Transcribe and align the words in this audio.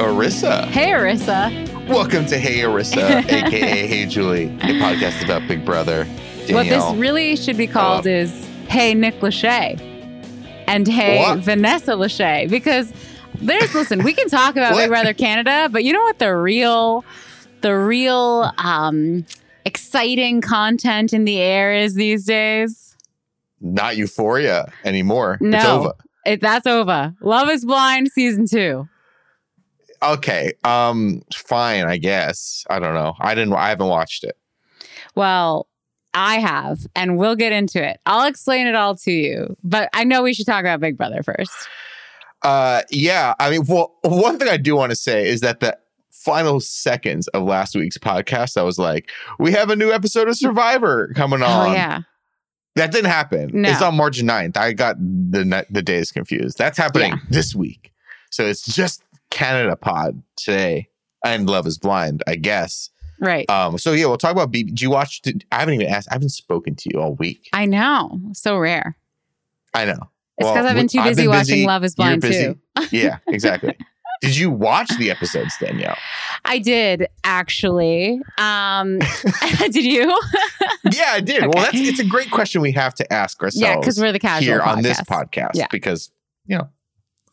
Arisa. 0.00 0.64
Hey, 0.68 0.88
Arisa. 0.92 1.86
Welcome 1.86 2.24
to 2.26 2.38
Hey 2.38 2.60
Arisa, 2.60 3.22
aka 3.30 3.86
Hey 3.86 4.06
Julie, 4.06 4.46
a 4.46 4.80
podcast 4.80 5.22
about 5.22 5.46
Big 5.46 5.62
Brother. 5.64 6.04
Danielle. 6.46 6.54
What 6.56 6.66
this 6.68 6.98
really 6.98 7.36
should 7.36 7.58
be 7.58 7.66
called 7.66 8.04
Hello. 8.06 8.16
is 8.16 8.46
Hey, 8.68 8.94
Nick 8.94 9.20
Lachey. 9.20 9.78
And 10.66 10.88
Hey, 10.88 11.18
What? 11.20 11.40
Vanessa 11.40 11.92
Lachey. 11.92 12.48
Because 12.48 12.92
there's, 13.42 13.74
listen, 13.74 14.02
we 14.02 14.14
can 14.14 14.28
talk 14.30 14.56
about 14.56 14.74
Big 14.74 14.88
Brother 14.88 15.12
Canada, 15.12 15.68
but 15.70 15.84
you 15.84 15.92
know 15.92 16.02
what 16.02 16.18
the 16.18 16.34
real, 16.34 17.04
the 17.60 17.76
real, 17.76 18.50
um, 18.58 19.26
exciting 19.66 20.40
content 20.40 21.12
in 21.12 21.24
the 21.26 21.38
air 21.40 21.74
is 21.74 21.94
these 21.94 22.24
days? 22.24 22.96
Not 23.60 23.98
Euphoria 23.98 24.72
anymore. 24.84 25.34
It's 25.34 25.42
No. 25.42 25.78
over. 25.80 25.92
It, 26.24 26.40
that's 26.40 26.66
over. 26.66 27.14
Love 27.20 27.50
is 27.50 27.64
Blind 27.66 28.10
season 28.12 28.46
two. 28.46 28.88
Okay. 30.02 30.52
Um, 30.64 31.22
fine, 31.34 31.84
I 31.86 31.98
guess. 31.98 32.64
I 32.70 32.78
don't 32.78 32.94
know. 32.94 33.14
I 33.20 33.34
didn't 33.34 33.52
I 33.54 33.68
haven't 33.68 33.88
watched 33.88 34.24
it. 34.24 34.36
Well, 35.14 35.66
I 36.14 36.38
have, 36.40 36.80
and 36.96 37.18
we'll 37.18 37.36
get 37.36 37.52
into 37.52 37.84
it. 37.86 38.00
I'll 38.06 38.26
explain 38.26 38.66
it 38.66 38.74
all 38.74 38.96
to 38.96 39.12
you. 39.12 39.56
But 39.62 39.90
I 39.92 40.04
know 40.04 40.22
we 40.22 40.34
should 40.34 40.46
talk 40.46 40.60
about 40.60 40.80
Big 40.80 40.96
Brother 40.96 41.22
first. 41.22 41.52
Uh 42.42 42.82
yeah, 42.90 43.34
I 43.38 43.50
mean, 43.50 43.64
well, 43.68 43.96
one 44.02 44.38
thing 44.38 44.48
I 44.48 44.56
do 44.56 44.74
want 44.74 44.90
to 44.90 44.96
say 44.96 45.28
is 45.28 45.40
that 45.42 45.60
the 45.60 45.76
final 46.10 46.60
seconds 46.60 47.28
of 47.28 47.42
last 47.44 47.74
week's 47.76 47.98
podcast, 47.98 48.56
I 48.56 48.62
was 48.62 48.78
like, 48.78 49.10
we 49.38 49.52
have 49.52 49.70
a 49.70 49.76
new 49.76 49.90
episode 49.92 50.28
of 50.28 50.36
Survivor 50.36 51.12
coming 51.14 51.42
on. 51.42 51.68
Oh, 51.68 51.72
yeah. 51.72 52.00
That 52.76 52.92
didn't 52.92 53.10
happen. 53.10 53.50
No. 53.52 53.68
It's 53.70 53.82
on 53.82 53.96
March 53.96 54.20
9th. 54.22 54.56
I 54.56 54.72
got 54.72 54.96
the 54.98 55.66
the 55.70 55.82
days 55.82 56.10
confused. 56.12 56.56
That's 56.56 56.78
happening 56.78 57.12
Yeah. 57.12 57.18
this 57.28 57.54
week. 57.54 57.92
So 58.30 58.46
it's 58.46 58.62
just 58.62 59.02
Canada 59.30 59.76
Pod 59.76 60.22
today 60.36 60.88
and 61.24 61.48
Love 61.48 61.66
is 61.66 61.78
Blind, 61.78 62.22
I 62.26 62.36
guess. 62.36 62.90
Right. 63.20 63.48
Um, 63.50 63.76
so 63.78 63.92
yeah, 63.92 64.06
we'll 64.06 64.16
talk 64.16 64.32
about 64.32 64.50
BB. 64.50 64.68
Did 64.68 64.80
you 64.82 64.90
watch? 64.90 65.20
Did, 65.22 65.44
I 65.52 65.58
haven't 65.60 65.74
even 65.74 65.86
asked. 65.88 66.08
I 66.10 66.14
haven't 66.14 66.30
spoken 66.30 66.74
to 66.76 66.90
you 66.92 67.00
all 67.00 67.14
week. 67.16 67.48
I 67.52 67.66
know. 67.66 68.18
So 68.32 68.56
rare. 68.58 68.96
I 69.74 69.84
know. 69.84 69.92
It's 70.38 70.44
Well, 70.44 70.54
because 70.54 70.66
I've 70.66 70.74
been 70.74 70.88
too 70.88 71.02
busy 71.02 71.22
been 71.22 71.30
watching 71.30 71.54
busy, 71.56 71.66
Love 71.66 71.84
is 71.84 71.94
Blind 71.94 72.22
too. 72.22 72.58
Yeah, 72.90 73.18
exactly. 73.28 73.76
Did 74.22 74.36
you 74.36 74.50
watch 74.50 74.90
the 74.98 75.10
episodes, 75.10 75.54
Danielle? 75.60 75.96
I 76.46 76.58
did 76.58 77.06
actually. 77.24 78.20
Um 78.38 78.98
did 79.58 79.76
you? 79.76 80.18
Yeah, 80.90 81.10
I 81.12 81.20
did. 81.20 81.42
Well, 81.42 81.52
that's 81.64 81.70
it's 81.74 82.00
a 82.00 82.04
great 82.06 82.30
question 82.30 82.62
we 82.62 82.72
have 82.72 82.94
to 82.96 83.12
ask 83.12 83.42
ourselves. 83.42 83.60
yeah, 83.60 83.78
because 83.78 84.00
we're 84.00 84.12
the 84.12 84.18
casual 84.18 84.46
here 84.54 84.62
on 84.62 84.82
this 84.82 85.00
podcast. 85.02 85.30
podcast 85.32 85.50
Yeah. 85.54 85.66
because 85.70 86.10
you 86.46 86.56
know 86.56 86.68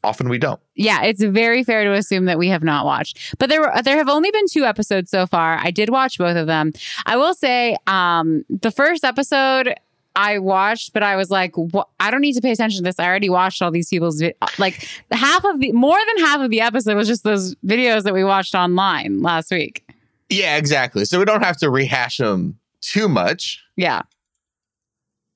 often 0.07 0.29
we 0.29 0.37
don't. 0.37 0.59
Yeah, 0.75 1.03
it's 1.03 1.21
very 1.23 1.63
fair 1.63 1.83
to 1.83 1.93
assume 1.93 2.25
that 2.25 2.37
we 2.39 2.47
have 2.49 2.63
not 2.63 2.85
watched. 2.85 3.35
But 3.39 3.49
there 3.49 3.61
were 3.61 3.71
there 3.83 3.97
have 3.97 4.09
only 4.09 4.31
been 4.31 4.47
two 4.49 4.63
episodes 4.63 5.11
so 5.11 5.27
far. 5.27 5.59
I 5.61 5.71
did 5.71 5.89
watch 5.89 6.17
both 6.17 6.37
of 6.37 6.47
them. 6.47 6.71
I 7.05 7.17
will 7.17 7.33
say, 7.33 7.75
um, 7.87 8.45
the 8.49 8.71
first 8.71 9.03
episode 9.03 9.75
I 10.15 10.39
watched, 10.39 10.93
but 10.93 11.03
I 11.03 11.15
was 11.15 11.29
like, 11.29 11.55
what? 11.55 11.89
I 11.99 12.09
don't 12.09 12.21
need 12.21 12.33
to 12.33 12.41
pay 12.41 12.51
attention 12.51 12.77
to 12.77 12.83
this. 12.83 12.97
I 12.99 13.05
already 13.05 13.29
watched 13.29 13.61
all 13.61 13.69
these 13.69 13.89
people's 13.89 14.19
vi- 14.19 14.33
like 14.57 14.87
half 15.11 15.43
of 15.45 15.59
the 15.59 15.71
more 15.73 15.97
than 16.15 16.25
half 16.25 16.41
of 16.41 16.49
the 16.49 16.61
episode 16.61 16.95
was 16.95 17.07
just 17.07 17.23
those 17.23 17.53
videos 17.65 18.03
that 18.03 18.13
we 18.15 18.23
watched 18.23 18.55
online 18.55 19.21
last 19.21 19.51
week. 19.51 19.83
Yeah, 20.29 20.57
exactly. 20.57 21.05
So 21.05 21.19
we 21.19 21.25
don't 21.25 21.43
have 21.43 21.57
to 21.57 21.69
rehash 21.69 22.17
them 22.17 22.57
too 22.81 23.07
much. 23.07 23.61
Yeah, 23.75 24.01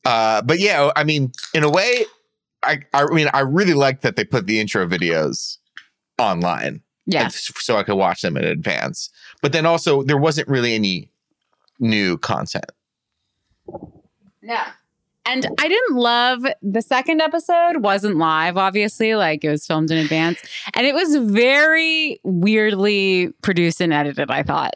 Uh, 0.06 0.42
but 0.42 0.60
yeah, 0.60 0.90
I 0.96 1.04
mean, 1.04 1.32
in 1.54 1.64
a 1.64 1.70
way, 1.70 2.06
I 2.64 2.80
I 2.94 3.06
mean, 3.12 3.28
I 3.34 3.42
really 3.42 3.74
like 3.74 4.02
that 4.02 4.16
they 4.16 4.24
put 4.24 4.48
the 4.48 4.60
intro 4.60 4.86
videos 4.88 5.58
online. 6.18 6.82
yeah, 7.06 7.30
so 7.30 7.78
I 7.78 7.84
could 7.84 7.96
watch 7.96 8.22
them 8.22 8.38
in 8.38 8.44
advance. 8.44 9.10
But 9.42 9.54
then 9.54 9.66
also, 9.66 10.04
there 10.04 10.18
wasn't 10.18 10.48
really 10.48 10.74
any 10.76 11.10
new 11.80 12.18
content. 12.18 12.72
yeah. 14.42 14.72
And 15.24 15.48
I 15.60 15.68
didn't 15.68 15.96
love 15.98 16.46
the 16.64 16.82
second 16.82 17.22
episode 17.22 17.78
wasn't 17.78 18.18
live, 18.18 18.58
obviously, 18.58 19.14
like 19.14 19.44
it 19.44 19.50
was 19.52 19.66
filmed 19.68 19.92
in 19.92 20.00
advance. 20.00 20.40
And 20.74 20.88
it 20.88 20.96
was 20.96 21.16
very 21.16 22.20
weirdly 22.24 23.32
produced 23.44 23.82
and 23.82 23.94
edited, 23.94 24.32
I 24.32 24.42
thought. 24.42 24.74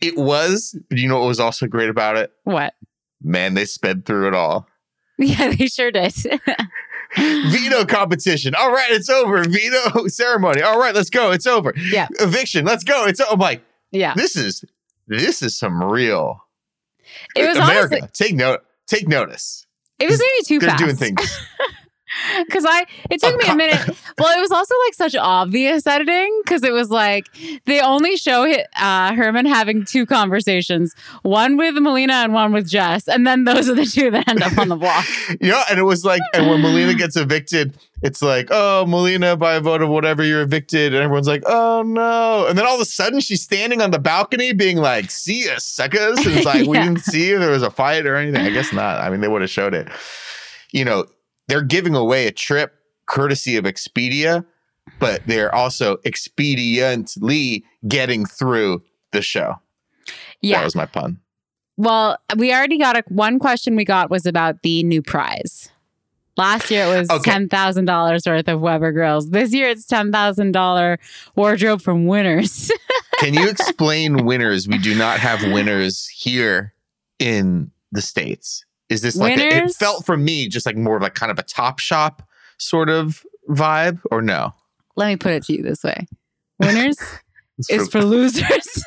It 0.00 0.16
was, 0.16 0.78
but 0.88 0.98
you 0.98 1.08
know 1.08 1.18
what 1.18 1.26
was 1.26 1.40
also 1.40 1.66
great 1.66 1.90
about 1.90 2.16
it? 2.16 2.32
What? 2.44 2.74
Man, 3.22 3.54
they 3.54 3.64
sped 3.64 4.06
through 4.06 4.28
it 4.28 4.34
all. 4.34 4.68
Yeah, 5.20 5.52
they 5.52 5.66
sure 5.66 5.90
did. 5.90 6.14
Veto 7.16 7.84
competition. 7.84 8.54
All 8.54 8.70
right, 8.70 8.90
it's 8.90 9.08
over. 9.08 9.42
Veto 9.44 10.06
ceremony. 10.08 10.62
All 10.62 10.78
right, 10.78 10.94
let's 10.94 11.10
go. 11.10 11.30
It's 11.30 11.46
over. 11.46 11.72
Yeah. 11.76 12.08
Eviction. 12.20 12.64
Let's 12.64 12.84
go. 12.84 13.06
It's 13.06 13.20
I'm 13.20 13.38
like, 13.38 13.62
yeah. 13.90 14.14
this 14.14 14.36
is 14.36 14.64
this 15.06 15.42
is 15.42 15.56
some 15.58 15.82
real 15.82 16.44
It 17.34 17.46
was 17.48 17.56
America. 17.56 17.96
honestly, 17.96 18.08
take 18.12 18.34
note. 18.34 18.60
Take 18.86 19.08
notice. 19.08 19.66
it 19.98 20.08
was 20.08 20.18
maybe 20.18 20.44
too 20.46 20.58
They're 20.58 20.70
fast. 20.70 20.82
doing 20.84 20.96
things. 20.96 21.40
Because 22.48 22.64
I, 22.66 22.86
it 23.10 23.20
took 23.20 23.36
me 23.36 23.48
a 23.48 23.56
minute. 23.56 23.96
Well, 24.18 24.36
it 24.36 24.40
was 24.40 24.50
also 24.50 24.74
like 24.86 24.94
such 24.94 25.14
obvious 25.14 25.86
editing 25.86 26.40
because 26.42 26.64
it 26.64 26.72
was 26.72 26.90
like 26.90 27.26
they 27.66 27.80
only 27.80 28.16
show 28.16 28.52
uh, 28.76 29.14
Herman 29.14 29.46
having 29.46 29.84
two 29.84 30.06
conversations, 30.06 30.92
one 31.22 31.56
with 31.56 31.76
Melina 31.76 32.14
and 32.14 32.32
one 32.32 32.52
with 32.52 32.68
Jess, 32.68 33.06
and 33.06 33.24
then 33.24 33.44
those 33.44 33.68
are 33.68 33.76
the 33.76 33.86
two 33.86 34.10
that 34.10 34.26
end 34.26 34.42
up 34.42 34.58
on 34.58 34.68
the 34.68 34.76
block. 34.76 35.06
Know, 35.40 35.62
and 35.70 35.78
it 35.78 35.84
was 35.84 36.04
like, 36.04 36.20
and 36.34 36.48
when 36.48 36.60
Melina 36.60 36.94
gets 36.94 37.16
evicted, 37.16 37.78
it's 38.02 38.22
like, 38.22 38.48
oh, 38.50 38.84
Melina, 38.86 39.36
by 39.36 39.54
a 39.54 39.60
vote 39.60 39.82
of 39.82 39.88
whatever, 39.88 40.24
you're 40.24 40.42
evicted. 40.42 40.94
And 40.94 41.02
everyone's 41.02 41.28
like, 41.28 41.42
oh 41.46 41.82
no. 41.82 42.46
And 42.48 42.58
then 42.58 42.66
all 42.66 42.74
of 42.74 42.80
a 42.80 42.84
sudden 42.84 43.20
she's 43.20 43.42
standing 43.42 43.80
on 43.80 43.92
the 43.92 43.98
balcony 43.98 44.52
being 44.52 44.78
like, 44.78 45.10
see 45.10 45.46
ya, 45.46 45.54
suckers. 45.58 46.18
And 46.18 46.34
it's 46.34 46.44
like, 46.44 46.66
we 46.66 46.76
didn't 46.76 47.00
see 47.00 47.30
if 47.30 47.40
there 47.40 47.50
was 47.50 47.62
a 47.62 47.70
fight 47.70 48.06
or 48.06 48.16
anything. 48.16 48.44
I 48.44 48.50
guess 48.50 48.72
not. 48.72 49.00
I 49.00 49.10
mean, 49.10 49.20
they 49.20 49.28
would 49.28 49.42
have 49.42 49.50
showed 49.50 49.74
it. 49.74 49.88
You 50.72 50.84
know, 50.84 51.06
they're 51.48 51.62
giving 51.62 51.94
away 51.94 52.26
a 52.26 52.32
trip 52.32 52.74
courtesy 53.06 53.56
of 53.56 53.64
Expedia, 53.64 54.44
but 54.98 55.22
they're 55.26 55.54
also 55.54 55.96
expediently 55.98 57.62
getting 57.86 58.24
through 58.26 58.82
the 59.12 59.22
show. 59.22 59.56
Yeah. 60.40 60.58
That 60.58 60.64
was 60.64 60.74
my 60.74 60.86
pun. 60.86 61.18
Well, 61.76 62.18
we 62.36 62.52
already 62.52 62.78
got 62.78 62.96
a 62.96 63.04
one 63.08 63.38
question 63.38 63.76
we 63.76 63.84
got 63.84 64.10
was 64.10 64.26
about 64.26 64.62
the 64.62 64.82
new 64.82 65.00
prize. 65.02 65.70
Last 66.36 66.70
year 66.70 66.84
it 66.84 66.98
was 66.98 67.10
Okay. 67.10 67.30
ten 67.32 67.48
thousand 67.48 67.86
dollars 67.86 68.22
worth 68.26 68.46
of 68.48 68.60
Weber 68.60 68.92
grills. 68.92 69.30
This 69.30 69.52
year 69.52 69.68
it's 69.68 69.86
ten 69.86 70.12
thousand 70.12 70.52
dollar 70.52 70.98
wardrobe 71.34 71.82
from 71.82 72.06
Winners. 72.06 72.70
Can 73.18 73.34
you 73.34 73.48
explain 73.48 74.24
winners? 74.24 74.68
We 74.68 74.78
do 74.78 74.94
not 74.96 75.18
have 75.18 75.42
winners 75.52 76.06
here 76.06 76.72
in 77.18 77.72
the 77.90 78.00
States. 78.00 78.64
Is 78.90 79.02
this 79.02 79.16
like 79.16 79.36
a, 79.38 79.64
it 79.64 79.74
felt 79.74 80.06
for 80.06 80.16
me 80.16 80.48
just 80.48 80.64
like 80.66 80.76
more 80.76 80.96
of 80.96 81.02
like 81.02 81.14
kind 81.14 81.30
of 81.30 81.38
a 81.38 81.42
top 81.42 81.78
shop 81.78 82.22
sort 82.58 82.88
of 82.88 83.22
vibe 83.50 84.00
or 84.10 84.22
no? 84.22 84.54
Let 84.96 85.08
me 85.08 85.16
put 85.16 85.32
it 85.32 85.44
to 85.44 85.52
you 85.52 85.62
this 85.62 85.84
way: 85.84 86.06
Winners 86.58 86.96
is 87.68 87.88
for 87.88 88.02
losers. 88.02 88.84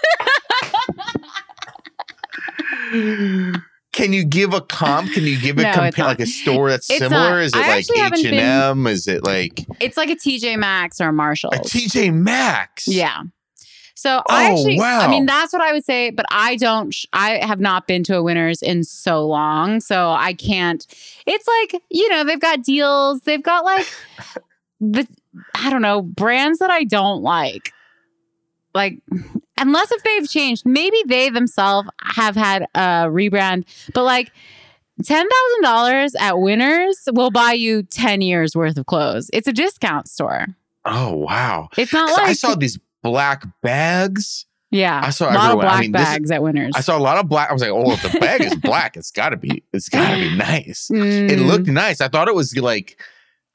Can 3.93 4.13
you 4.13 4.23
give 4.23 4.53
a 4.53 4.61
comp? 4.61 5.11
Can 5.11 5.23
you 5.23 5.39
give 5.39 5.57
a 5.57 5.63
No, 5.63 5.71
compa- 5.71 5.87
it's 5.89 5.97
not. 5.97 6.07
like 6.07 6.19
a 6.21 6.25
store 6.25 6.69
that's 6.69 6.89
It's 6.89 6.99
similar? 6.99 7.31
not. 7.31 7.41
Is 7.41 7.53
it 7.53 7.57
I 7.59 7.67
like 7.67 7.85
H 7.93 8.25
and 8.25 8.35
M? 8.35 8.87
Is 8.87 9.07
it 9.07 9.23
like 9.25 9.65
it's 9.81 9.97
like 9.97 10.09
a 10.09 10.15
TJ 10.15 10.57
Maxx 10.57 11.01
or 11.01 11.09
a 11.09 11.13
Marshalls. 11.13 11.55
a 11.55 11.59
TJ 11.59 12.13
Maxx? 12.13 12.87
Yeah. 12.87 13.23
So 14.01 14.23
I 14.27 14.47
Oh, 14.49 14.53
actually, 14.53 14.79
wow. 14.79 15.01
I 15.01 15.07
mean, 15.07 15.27
that's 15.27 15.53
what 15.53 15.61
I 15.61 15.73
would 15.73 15.85
say, 15.85 16.09
but 16.09 16.25
I 16.31 16.55
don't, 16.55 16.91
sh- 16.91 17.05
I 17.13 17.45
have 17.45 17.59
not 17.59 17.85
been 17.85 18.03
to 18.05 18.17
a 18.17 18.23
Winners 18.23 18.63
in 18.63 18.83
so 18.83 19.27
long. 19.27 19.79
So 19.79 20.09
I 20.09 20.33
can't, 20.33 20.83
it's 21.27 21.47
like, 21.47 21.83
you 21.91 22.09
know, 22.09 22.23
they've 22.23 22.39
got 22.39 22.63
deals. 22.63 23.21
They've 23.21 23.43
got 23.43 23.63
like 23.63 23.85
the, 24.81 25.07
I 25.53 25.69
don't 25.69 25.83
know, 25.83 26.01
brands 26.01 26.57
that 26.57 26.71
I 26.71 26.83
don't 26.83 27.21
like. 27.21 27.73
Like, 28.73 29.03
unless 29.59 29.91
if 29.91 30.01
they've 30.01 30.27
changed, 30.27 30.65
maybe 30.65 30.97
they 31.05 31.29
themselves 31.29 31.87
have 32.01 32.35
had 32.35 32.63
a 32.73 33.05
rebrand, 33.05 33.65
but 33.93 34.03
like, 34.03 34.31
$10,000 35.03 36.11
at 36.19 36.39
Winners 36.39 37.07
will 37.11 37.31
buy 37.31 37.53
you 37.53 37.83
10 37.83 38.21
years 38.21 38.55
worth 38.55 38.77
of 38.77 38.85
clothes. 38.87 39.29
It's 39.31 39.47
a 39.47 39.53
discount 39.53 40.07
store. 40.07 40.47
Oh 40.85 41.13
wow. 41.13 41.69
It's 41.77 41.93
not 41.93 42.11
like 42.11 42.29
I 42.29 42.33
saw 42.33 42.55
these 42.55 42.79
black 43.03 43.43
bags. 43.61 44.45
Yeah, 44.69 45.01
I 45.03 45.09
saw 45.09 45.25
a 45.25 45.33
lot 45.33 45.43
everyone. 45.51 45.65
of 45.65 45.71
I 45.71 45.73
black 45.73 45.81
mean, 45.81 45.91
this 45.91 46.01
is- 46.01 46.07
bags 46.07 46.31
at 46.31 46.43
Winners. 46.43 46.71
I 46.75 46.81
saw 46.81 46.97
a 46.97 46.99
lot 46.99 47.17
of 47.17 47.27
black. 47.27 47.49
I 47.49 47.53
was 47.53 47.61
like, 47.61 47.71
oh, 47.71 47.91
if 47.91 48.01
the 48.03 48.19
bag 48.19 48.41
is 48.41 48.55
black, 48.63 48.95
it's 48.95 49.11
gotta 49.11 49.35
be, 49.35 49.63
it's 49.73 49.89
gotta 49.89 50.15
be 50.17 50.35
nice. 50.35 50.89
It 50.89 50.95
Mm, 50.95 51.47
looked 51.47 51.67
nice. 51.67 51.99
I 51.99 52.07
thought 52.07 52.29
it 52.29 52.35
was 52.35 52.55
like, 52.55 52.97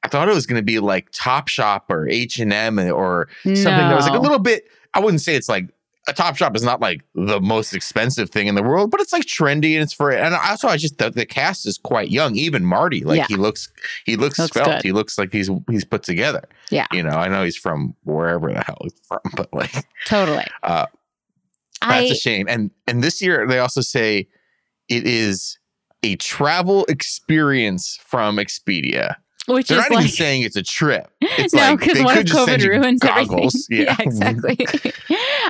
I 0.03 0.09
thought 0.09 0.29
it 0.29 0.35
was 0.35 0.45
gonna 0.45 0.61
be 0.61 0.77
like 0.79 1.07
Top 1.11 1.47
Shop 1.47 1.89
or 1.89 2.07
H 2.07 2.37
and 2.39 2.53
M 2.53 2.77
or 2.79 3.29
something 3.43 3.63
that 3.63 3.95
was 3.95 4.05
like 4.07 4.17
a 4.17 4.21
little 4.21 4.37
bit. 4.39 4.65
I 4.93 4.99
wouldn't 4.99 5.21
say 5.21 5.35
it's 5.35 5.49
like 5.49 5.67
a 6.07 6.13
Top 6.13 6.37
Shop 6.37 6.55
is 6.55 6.63
not 6.63 6.79
like 6.79 7.01
the 7.15 7.39
most 7.41 7.73
expensive 7.73 8.29
thing 8.29 8.47
in 8.47 8.55
the 8.55 8.63
world, 8.63 8.91
but 8.91 9.01
it's 9.01 9.11
like 9.11 9.25
trendy 9.25 9.73
and 9.73 9.83
it's 9.83 9.93
for 9.93 10.11
and 10.11 10.33
also 10.35 10.67
I 10.67 10.77
just 10.77 10.97
the, 10.97 11.09
the 11.09 11.25
cast 11.25 11.65
is 11.65 11.77
quite 11.77 12.09
young. 12.09 12.35
Even 12.35 12.63
Marty, 12.65 13.03
like 13.03 13.17
Yeah. 13.17 13.25
he 13.27 13.35
looks 13.35 13.69
he 14.05 14.15
looks, 14.15 14.39
Looks 14.39 14.51
good. 14.53 14.81
He 14.83 14.91
looks 14.91 15.17
like 15.17 15.31
he's 15.33 15.49
he's 15.69 15.83
put 15.85 16.03
together. 16.03 16.47
Yeah. 16.71 16.87
You 16.91 17.03
know, 17.03 17.11
I 17.11 17.27
know 17.27 17.43
he's 17.43 17.57
from 17.57 17.95
wherever 18.03 18.51
the 18.51 18.63
hell 18.63 18.77
he's 18.81 18.99
from, 19.07 19.19
but 19.35 19.53
like 19.53 19.73
Totally. 20.05 20.45
Uh, 20.63 20.85
I 21.81 22.01
that's 22.01 22.11
a 22.11 22.15
shame. 22.15 22.47
And 22.49 22.71
and 22.87 23.03
this 23.03 23.21
year 23.21 23.45
they 23.47 23.59
also 23.59 23.81
say 23.81 24.27
it 24.89 25.05
is 25.05 25.57
a 26.03 26.15
travel 26.17 26.85
experience 26.85 27.99
from 28.05 28.37
Expedia. 28.37 29.15
Which 29.47 29.67
They're 29.69 29.79
is 29.79 29.89
not 29.89 29.95
like 29.95 30.03
even 30.05 30.15
saying 30.15 30.41
it's 30.43 30.55
a 30.55 30.63
trip. 30.63 31.09
It's 31.21 31.53
no, 31.53 31.75
because 31.77 31.97
they 31.97 32.03
what 32.03 32.17
if 32.17 32.25
COVID 32.27 32.67
ruins 32.67 32.99
goggles. 33.01 33.67
everything? 33.71 33.85
Yeah. 33.85 33.95
exactly. 33.99 34.57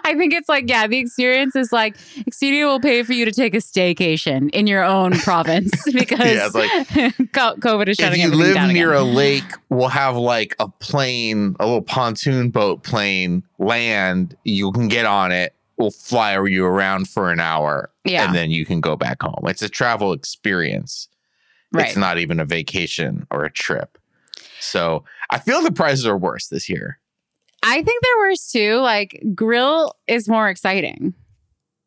I 0.03 0.15
think 0.15 0.33
it's 0.33 0.49
like, 0.49 0.69
yeah, 0.69 0.85
the 0.87 0.97
experience 0.97 1.55
is 1.55 1.71
like 1.71 1.97
Expedia 1.97 2.65
will 2.65 2.79
pay 2.79 3.03
for 3.03 3.13
you 3.13 3.25
to 3.25 3.31
take 3.31 3.53
a 3.53 3.57
staycation 3.57 4.49
in 4.51 4.67
your 4.67 4.83
own 4.83 5.13
province 5.19 5.71
because 5.91 6.19
Yeah, 6.19 6.49
like- 6.53 7.31
co- 7.33 7.55
COVID 7.55 7.87
is 7.89 7.99
if 7.99 8.05
shutting 8.05 8.21
you 8.21 8.29
live 8.29 8.55
near 8.71 8.93
again. 8.93 9.01
a 9.01 9.05
lake, 9.05 9.43
we'll 9.69 9.87
have 9.89 10.15
like 10.15 10.55
a 10.59 10.67
plane, 10.67 11.55
a 11.59 11.65
little 11.65 11.81
pontoon 11.81 12.49
boat 12.49 12.83
plane 12.83 13.43
land. 13.59 14.35
You 14.43 14.71
can 14.71 14.87
get 14.87 15.05
on 15.05 15.31
it. 15.31 15.53
We'll 15.77 15.91
fly 15.91 16.33
you 16.47 16.65
around 16.65 17.07
for 17.07 17.31
an 17.31 17.39
hour, 17.39 17.91
yeah, 18.03 18.25
and 18.25 18.33
then 18.35 18.49
you 18.49 18.65
can 18.65 18.81
go 18.81 18.95
back 18.95 19.21
home. 19.21 19.43
It's 19.43 19.61
a 19.61 19.69
travel 19.69 20.11
experience. 20.11 21.07
Right. 21.73 21.87
It's 21.87 21.97
not 21.97 22.17
even 22.17 22.39
a 22.39 22.45
vacation 22.45 23.27
or 23.31 23.43
a 23.43 23.51
trip. 23.51 23.97
So 24.59 25.03
I 25.29 25.39
feel 25.39 25.61
the 25.61 25.71
prices 25.71 26.05
are 26.05 26.17
worse 26.17 26.47
this 26.47 26.69
year. 26.69 26.99
I 27.63 27.81
think 27.81 28.03
they're 28.03 28.29
worse 28.29 28.51
too. 28.51 28.77
Like 28.77 29.23
grill 29.33 29.93
is 30.07 30.27
more 30.27 30.49
exciting. 30.49 31.13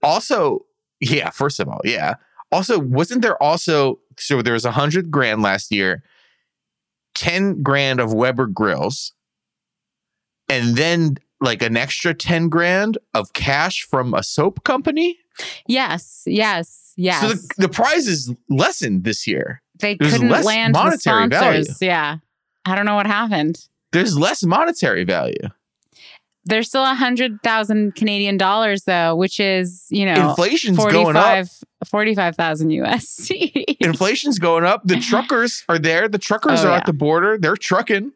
Also, 0.03 0.67
yeah, 1.01 1.31
first 1.31 1.61
of 1.61 1.69
all, 1.69 1.81
yeah. 1.85 2.15
Also, 2.53 2.79
wasn't 2.79 3.23
there 3.23 3.41
also 3.43 4.01
so 4.19 4.43
there 4.43 4.53
was 4.53 4.65
a 4.65 4.73
hundred 4.73 5.11
grand 5.11 5.43
last 5.43 5.73
year, 5.73 6.03
10 7.15 7.63
grand 7.63 8.01
of 8.01 8.13
Weber 8.13 8.47
grills, 8.47 9.13
and 10.49 10.77
then 10.77 11.17
like 11.41 11.63
an 11.63 11.77
extra 11.77 12.13
10 12.13 12.49
grand 12.49 12.99
of 13.15 13.33
cash 13.33 13.83
from 13.83 14.15
a 14.15 14.23
soap 14.23 14.65
company? 14.65 15.19
Yes, 15.67 16.23
yes, 16.27 16.93
yes. 16.97 17.21
So 17.21 17.29
the, 17.29 17.67
the 17.67 17.69
prize 17.69 18.07
is 18.07 18.35
lessened 18.49 19.05
this 19.05 19.27
year. 19.27 19.63
They 19.81 19.97
there's 19.97 20.13
couldn't 20.13 20.29
land 20.45 20.75
the 20.75 20.79
monetary 20.79 21.29
value. 21.29 21.63
sponsors. 21.65 21.83
Yeah, 21.83 22.17
I 22.65 22.75
don't 22.77 22.87
know 22.87 22.95
what 22.95 23.07
happened. 23.07 23.67
There's 23.93 24.17
less 24.17 24.43
monetary 24.45 25.05
value. 25.05 25.49
There's 26.45 26.69
still 26.69 26.85
a 26.85 26.95
hundred 26.95 27.43
thousand 27.43 27.95
Canadian 27.97 28.37
dollars 28.39 28.85
though, 28.85 29.15
which 29.15 29.39
is 29.41 29.87
you 29.91 30.07
know 30.07 30.31
Inflation's 30.31 30.79
going 30.79 31.17
up. 31.17 31.47
45,000 31.87 32.69
USD. 32.71 33.77
Inflation's 33.81 34.39
going 34.39 34.65
up. 34.65 34.83
The 34.85 34.97
truckers 35.01 35.65
are 35.69 35.79
there. 35.79 36.09
The 36.09 36.19
truckers 36.19 36.61
Oh, 36.63 36.69
are 36.69 36.71
yeah. 36.73 36.77
at 36.77 36.87
the 36.87 36.93
border. 36.93 37.39
They're 37.39 37.57
trucking. 37.57 38.13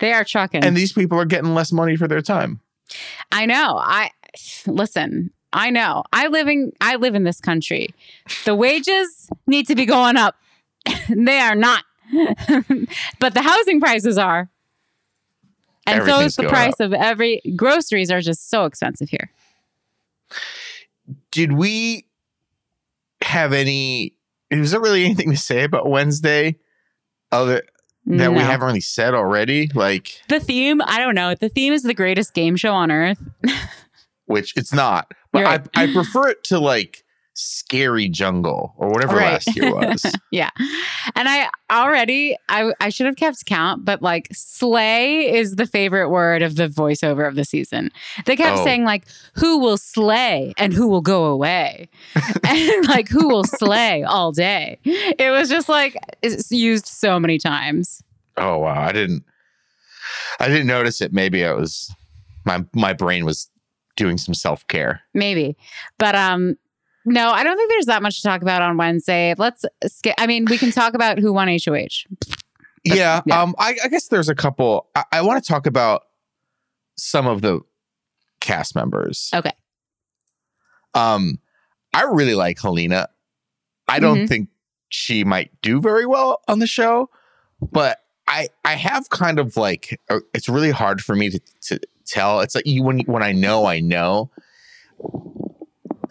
they 0.00 0.12
are 0.12 0.24
trucking. 0.24 0.64
And 0.64 0.76
these 0.76 0.92
people 0.92 1.18
are 1.18 1.24
getting 1.24 1.54
less 1.54 1.70
money 1.72 1.94
for 1.96 2.08
their 2.08 2.20
time. 2.22 2.60
I 3.30 3.46
know. 3.46 3.76
I 3.78 4.10
listen. 4.66 5.30
I 5.52 5.70
know. 5.70 6.02
I 6.12 6.26
living. 6.28 6.72
I 6.80 6.96
live 6.96 7.14
in 7.14 7.24
this 7.24 7.40
country. 7.40 7.88
The 8.44 8.54
wages 8.54 9.30
need 9.46 9.66
to 9.68 9.74
be 9.76 9.86
going 9.86 10.16
up. 10.16 10.36
they 11.08 11.38
are 11.38 11.54
not, 11.54 11.84
but 13.18 13.34
the 13.34 13.42
housing 13.42 13.80
prices 13.80 14.18
are, 14.18 14.50
and 15.86 16.04
so 16.04 16.20
is 16.20 16.36
the 16.36 16.48
price 16.48 16.80
of 16.80 16.92
every. 16.92 17.40
Groceries 17.56 18.10
are 18.10 18.20
just 18.20 18.50
so 18.50 18.64
expensive 18.64 19.08
here. 19.08 19.30
Did 21.30 21.52
we 21.52 22.06
have 23.22 23.52
any? 23.52 24.14
Is 24.50 24.70
there 24.70 24.80
really 24.80 25.04
anything 25.04 25.30
to 25.30 25.36
say 25.36 25.64
about 25.64 25.88
Wednesday 25.88 26.56
other 27.30 27.62
that 28.06 28.32
we 28.32 28.38
haven't 28.38 28.66
really 28.66 28.80
said 28.80 29.14
already? 29.14 29.70
Like, 29.74 30.22
The 30.28 30.40
theme, 30.40 30.80
I 30.84 30.98
don't 30.98 31.14
know. 31.14 31.34
The 31.34 31.48
theme 31.48 31.72
is 31.72 31.82
the 31.82 31.94
greatest 31.94 32.34
game 32.34 32.56
show 32.56 32.72
on 32.72 32.90
earth. 32.90 33.18
which 34.28 34.56
it's 34.56 34.72
not, 34.72 35.12
but 35.32 35.44
right. 35.44 35.68
I, 35.74 35.84
I 35.84 35.92
prefer 35.92 36.28
it 36.28 36.44
to 36.44 36.58
like 36.58 37.04
Scary 37.40 38.08
Jungle 38.08 38.74
or 38.76 38.88
whatever 38.88 39.14
Right. 39.16 39.34
last 39.34 39.54
year 39.54 39.72
was. 39.72 40.02
yeah. 40.32 40.50
And 41.14 41.28
I 41.28 41.48
already 41.70 42.36
I 42.48 42.72
I 42.80 42.88
should 42.88 43.06
have 43.06 43.14
kept 43.14 43.46
count, 43.46 43.84
but 43.84 44.02
like 44.02 44.26
slay 44.32 45.32
is 45.32 45.54
the 45.54 45.64
favorite 45.66 46.08
word 46.10 46.42
of 46.42 46.56
the 46.56 46.66
voiceover 46.68 47.28
of 47.28 47.36
the 47.36 47.44
season. 47.44 47.90
They 48.26 48.34
kept 48.34 48.58
Oh. 48.58 48.64
saying 48.64 48.84
like 48.84 49.04
who 49.34 49.58
will 49.58 49.76
slay 49.78 50.52
and 50.58 50.72
who 50.72 50.88
will 50.88 51.00
go 51.00 51.26
away. 51.26 51.88
and 52.44 52.88
like 52.88 53.08
who 53.08 53.28
will 53.28 53.44
slay 53.44 54.02
all 54.02 54.32
day. 54.32 54.80
It 54.84 55.30
was 55.30 55.48
just 55.48 55.68
like 55.68 55.96
it's 56.22 56.50
used 56.50 56.86
so 56.86 57.20
many 57.20 57.38
times. 57.38 58.02
oh 58.36 58.58
wow, 58.58 58.80
I 58.82 58.90
didn't, 58.92 59.22
I 60.40 60.48
didn't 60.48 60.66
notice 60.66 61.00
it. 61.00 61.12
Maybe 61.12 61.44
I 61.44 61.52
was 61.52 61.94
my 62.44 62.64
my 62.74 62.92
brain 62.94 63.24
was 63.24 63.48
doing 63.96 64.18
some 64.18 64.34
self 64.34 64.66
care. 64.66 65.02
Maybe. 65.14 65.56
But 65.98 66.14
um 66.16 66.56
no, 67.08 67.30
I 67.30 67.42
don't 67.44 67.56
think 67.56 67.70
there's 67.70 67.86
that 67.86 68.02
much 68.02 68.16
to 68.16 68.22
talk 68.28 68.42
about 68.42 68.62
on 68.62 68.76
Wednesday. 68.76 69.34
Let's 69.36 69.64
skip. 69.86 70.14
I 70.18 70.26
mean, 70.26 70.44
we 70.46 70.58
can 70.58 70.70
talk 70.70 70.94
about 70.94 71.18
who 71.18 71.32
won 71.32 71.48
HOH. 71.48 72.04
Yeah, 72.84 73.20
yeah. 73.26 73.42
um, 73.42 73.54
I, 73.58 73.76
I 73.84 73.88
guess 73.88 74.08
there's 74.08 74.28
a 74.28 74.34
couple. 74.34 74.88
I, 74.94 75.04
I 75.12 75.22
want 75.22 75.42
to 75.42 75.46
talk 75.48 75.66
about 75.66 76.02
some 76.96 77.26
of 77.26 77.42
the 77.42 77.60
cast 78.40 78.74
members. 78.74 79.30
Okay. 79.34 79.52
Um, 80.94 81.38
I 81.92 82.02
really 82.04 82.34
like 82.34 82.60
Helena. 82.60 83.08
I 83.88 83.98
don't 84.00 84.20
Mhm. 84.20 84.28
think 84.28 84.48
she 84.88 85.24
might 85.24 85.50
do 85.62 85.80
very 85.80 86.06
well 86.06 86.40
on 86.48 86.58
the 86.60 86.66
show, 86.66 87.10
but 87.60 87.98
I 88.26 88.48
I 88.64 88.74
have 88.74 89.08
kind 89.10 89.38
of 89.38 89.56
like 89.56 90.00
uh, 90.10 90.20
it's 90.34 90.48
really 90.48 90.70
hard 90.70 91.00
for 91.02 91.14
me 91.14 91.30
to 91.30 91.40
to 91.62 91.80
tell. 92.06 92.40
It's 92.40 92.54
like 92.54 92.66
you 92.66 92.82
when 92.82 93.00
when 93.00 93.22
I 93.22 93.32
know 93.32 93.66
I 93.66 93.80
know. 93.80 94.30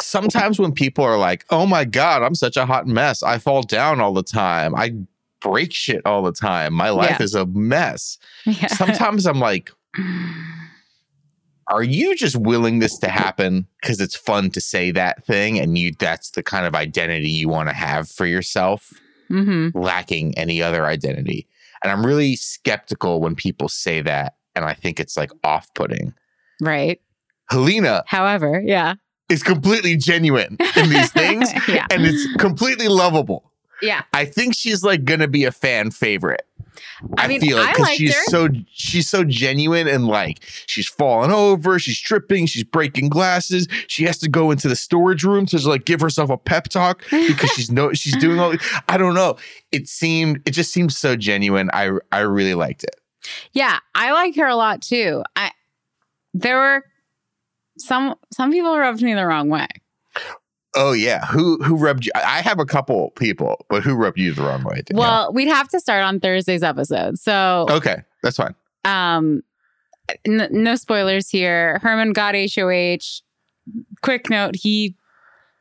Sometimes 0.01 0.59
when 0.59 0.71
people 0.73 1.03
are 1.03 1.17
like, 1.17 1.45
"Oh 1.49 1.65
my 1.65 1.85
god, 1.85 2.23
I'm 2.23 2.35
such 2.35 2.57
a 2.57 2.65
hot 2.65 2.87
mess. 2.87 3.23
I 3.23 3.37
fall 3.37 3.61
down 3.63 3.99
all 4.01 4.13
the 4.13 4.23
time. 4.23 4.75
I 4.75 4.91
break 5.41 5.73
shit 5.73 6.01
all 6.05 6.23
the 6.23 6.31
time. 6.31 6.73
My 6.73 6.89
life 6.89 7.17
Yeah. 7.19 7.23
is 7.23 7.35
a 7.35 7.45
mess." 7.45 8.17
Yeah. 8.45 8.67
Sometimes 8.67 9.25
I'm 9.25 9.39
like, 9.39 9.71
are 11.69 11.83
you 11.83 12.15
just 12.15 12.35
willing 12.35 12.79
this 12.79 12.97
to 12.99 13.09
happen 13.09 13.67
because 13.81 13.99
it's 13.99 14.15
fun 14.15 14.49
to 14.51 14.61
say 14.61 14.91
that 14.91 15.25
thing 15.25 15.59
and 15.59 15.77
you 15.77 15.91
that's 15.99 16.31
the 16.31 16.43
kind 16.43 16.65
of 16.65 16.75
identity 16.75 17.29
you 17.29 17.49
want 17.49 17.67
to 17.69 17.75
have 17.75 18.09
for 18.09 18.25
yourself 18.25 18.93
hmm 19.27 19.69
lacking 19.73 20.37
any 20.37 20.61
other 20.61 20.85
identity 20.85 21.45
and 21.83 21.91
i'm 21.91 22.05
really 22.05 22.35
skeptical 22.37 23.19
when 23.19 23.35
people 23.35 23.67
say 23.67 24.01
that 24.01 24.35
and 24.55 24.63
i 24.63 24.73
think 24.73 24.99
it's 24.99 25.17
like 25.17 25.31
off-putting 25.43 26.13
Right. 26.61 27.01
helena 27.49 28.03
However, 28.07 28.61
yeah. 28.65 28.95
Is 29.29 29.43
completely 29.43 29.95
genuine 29.95 30.57
in 30.75 30.89
these 30.89 31.11
things 31.11 31.51
yeah. 31.67 31.85
and 31.91 32.05
it's 32.05 32.33
completely 32.37 32.87
lovable 32.87 33.51
Yeah. 33.81 34.03
i 34.13 34.25
think 34.25 34.55
she's 34.55 34.83
like 34.83 35.05
gonna 35.05 35.27
be 35.27 35.43
a 35.45 35.51
fan 35.51 35.91
favorite 35.91 36.43
I, 37.17 37.25
I 37.25 37.27
mean, 37.27 37.41
feel 37.41 37.57
it 37.59 37.67
because 37.69 37.89
she's 37.89 38.15
her. 38.15 38.23
so 38.25 38.49
she's 38.71 39.09
so 39.09 39.23
genuine 39.23 39.87
and 39.87 40.07
like 40.07 40.39
she's 40.65 40.87
falling 40.87 41.31
over, 41.31 41.77
she's 41.79 41.99
tripping, 41.99 42.45
she's 42.47 42.63
breaking 42.63 43.09
glasses. 43.09 43.67
She 43.87 44.03
has 44.05 44.17
to 44.19 44.29
go 44.29 44.49
into 44.51 44.67
the 44.67 44.75
storage 44.75 45.23
room 45.23 45.45
to 45.47 45.57
like 45.67 45.85
give 45.85 46.01
herself 46.01 46.29
a 46.29 46.37
pep 46.37 46.69
talk 46.69 47.03
because 47.09 47.51
she's 47.51 47.71
no 47.71 47.93
she's 47.93 48.15
doing 48.17 48.39
all. 48.39 48.53
I 48.89 48.97
don't 48.97 49.13
know. 49.13 49.37
It 49.71 49.87
seemed 49.87 50.41
it 50.47 50.51
just 50.51 50.71
seemed 50.71 50.91
so 50.91 51.15
genuine. 51.15 51.69
I 51.73 51.91
I 52.11 52.19
really 52.21 52.55
liked 52.55 52.83
it. 52.83 52.95
Yeah, 53.53 53.77
I 53.95 54.11
like 54.11 54.35
her 54.35 54.47
a 54.47 54.55
lot 54.55 54.81
too. 54.81 55.23
I 55.35 55.51
there 56.33 56.57
were 56.57 56.83
some 57.77 58.15
some 58.31 58.51
people 58.51 58.77
rubbed 58.77 59.01
me 59.01 59.13
the 59.13 59.25
wrong 59.25 59.49
way. 59.49 59.67
Oh 60.75 60.91
yeah, 60.91 61.25
who 61.27 61.57
who 61.63 61.75
rubbed 61.75 62.05
you? 62.05 62.11
I 62.15 62.41
have 62.41 62.59
a 62.59 62.65
couple 62.65 63.11
people, 63.11 63.65
but 63.69 63.83
who 63.83 63.95
rubbed 63.95 64.19
you 64.19 64.33
the 64.33 64.43
wrong 64.43 64.63
way? 64.63 64.81
Danielle? 64.85 65.07
Well, 65.09 65.33
we'd 65.33 65.47
have 65.47 65.69
to 65.69 65.79
start 65.79 66.03
on 66.03 66.19
Thursday's 66.19 66.61
episode. 66.63 67.17
So, 67.17 67.65
okay, 67.69 68.03
that's 68.21 68.37
fine. 68.37 68.53
um 68.85 69.41
n- 70.25 70.49
no 70.51 70.75
spoilers 70.75 71.29
here. 71.29 71.79
Herman 71.81 72.13
got 72.13 72.35
HOH. 72.35 73.21
Quick 74.01 74.29
note, 74.29 74.55
he 74.55 74.95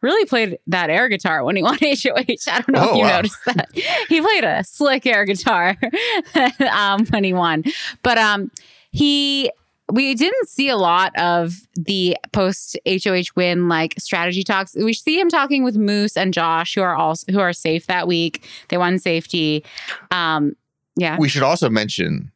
really 0.03 0.27
played 0.27 0.59
that 0.67 0.91
air 0.91 1.09
guitar 1.09 1.43
when 1.45 1.57
he 1.57 1.63
won 1.65 1.79
HOH. 1.81 2.15
I 2.49 2.61
don't 2.61 2.69
know 2.71 2.81
Oh, 2.83 2.91
if 2.91 2.97
you 2.97 3.03
wow. 3.03 3.17
noticed 3.17 3.45
that. 3.47 3.69
He 4.09 4.21
played 4.21 4.45
a 4.45 4.63
slick 4.65 5.07
air 5.07 5.25
guitar 5.25 5.77
um, 6.71 7.07
when 7.07 7.25
he 7.25 7.33
won. 7.33 7.65
But 8.03 8.19
um, 8.19 8.51
he 8.93 9.51
we 9.93 10.14
didn't 10.14 10.49
see 10.49 10.69
a 10.69 10.76
lot 10.76 11.16
of 11.16 11.55
the 11.75 12.16
post 12.33 12.76
HOH 12.87 13.33
win 13.37 13.69
like 13.69 13.95
strategy 13.99 14.43
talks. 14.43 14.75
We 14.75 14.93
see 14.93 15.21
him 15.21 15.28
talking 15.28 15.62
with 15.62 15.76
Moose 15.76 16.16
and 16.16 16.35
Josh, 16.35 16.75
who 16.75 16.81
are 16.83 16.97
also 16.97 17.31
who 17.33 17.38
are 17.40 17.52
safe 17.52 17.87
that 17.87 18.09
week. 18.09 18.49
They 18.69 18.78
won 18.78 18.99
safety. 18.99 19.64
Um, 20.11 20.57
yeah. 20.97 21.16
We 21.19 21.28
should 21.28 21.43
also 21.45 21.71
mention 21.71 22.33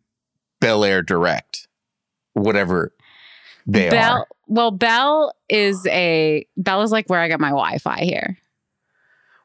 Bel 0.60 0.84
Air 0.84 1.02
Direct, 1.02 1.66
whatever 2.34 2.92
they 3.66 3.90
Bell, 3.90 4.18
are. 4.18 4.26
well, 4.46 4.70
Bell 4.70 5.32
is 5.48 5.84
a 5.88 6.46
Bell 6.56 6.82
is 6.82 6.92
like 6.92 7.08
where 7.08 7.20
I 7.20 7.26
get 7.28 7.40
my 7.40 7.48
Wi-Fi 7.50 8.00
here. 8.02 8.38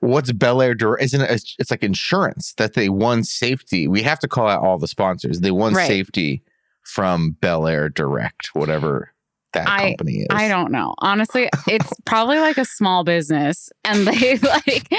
What's 0.02 0.32
Bel 0.32 0.62
Air 0.62 0.76
Direct? 0.76 1.04
Isn't 1.04 1.22
it? 1.22 1.32
It's, 1.32 1.56
it's 1.58 1.72
like 1.72 1.84
insurance 1.84 2.54
that 2.58 2.74
they 2.74 2.90
won 2.90 3.24
safety. 3.24 3.88
We 3.88 4.04
have 4.04 4.20
to 4.20 4.28
call 4.28 4.48
out 4.48 4.62
all 4.62 4.78
the 4.78 4.88
sponsors. 4.88 5.40
They 5.40 5.52
won 5.52 5.74
Right. 5.74 5.88
safety 5.88 6.44
from 6.86 7.32
Bel 7.42 7.68
Air 7.68 7.90
Direct, 7.90 8.50
whatever 8.54 9.12
that 9.54 9.68
I- 9.70 9.90
company 9.92 10.20
is. 10.20 10.28
I 10.30 10.48
don't 10.50 10.72
know. 10.72 10.94
Honestly, 11.00 11.50
it's 11.68 11.90
probably 12.06 12.40
like 12.40 12.58
a 12.58 12.66
small 12.66 13.04
business, 13.04 13.70
and 13.86 14.06
they 14.06 14.38
like 14.40 14.90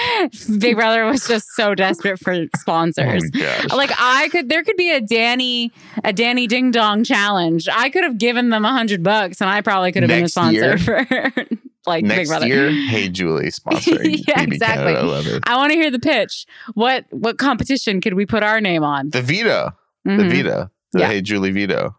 Big 0.59 0.77
Brother 0.77 1.05
was 1.05 1.27
just 1.29 1.49
so 1.55 1.75
desperate 1.75 2.19
for 2.19 2.33
Oh 2.33 2.47
sponsors. 2.57 3.29
gosh. 3.31 3.67
Like 3.73 3.91
I 3.99 4.29
could, 4.31 4.49
there 4.49 4.65
could 4.65 4.77
be 4.77 4.91
a 4.93 5.01
Danny, 5.01 5.73
a 6.05 6.13
Danny 6.13 6.47
Ding 6.47 6.71
Dong 6.71 7.05
challenge. 7.05 7.69
I 7.71 7.91
could 7.91 8.03
have 8.05 8.17
given 8.19 8.49
them 8.51 8.65
a 8.65 8.73
hundred 8.73 9.03
bucks, 9.03 9.41
and 9.41 9.51
I 9.51 9.61
probably 9.61 9.93
could 9.93 10.03
have 10.03 10.09
been 10.09 10.25
a 10.25 10.29
sponsor 10.29 10.55
year- 10.59 10.79
for 10.79 11.07
like 11.87 12.07
Big 12.09 12.27
Brother. 12.27 12.47
year, 12.47 12.71
Hey 12.71 13.09
Julie 13.11 13.49
sponsoring 13.51 14.25
Yeah, 14.27 14.45
BB 14.47 14.53
exactly. 14.55 14.95
Canada 14.95 15.01
11. 15.07 15.41
I 15.47 15.57
want 15.57 15.71
to 15.73 15.77
hear 15.79 15.91
the 15.91 15.99
pitch. 16.01 16.47
What 16.75 17.05
what 17.11 17.37
competition 17.37 18.01
could 18.01 18.15
we 18.15 18.25
put 18.25 18.43
our 18.43 18.61
name 18.63 18.83
on? 18.83 19.11
The 19.11 19.21
Veto, 19.23 19.73
the 20.05 20.11
Mhm. 20.13 20.71
The 20.93 21.01
Yeah. 21.01 21.09
Hey 21.09 21.21
Julie 21.21 21.53
Veto. 21.53 21.97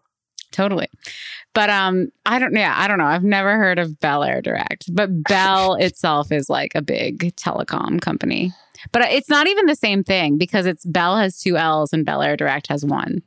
Totally. 0.52 0.88
But 1.54 1.70
um, 1.70 2.10
I 2.26 2.40
don't. 2.40 2.56
Yeah, 2.56 2.74
I 2.78 2.88
don't 2.88 3.00
know. 3.00 3.06
I've 3.06 3.24
never 3.24 3.58
heard 3.58 3.80
of 3.80 4.00
Bel 4.00 4.24
Air 4.24 4.42
Direct, 4.42 4.94
but 4.94 5.24
Bell 5.24 5.74
itself 5.80 6.32
is 6.32 6.50
like 6.50 6.74
a 6.76 6.82
big 6.82 7.36
telecom 7.36 8.00
company. 8.00 8.54
But 8.92 9.02
it's 9.12 9.30
not 9.30 9.48
even 9.48 9.66
the 9.66 9.76
same 9.76 10.04
thing 10.04 10.38
because 10.38 10.66
it's 10.66 10.86
Bell 10.86 11.18
has 11.18 11.40
two 11.40 11.58
L's 11.58 11.94
and 11.94 12.06
Bel 12.06 12.22
Air 12.22 12.38
Direct 12.38 12.68
has 12.68 12.86
one. 12.86 13.24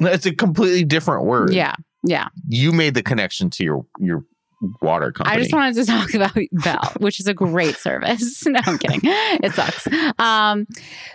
It's 0.00 0.26
a 0.26 0.34
completely 0.34 0.84
different 0.84 1.24
word. 1.24 1.52
Yeah, 1.54 1.74
yeah. 2.02 2.28
You 2.48 2.72
made 2.72 2.94
the 2.94 3.02
connection 3.02 3.48
to 3.50 3.64
your 3.64 3.86
your 3.98 4.24
water 4.82 5.12
company. 5.12 5.36
I 5.36 5.40
just 5.40 5.52
wanted 5.52 5.74
to 5.76 5.84
talk 5.84 6.14
about 6.14 6.36
Bell, 6.52 6.92
which 6.98 7.20
is 7.20 7.26
a 7.26 7.34
great 7.34 7.76
service. 7.76 8.44
no, 8.46 8.60
I'm 8.64 8.78
kidding. 8.78 9.00
It 9.04 9.52
sucks. 9.52 9.86
Um, 10.18 10.66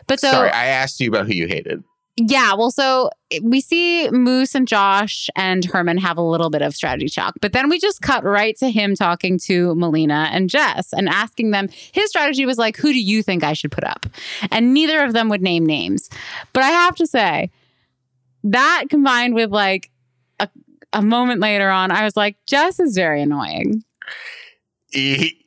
but 0.08 0.20
so 0.20 0.32
Sorry, 0.32 0.50
I 0.50 0.68
asked 0.68 1.00
you 1.00 1.10
about 1.10 1.28
who 1.28 1.34
you 1.34 1.48
hated. 1.48 1.84
Yeah, 2.15 2.53
well, 2.53 2.70
so 2.70 3.10
eh, 3.32 3.39
we 3.41 3.60
see 3.60 4.08
Moose 4.12 4.53
and 4.53 4.67
Josh 4.67 5.29
and 5.36 5.65
Herman 5.65 5.98
have 5.98 6.17
a 6.17 6.22
little 6.22 6.51
bit 6.51 6.62
of 6.62 6.75
strategy 6.75 7.10
talk, 7.10 7.34
but 7.41 7.53
then 7.53 7.70
we 7.70 7.79
just 7.79 8.01
cut 8.01 8.24
right 8.24 8.55
to 8.58 8.70
him 8.70 8.96
talking 8.96 9.39
to 9.46 9.74
Melina 9.75 10.29
and 10.32 10.50
Jess 10.50 10.93
and 10.93 11.10
asking 11.10 11.51
them. 11.51 11.70
His 11.91 12.10
strategy 12.10 12.46
was 12.46 12.60
like, 12.60 12.77
"Who 12.77 12.93
do 12.93 13.01
you 13.01 13.24
think 13.24 13.43
I 13.43 13.53
should 13.53 13.72
put 13.72 13.84
up?" 13.84 14.05
And 14.51 14.74
neither 14.74 15.03
of 15.03 15.13
them 15.13 15.27
would 15.29 15.41
name 15.41 15.65
names. 15.65 16.10
But 16.53 16.63
I 16.63 16.70
have 16.70 16.96
to 16.98 17.08
say, 17.08 17.50
that 18.43 18.86
combined 18.89 19.34
with 19.34 19.51
like 19.51 19.89
a, 20.39 20.50
a 20.91 21.01
moment 21.01 21.41
later 21.41 21.70
on, 21.70 21.91
I 21.91 22.03
was 22.03 22.15
like, 22.15 22.38
Jess 22.46 22.79
is 22.79 22.96
very 22.96 23.22
annoying. 23.22 23.84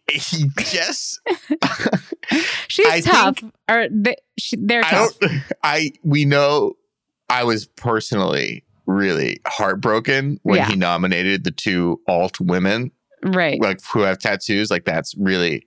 he 0.12 0.46
just 0.58 1.20
She's 2.68 2.86
I 2.86 3.00
tough, 3.00 3.38
or 3.68 3.86
they, 3.90 4.16
she, 4.38 4.56
they're 4.56 4.84
I 4.84 4.90
tough. 4.90 5.12
I 5.62 5.92
we 6.02 6.24
know 6.24 6.74
I 7.28 7.44
was 7.44 7.66
personally 7.66 8.64
really 8.86 9.38
heartbroken 9.46 10.38
when 10.42 10.56
Yeah. 10.58 10.66
he 10.68 10.76
nominated 10.76 11.44
the 11.44 11.50
two 11.50 12.00
alt 12.08 12.40
women 12.40 12.92
Right. 13.22 13.60
like 13.60 13.80
who 13.92 14.00
have 14.00 14.18
tattoos 14.18 14.70
like 14.70 14.84
that's 14.84 15.14
really 15.18 15.66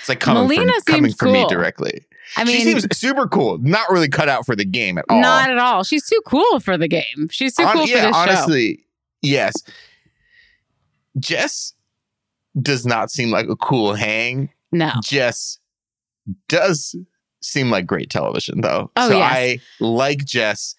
it's 0.00 0.08
like 0.08 0.20
coming 0.20 0.42
Melina 0.44 0.72
from 0.84 0.94
coming 0.96 1.12
from 1.14 1.32
me 1.32 1.46
directly. 1.48 2.04
I 2.36 2.44
mean, 2.44 2.56
she 2.56 2.64
seems 2.64 2.96
super 2.96 3.26
cool. 3.26 3.58
Not 3.58 3.90
really 3.90 4.08
cut 4.08 4.28
out 4.28 4.46
for 4.46 4.54
the 4.56 4.64
game 4.64 4.96
at 4.98 5.04
all. 5.08 5.20
Not 5.20 5.50
at 5.50 5.58
all. 5.58 5.82
She's 5.84 6.06
too 6.08 6.20
cool 6.26 6.60
for 6.60 6.76
the 6.78 6.88
game. 6.88 7.28
She's 7.30 7.54
too 7.54 7.64
Hon- 7.64 7.76
cool 7.76 7.86
for 7.86 7.92
yeah, 7.92 8.06
this 8.06 8.14
show. 8.16 8.20
honestly, 8.22 8.84
yes. 9.22 9.54
Jess 11.18 11.74
does 12.60 12.84
not 12.86 13.10
seem 13.10 13.30
like 13.30 13.48
a 13.48 13.56
cool 13.56 13.94
hang. 13.94 14.50
No. 14.72 14.92
Jess 15.02 15.58
does 16.48 16.94
seem 17.40 17.70
like 17.70 17.86
great 17.86 18.10
television, 18.10 18.60
though. 18.60 18.90
Oh, 18.96 19.08
so 19.08 19.16
yes. 19.18 19.32
I 19.32 19.60
like 19.80 20.24
Jess 20.24 20.74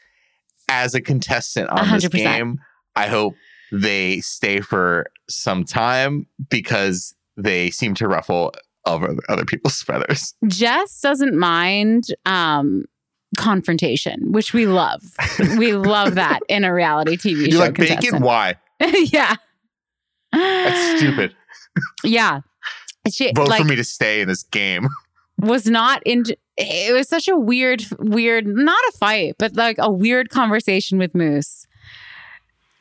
as 0.70 0.94
a 0.96 1.01
contestant 1.01 1.70
on 1.70 1.89
this 1.92 2.06
100%. 2.06 2.12
game. 2.12 2.60
I 2.96 3.08
hope 3.08 3.36
they 3.72 4.20
stay 4.22 4.62
for 4.62 5.08
some 5.30 5.63
time 5.63 6.27
because 6.50 7.15
they 7.38 7.70
seem 7.72 7.96
to 7.96 8.08
ruffle 8.08 8.53
other 8.86 9.15
other 9.30 9.46
people's 9.46 9.82
feathers. 9.84 10.34
Jess 10.48 11.00
doesn't 11.01 11.38
mind 11.38 12.08
um 12.25 12.86
confrontation, 13.38 14.32
which 14.32 14.53
we 14.53 14.68
love. 14.68 15.01
we 15.58 15.74
love 15.74 16.15
that 16.15 16.42
in 16.50 16.63
a 16.63 16.74
reality 16.74 17.18
TV 17.18 17.46
You 17.48 17.51
show. 17.53 17.58
like 17.60 17.74
bacon? 17.75 18.22
Why? 18.22 18.56
yeah. 18.94 19.36
That's 20.32 21.00
stupid. 21.00 21.36
Yeah. 22.03 22.42
She 23.12 23.32
Vote 23.34 23.50
like 23.50 23.62
for 23.62 23.68
me 23.68 23.75
to 23.75 23.84
stay 23.84 24.22
in 24.22 24.27
this 24.27 24.44
game. 24.44 24.88
was 25.39 25.65
not 25.65 26.01
in 26.06 26.24
it 26.58 26.94
was 26.94 27.10
such 27.10 27.27
a 27.27 27.36
weird 27.36 27.84
weird 28.00 28.46
not 28.48 28.80
a 28.89 28.98
fight, 28.98 29.36
but 29.38 29.56
like 29.56 29.77
a 29.80 29.92
weird 29.92 30.30
conversation 30.30 30.98
with 30.98 31.13
Moose. 31.13 31.68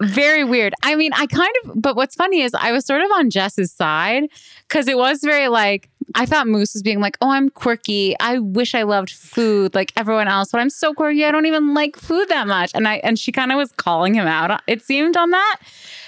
Very 0.00 0.42
weird. 0.42 0.74
I 0.82 0.96
mean, 0.96 1.12
I 1.12 1.26
kind 1.26 1.52
of, 1.64 1.80
but 1.80 1.94
what's 1.94 2.16
funny 2.16 2.40
is 2.40 2.54
I 2.54 2.72
was 2.72 2.84
sort 2.84 3.02
of 3.02 3.10
on 3.12 3.30
Jess's 3.30 3.70
side 3.72 4.24
because 4.66 4.88
it 4.88 4.98
was 4.98 5.20
very 5.22 5.46
like, 5.46 5.88
I 6.16 6.26
thought 6.26 6.48
Moose 6.48 6.74
was 6.74 6.82
being 6.82 6.98
like, 6.98 7.16
oh, 7.20 7.30
I'm 7.30 7.50
quirky. 7.50 8.16
I 8.18 8.38
wish 8.38 8.74
I 8.74 8.82
loved 8.82 9.10
food 9.10 9.76
like 9.76 9.92
everyone 9.96 10.26
else, 10.26 10.50
but 10.50 10.60
I'm 10.60 10.70
so 10.70 10.92
quirky. 10.92 11.24
I 11.24 11.30
don't 11.30 11.46
even 11.46 11.72
like 11.72 11.96
food 11.96 12.28
that 12.30 12.48
much. 12.48 12.72
And 12.74 12.88
I, 12.88 12.96
and 12.96 13.16
she 13.16 13.30
kind 13.30 13.52
of 13.52 13.58
was 13.58 13.70
calling 13.72 14.14
him 14.14 14.26
out, 14.26 14.50
uh, 14.50 14.58
it 14.66 14.82
seemed 14.82 15.16
on 15.16 15.30
that. 15.30 15.60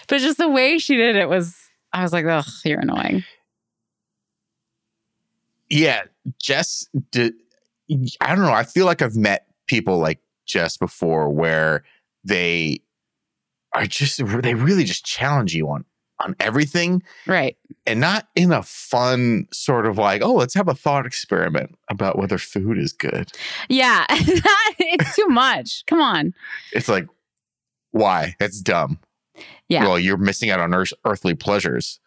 But 0.08 0.18
just 0.18 0.38
the 0.38 0.48
way 0.48 0.78
she 0.78 0.96
did 0.96 1.14
it 1.14 1.28
was, 1.28 1.63
I 1.94 2.02
was 2.02 2.12
like, 2.12 2.26
ugh, 2.26 2.44
you're 2.64 2.80
annoying. 2.80 3.24
yeah, 5.70 6.02
Jess 6.40 6.86
did. 7.10 7.34
I 8.20 8.34
don't 8.34 8.44
know. 8.44 8.52
I 8.52 8.64
feel 8.64 8.86
like 8.86 9.02
I've 9.02 9.16
met 9.16 9.46
people 9.66 9.98
like 9.98 10.20
Jess 10.46 10.76
before 10.76 11.28
where 11.30 11.84
they 12.24 12.80
are 13.74 13.86
just 13.86 14.18
they 14.42 14.54
really 14.54 14.84
just 14.84 15.04
challenge 15.04 15.54
you 15.54 15.68
on 15.68 15.84
on 16.20 16.36
everything 16.38 17.02
Right. 17.26 17.56
and 17.86 17.98
not 18.00 18.28
in 18.36 18.52
a 18.52 18.62
fun 18.62 19.48
sort 19.52 19.84
of 19.84 19.98
like 19.98 20.22
oh 20.22 20.32
let's 20.34 20.54
have 20.54 20.68
a 20.68 20.74
thought 20.74 21.06
experiment 21.06 21.74
about 21.90 22.16
whether 22.18 22.38
food 22.38 22.78
is 22.78 22.92
good. 22.92 23.32
Yeah. 23.68 24.06
it's 24.10 25.16
too 25.16 25.26
much. 25.26 25.84
Come 25.86 26.00
on. 26.00 26.32
It's 26.72 26.88
like 26.88 27.06
why? 27.90 28.36
That's 28.38 28.60
dumb. 28.60 28.98
Yeah. 29.68 29.84
Well, 29.84 29.98
you're 29.98 30.16
missing 30.16 30.50
out 30.50 30.60
on 30.60 30.74
earth, 30.74 30.92
earthly 31.04 31.34
pleasures. 31.34 32.00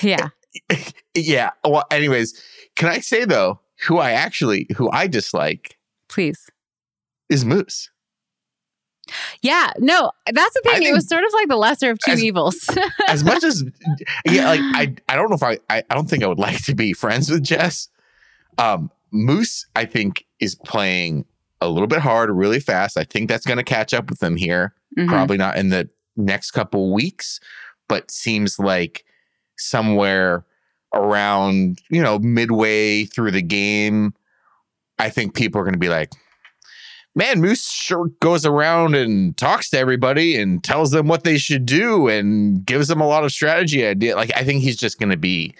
Yeah. 0.01 0.29
yeah. 1.15 1.51
Well, 1.63 1.83
anyways, 1.91 2.41
can 2.75 2.89
I 2.89 2.99
say 2.99 3.25
though, 3.25 3.59
who 3.87 3.97
I 3.97 4.11
actually 4.11 4.67
who 4.75 4.89
I 4.91 5.07
dislike 5.07 5.77
Please. 6.07 6.49
is 7.29 7.45
Moose. 7.45 7.89
Yeah. 9.41 9.71
No, 9.79 10.11
that's 10.31 10.53
the 10.53 10.61
thing. 10.65 10.83
It 10.83 10.93
was 10.93 11.07
sort 11.07 11.23
of 11.23 11.33
like 11.33 11.47
the 11.47 11.55
lesser 11.57 11.89
of 11.89 11.99
two 11.99 12.11
As- 12.11 12.23
evils. 12.23 12.69
as 13.07 13.23
much 13.23 13.43
as 13.43 13.63
yeah 14.25 14.47
like 14.49 14.59
i 14.61 14.95
i 15.09 15.15
don't 15.15 15.29
know 15.29 15.35
if 15.35 15.41
I, 15.41 15.57
I 15.69 15.83
i 15.89 15.95
don't 15.95 16.07
think 16.07 16.23
i 16.23 16.27
would 16.27 16.37
like 16.37 16.63
to 16.65 16.75
be 16.75 16.93
friends 16.93 17.29
with 17.31 17.41
jess 17.43 17.87
um 18.59 18.91
moose 19.11 19.65
i 19.75 19.83
think 19.85 20.25
is 20.39 20.53
playing 20.53 21.25
a 21.59 21.67
little 21.67 21.87
bit 21.87 21.99
hard 21.99 22.29
really 22.29 22.59
fast 22.59 22.97
i 22.97 23.03
think 23.03 23.27
that's 23.27 23.47
going 23.47 23.57
to 23.57 23.63
catch 23.63 23.95
up 23.95 24.09
with 24.11 24.19
them 24.19 24.35
here 24.35 24.75
Mhm. 24.97 25.07
probably 25.07 25.37
not 25.37 25.57
in 25.57 25.69
the 25.69 25.89
next 26.15 26.51
couple 26.51 26.93
weeks 26.93 27.39
but 27.87 28.11
seems 28.11 28.59
like 28.59 29.03
somewhere 29.57 30.45
around 30.93 31.79
you 31.89 32.01
know 32.01 32.17
midway 32.19 33.05
through 33.05 33.31
the 33.31 33.41
game 33.41 34.13
i 34.97 35.09
think 35.09 35.35
people 35.35 35.59
are 35.61 35.63
going 35.63 35.73
to 35.73 35.79
be 35.79 35.89
like 35.89 36.11
man 37.15 37.39
moose 37.41 37.69
sure 37.69 38.09
goes 38.21 38.45
around 38.45 38.95
and 38.95 39.35
talks 39.37 39.69
to 39.69 39.77
everybody 39.77 40.35
and 40.35 40.63
tells 40.63 40.91
them 40.91 41.07
what 41.07 41.23
they 41.23 41.37
should 41.37 41.65
do 41.65 42.07
and 42.07 42.65
gives 42.65 42.87
them 42.87 43.01
a 43.01 43.07
lot 43.07 43.23
of 43.23 43.31
strategy 43.31 43.85
idea 43.85 44.15
like 44.15 44.31
i 44.35 44.43
think 44.43 44.61
he's 44.61 44.77
just 44.77 44.99
going 44.99 45.09
to 45.09 45.17
be 45.17 45.53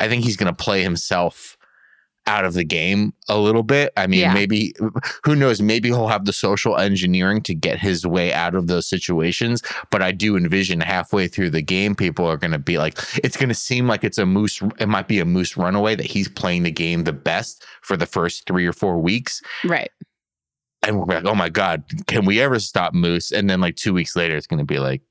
i 0.00 0.08
think 0.08 0.24
he's 0.24 0.36
going 0.36 0.52
to 0.54 0.64
play 0.64 0.82
himself 0.82 1.56
out 2.26 2.44
of 2.44 2.54
the 2.54 2.64
game 2.64 3.12
a 3.28 3.38
little 3.38 3.62
bit 3.62 3.92
i 3.98 4.06
mean 4.06 4.20
Yeah. 4.20 4.32
maybe 4.32 4.74
who 5.24 5.36
knows 5.36 5.60
maybe 5.60 5.88
he'll 5.88 6.08
have 6.08 6.24
the 6.24 6.32
social 6.32 6.76
engineering 6.78 7.42
to 7.42 7.54
get 7.54 7.78
his 7.78 8.06
way 8.06 8.32
out 8.32 8.54
of 8.54 8.66
those 8.66 8.86
situations 8.88 9.62
but 9.90 10.00
i 10.02 10.10
do 10.10 10.36
envision 10.36 10.80
halfway 10.80 11.28
through 11.28 11.50
the 11.50 11.60
game 11.62 11.94
people 11.94 12.24
are 12.26 12.36
going 12.38 12.52
to 12.52 12.58
be 12.58 12.78
like 12.78 12.98
it's 13.22 13.36
going 13.36 13.48
to 13.50 13.54
seem 13.54 13.86
like 13.86 14.04
it's 14.04 14.16
a 14.18 14.24
moose 14.26 14.62
it 14.78 14.88
might 14.88 15.06
be 15.08 15.18
a 15.20 15.24
moose 15.24 15.56
runaway 15.56 15.94
that 15.94 16.06
he's 16.06 16.28
playing 16.28 16.62
the 16.62 16.70
game 16.70 17.04
the 17.04 17.12
best 17.12 17.64
for 17.82 17.96
the 17.96 18.06
first 18.06 18.46
three 18.46 18.66
or 18.66 18.72
four 18.72 18.98
weeks 18.98 19.42
Right. 19.64 19.90
and 20.82 20.98
we're 20.98 21.04
like 21.16 21.26
oh 21.26 21.34
my 21.34 21.48
god 21.50 21.84
can 22.06 22.24
we 22.24 22.40
ever 22.40 22.58
stop 22.58 22.94
moose 22.94 23.32
and 23.32 23.50
then 23.50 23.60
like 23.60 23.76
two 23.76 23.92
weeks 23.92 24.16
later 24.16 24.34
it's 24.36 24.46
going 24.46 24.58
to 24.58 24.64
be 24.64 24.78
like 24.78 25.02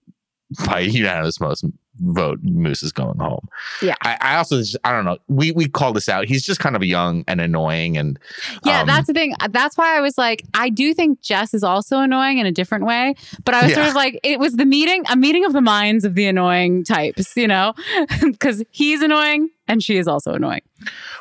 by 0.66 0.80
unanimous 0.82 1.40
most 1.40 1.66
vote, 2.00 2.40
Moose 2.42 2.82
is 2.82 2.92
going 2.92 3.20
home. 3.20 3.48
Yeah. 3.82 3.94
I, 4.02 4.18
I 4.20 4.36
also 4.38 4.58
just, 4.58 4.78
I 4.84 4.92
don't 4.92 5.06
know. 5.06 5.18
We 5.28 5.52
we 5.52 5.68
call 5.68 5.94
this 5.94 6.10
out. 6.10 6.26
He's 6.26 6.44
just 6.44 6.60
kind 6.60 6.76
of 6.76 6.84
young 6.84 7.24
and 7.28 7.40
annoying, 7.40 7.98
and 7.98 8.18
Yeah, 8.66 8.82
um, 8.82 8.88
that's 8.88 9.08
the 9.08 9.14
thing. 9.14 9.36
That's 9.52 9.78
why 9.78 9.96
I 9.98 10.02
was 10.02 10.18
like, 10.18 10.44
I 10.54 10.70
do 10.70 10.94
think 10.94 11.22
Jess 11.22 11.54
is 11.54 11.64
also 11.64 12.00
annoying 12.00 12.40
in 12.40 12.46
a 12.46 12.52
different 12.52 12.86
way. 12.86 13.16
But 13.46 13.54
I 13.54 13.66
was 13.66 13.74
sort 13.74 13.88
of 13.88 13.96
like, 13.96 14.20
it 14.24 14.40
was 14.40 14.56
the 14.56 14.66
meeting, 14.66 15.04
a 15.10 15.16
meeting 15.16 15.46
of 15.46 15.54
the 15.54 15.62
minds 15.62 16.04
of 16.04 16.16
the 16.16 16.26
annoying 16.26 16.84
types, 16.84 17.36
you 17.38 17.48
know, 17.48 17.74
because 18.22 18.64
he's 18.72 19.02
annoying 19.02 19.50
and 19.68 19.84
she 19.84 19.98
is 19.98 20.08
also 20.08 20.34
annoying. 20.34 20.62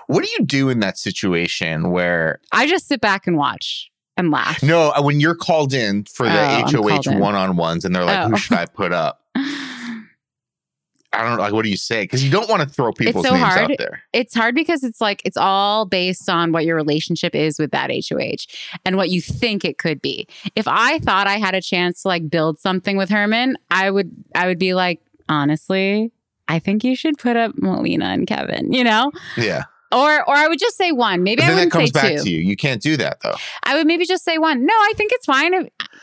What 0.07 0.25
do 0.25 0.31
you 0.31 0.45
do 0.45 0.69
in 0.69 0.81
that 0.81 0.99
situation 0.99 1.91
where 1.91 2.41
I 2.51 2.67
just 2.67 2.89
sit 2.89 3.01
back 3.01 3.27
and 3.27 3.37
watch 3.37 3.91
and 4.17 4.31
laugh. 4.31 4.63
no, 4.63 4.91
uh, 4.91 5.03
when 5.03 5.21
you're 5.21 5.35
called 5.35 5.73
in 5.73 6.05
for 6.05 6.27
the 6.27 6.65
Oh, 6.77 6.83
HOH 6.83 7.19
one 7.19 7.35
on 7.35 7.57
ones, 7.57 7.85
and 7.85 7.95
they're 7.95 8.05
like, 8.05 8.27
Oh. 8.27 8.29
"Who 8.31 8.37
should 8.37 8.59
I 8.59 8.67
put 8.67 8.93
up?" 8.93 9.22
I 9.35 11.23
don't 11.25 11.37
know. 11.37 11.43
Like, 11.43 11.53
what 11.53 11.63
do 11.65 11.69
you 11.69 11.77
say? 11.77 12.05
Because 12.05 12.25
you 12.25 12.31
don't 12.31 12.49
want 12.49 12.63
to 12.63 12.69
throw 12.69 12.91
people's 12.91 13.27
so 13.27 13.35
names 13.35 13.45
hard. 13.45 13.71
out 13.73 13.79
there. 13.79 14.03
it's 14.15 14.35
hard 14.35 14.55
because 14.55 14.83
it's 14.83 14.99
like 14.99 15.21
it's 15.27 15.37
all 15.37 15.85
based 15.85 16.31
on 16.31 16.53
what 16.53 16.65
your 16.65 16.75
relationship 16.75 17.35
is 17.35 17.59
with 17.59 17.71
that 17.73 17.91
HOH 17.91 18.47
and 18.87 18.97
what 18.97 19.11
you 19.11 19.21
think 19.21 19.63
it 19.63 19.77
could 19.77 20.01
be. 20.01 20.27
If 20.57 20.67
I 20.67 21.01
thought 21.01 21.27
I 21.27 21.37
had 21.37 21.55
a 21.55 21.61
chance 21.61 22.03
to 22.03 22.09
like 22.09 22.31
build 22.31 22.59
something 22.59 22.97
with 22.97 23.11
Herman, 23.11 23.59
I 23.71 23.91
would 23.91 24.11
I 24.35 24.47
would 24.47 24.59
be 24.59 24.73
like, 24.73 25.03
honestly, 25.29 26.11
I 26.49 26.59
think 26.59 26.83
you 26.83 26.97
should 26.97 27.19
put 27.19 27.37
up 27.37 27.53
Melina 27.59 28.07
and 28.07 28.27
Kevin, 28.27 28.73
you 28.73 28.83
know? 28.83 29.13
Yeah. 29.37 29.65
Or 29.93 30.27
or 30.27 30.35
I 30.35 30.49
would 30.49 30.59
just 30.59 30.79
say 30.79 30.93
one. 30.93 31.23
Maybe 31.23 31.43
I 31.43 31.49
that 31.49 31.55
wouldn't 31.57 31.73
comes 31.73 31.91
say 31.91 31.93
back 31.93 32.17
two. 32.17 32.25
to 32.25 32.31
you. 32.31 32.39
You 32.39 32.57
can't 32.57 32.81
do 32.81 32.97
that 32.97 33.19
though. 33.23 33.35
I 33.65 33.77
would 33.77 33.87
maybe 33.87 34.07
just 34.07 34.25
say 34.25 34.39
one. 34.39 34.65
No, 34.65 34.73
I 34.73 34.95
think 34.97 35.13
it's 35.13 35.27
fine. 35.27 35.53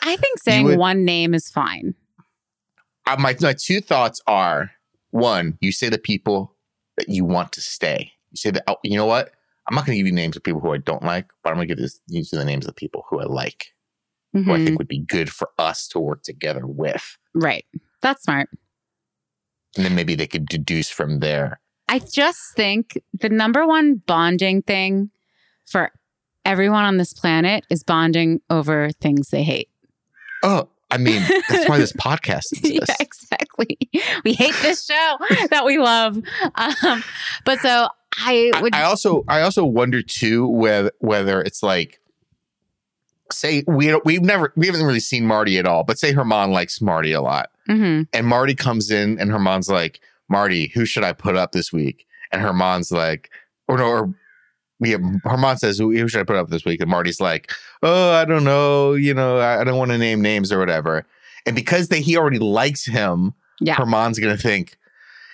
I 0.04 0.16
think 0.18 0.38
saying 0.44 0.66
would- 0.68 0.78
one 0.78 1.04
name 1.04 1.34
is 1.34 1.50
fine. 1.50 1.96
My 3.18 3.36
my 3.42 3.54
two 3.54 3.82
thoughts 3.82 4.22
are: 4.28 4.72
one, 5.12 5.58
you 5.62 5.72
say 5.72 5.89
the 5.89 5.98
people 5.98 6.56
that 6.98 7.10
you 7.10 7.25
want 7.25 7.51
to 7.54 7.62
stay. 7.62 8.12
You 8.32 8.38
say 8.38 8.51
that. 8.51 8.63
Oh, 8.68 8.78
you 8.84 8.98
know 8.98 9.06
what? 9.06 9.32
I'm 9.68 9.75
not 9.75 9.86
going 9.86 9.96
to 9.96 10.00
give 10.00 10.08
you 10.08 10.13
names 10.13 10.36
of 10.36 10.44
people 10.44 10.62
who 10.62 10.74
I 10.74 10.78
don't 10.78 11.04
like, 11.04 11.28
but 11.44 11.50
I'm 11.51 11.56
going 11.58 11.68
to 11.68 11.75
give 11.75 11.82
this 11.82 12.00
you 12.08 12.24
the 12.32 12.44
names 12.46 12.66
of 12.66 12.70
the 12.70 12.80
people 12.80 13.06
who 13.10 13.20
I 13.20 13.25
like, 13.25 13.68
who 14.34 14.39
I 14.54 14.58
Mhm. 14.58 14.66
think 14.66 14.80
would 14.80 14.88
be 14.88 15.00
good 15.00 15.30
for 15.32 15.50
us 15.60 15.88
to 15.89 16.00
work 16.00 16.24
together 16.24 16.66
with, 16.66 17.18
Right. 17.36 17.66
That's 18.01 18.24
smart. 18.24 18.50
and 19.75 19.86
then 19.86 19.94
maybe 19.94 20.16
they 20.16 20.25
could 20.25 20.48
deduce 20.48 20.89
from 20.89 21.20
there. 21.20 21.62
I 21.88 22.00
just 22.00 22.56
think 22.56 23.00
the 23.13 23.30
number 23.30 23.68
one 23.68 23.96
bonding 24.08 24.63
thing 24.63 25.12
for 25.68 25.92
everyone 26.46 26.86
on 26.86 26.98
this 26.98 27.13
planet 27.13 27.66
is 27.70 27.84
bonding 27.84 28.42
over 28.50 28.89
things 29.00 29.30
they 29.30 29.44
hate. 29.44 29.70
Oh, 30.44 30.70
I 30.91 30.98
mean, 30.98 31.22
that's 31.50 31.69
why 31.69 31.77
this 31.77 31.93
podcast 31.93 32.46
yeah, 32.63 32.81
exists. 32.81 32.96
exactly. 33.00 33.77
We 34.24 34.34
hate 34.34 34.55
this 34.62 34.86
show 34.86 35.17
that 35.51 35.63
we 35.65 35.77
love. 35.77 36.17
Um, 36.55 37.03
but 37.46 37.60
so 37.60 37.88
I 38.17 38.51
I, 38.55 38.62
would. 38.62 38.74
I 38.75 38.84
also 38.84 39.24
I 39.27 39.41
also 39.41 39.63
wonder 39.63 40.01
too 40.01 40.48
whether 40.48 40.91
whether 41.00 41.41
it's 41.41 41.62
like 41.62 42.00
say 43.31 43.63
we 43.67 43.88
don't, 43.88 44.03
we've 44.05 44.22
never 44.24 44.51
we 44.55 44.65
haven't 44.65 44.84
really 44.84 45.00
seen 45.00 45.25
Marty 45.25 45.58
at 45.60 45.67
all, 45.67 45.84
but 45.84 46.00
say 46.00 46.12
Herman 46.12 46.51
likes 46.51 46.81
Marty 46.81 47.12
a 47.12 47.22
lot, 47.22 47.50
Mhm. 47.69 48.08
and 48.12 48.25
Marty 48.27 48.55
comes 48.55 48.89
in 48.89 49.19
and 49.19 49.31
Herman's 49.31 49.69
like 49.69 50.00
Marty, 50.29 50.72
who 50.74 50.86
should 50.86 51.03
I 51.03 51.13
put 51.13 51.36
up 51.36 51.51
this 51.51 51.72
week? 51.72 52.05
And 52.31 52.41
Herman's 52.41 52.91
like, 52.91 53.29
or 53.67 53.77
no, 53.77 53.86
or 53.86 54.13
yeah, 54.82 54.98
Herman 55.24 55.58
says 55.58 55.78
who, 55.78 55.92
who 55.92 56.08
should 56.08 56.22
I 56.22 56.24
put 56.24 56.36
up 56.36 56.50
this 56.50 56.66
week? 56.66 56.80
And 56.82 56.90
Marty's 56.90 57.20
like, 57.20 57.52
oh, 57.84 58.12
I 58.12 58.26
don't 58.26 58.44
know, 58.44 58.94
you 58.94 59.14
know, 59.14 59.40
I, 59.40 59.62
I 59.62 59.64
don't 59.64 59.78
want 59.78 59.92
to 59.92 59.98
name 59.98 60.22
names 60.22 60.52
or 60.52 60.60
whatever. 60.60 61.06
And 61.46 61.56
because 61.56 61.88
they, 61.90 62.02
he 62.02 62.18
already 62.18 62.40
likes 62.40 62.86
him, 62.86 63.34
Yeah. 63.60 63.76
Herman's 63.76 64.20
gonna 64.20 64.38
think, 64.38 64.78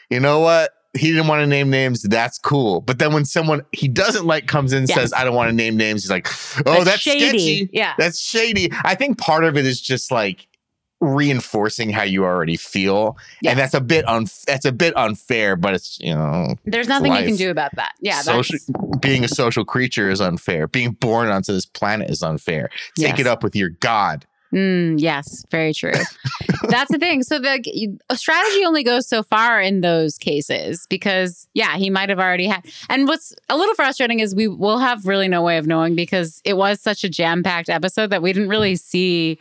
you 0.10 0.20
know 0.20 0.40
what? 0.40 0.72
He 0.98 1.12
didn't 1.12 1.28
want 1.28 1.42
to 1.42 1.48
name 1.48 1.70
names. 1.70 2.04
That's 2.04 2.38
cool. 2.38 2.80
But 2.80 3.00
then 3.00 3.12
when 3.14 3.26
someone 3.26 3.64
he 3.74 3.88
doesn't 3.90 4.26
like 4.26 4.48
comes 4.48 4.72
in 4.72 4.80
and 4.80 4.90
Yes. 4.90 4.98
says, 4.98 5.14
I 5.14 5.26
don't 5.26 5.36
want 5.36 5.50
to 5.50 5.56
name 5.56 5.76
names, 5.76 6.04
he's 6.04 6.10
like, 6.12 6.28
oh, 6.66 6.84
that's, 6.86 7.02
sketchy. 7.02 7.70
Yeah. 7.74 7.94
That's 7.98 8.18
shady. 8.20 8.72
I 8.86 8.96
think 8.96 9.18
part 9.18 9.44
of 9.44 9.58
it 9.58 9.66
is 9.66 9.82
just 9.82 10.10
like 10.12 10.48
reinforcing 11.06 11.90
how 11.92 12.04
you 12.04 12.24
already 12.24 12.58
feel. 12.58 13.18
Yes. 13.42 13.52
And 13.52 13.60
that's 13.60 13.74
a 13.74 13.82
bit 13.82 14.08
un 14.08 14.28
that's 14.48 14.66
a 14.66 14.72
bit 14.72 14.96
unfair, 14.98 15.56
but 15.56 15.74
it's 15.74 16.00
you 16.00 16.14
know, 16.14 16.56
There's 16.66 16.88
nothing 16.88 17.14
you 17.14 17.24
can 17.26 17.36
do 17.36 17.50
about 17.52 17.76
that. 17.76 17.94
Yeah. 18.02 18.22
social, 18.22 18.58
being 19.00 19.24
a 19.24 19.28
social 19.28 19.66
creature 19.66 20.10
is 20.10 20.22
unfair. 20.22 20.68
Being 20.68 20.92
born 20.92 21.30
onto 21.30 21.54
this 21.54 21.66
planet 21.66 22.10
is 22.10 22.24
unfair. 22.24 22.70
Take 22.98 23.10
Yes. 23.12 23.20
it 23.22 23.28
up 23.28 23.44
with 23.44 23.56
your 23.56 23.70
God. 23.70 24.26
Mm, 24.54 25.02
yes, 25.02 25.44
very 25.52 25.74
true. 25.74 25.92
That's 26.70 26.90
the 26.90 26.98
thing. 26.98 27.24
So 27.24 27.40
the 27.40 27.98
a 28.10 28.16
strategy 28.16 28.64
only 28.66 28.84
goes 28.84 29.08
so 29.08 29.22
far 29.22 29.60
in 29.60 29.82
those 29.82 30.18
cases 30.18 30.86
because 30.90 31.48
yeah, 31.54 31.76
he 31.76 31.90
might 31.90 32.08
have 32.10 32.20
already 32.20 32.48
had. 32.48 32.66
And 32.90 33.08
what's 33.08 33.34
a 33.50 33.58
little 33.58 33.76
frustrating 33.76 34.20
is 34.22 34.34
we 34.34 34.48
will 34.48 34.78
have 34.80 35.06
really 35.06 35.28
no 35.28 35.42
way 35.42 35.58
of 35.58 35.68
knowing 35.68 35.96
because 35.96 36.42
it 36.46 36.56
was 36.56 36.80
such 36.80 37.04
a 37.04 37.10
jam 37.10 37.44
packed 37.44 37.68
episode 37.70 38.12
that 38.12 38.22
we 38.22 38.32
didn't 38.32 38.50
really 38.50 38.76
see. 38.78 39.40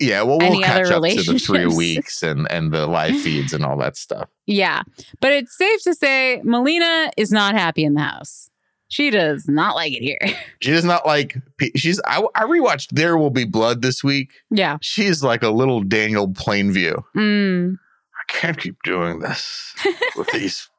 Yeah, 0.00 0.22
well, 0.22 0.38
we'll 0.38 0.60
catch 0.62 0.90
up 0.90 1.02
to 1.02 1.22
the 1.32 1.38
three 1.38 1.66
weeks 1.66 2.22
and 2.22 2.50
and 2.50 2.72
the 2.72 2.86
live 2.86 3.18
feeds 3.22 3.52
and 3.52 3.64
all 3.64 3.76
that 3.78 3.96
stuff. 3.96 4.28
Yeah, 4.46 4.82
but 5.20 5.32
it's 5.32 5.56
safe 5.56 5.82
to 5.84 5.94
say 5.94 6.40
Melina 6.44 7.10
is 7.16 7.30
not 7.30 7.54
happy 7.54 7.84
in 7.84 7.94
the 7.94 8.02
house. 8.02 8.50
She 8.88 9.10
does 9.10 9.48
not 9.48 9.74
like 9.74 9.92
it 9.92 10.02
here. 10.02 10.18
She 10.60 10.70
does 10.70 10.84
not 10.84 11.04
like. 11.06 11.36
She's. 11.76 12.00
I, 12.06 12.22
I 12.34 12.44
rewatched 12.44 12.88
There 12.92 13.18
Will 13.18 13.30
Be 13.30 13.44
Blood 13.44 13.82
this 13.82 14.02
week. 14.02 14.30
yeah. 14.50 14.78
She's 14.80 15.22
like 15.22 15.42
a 15.42 15.50
little 15.50 15.82
Daniel 15.82 16.28
Plainview. 16.28 17.02
Mm. 17.14 17.74
I 17.76 18.32
can't 18.32 18.58
keep 18.58 18.76
doing 18.82 19.18
this 19.18 19.74
with 20.16 20.30
these 20.32 20.70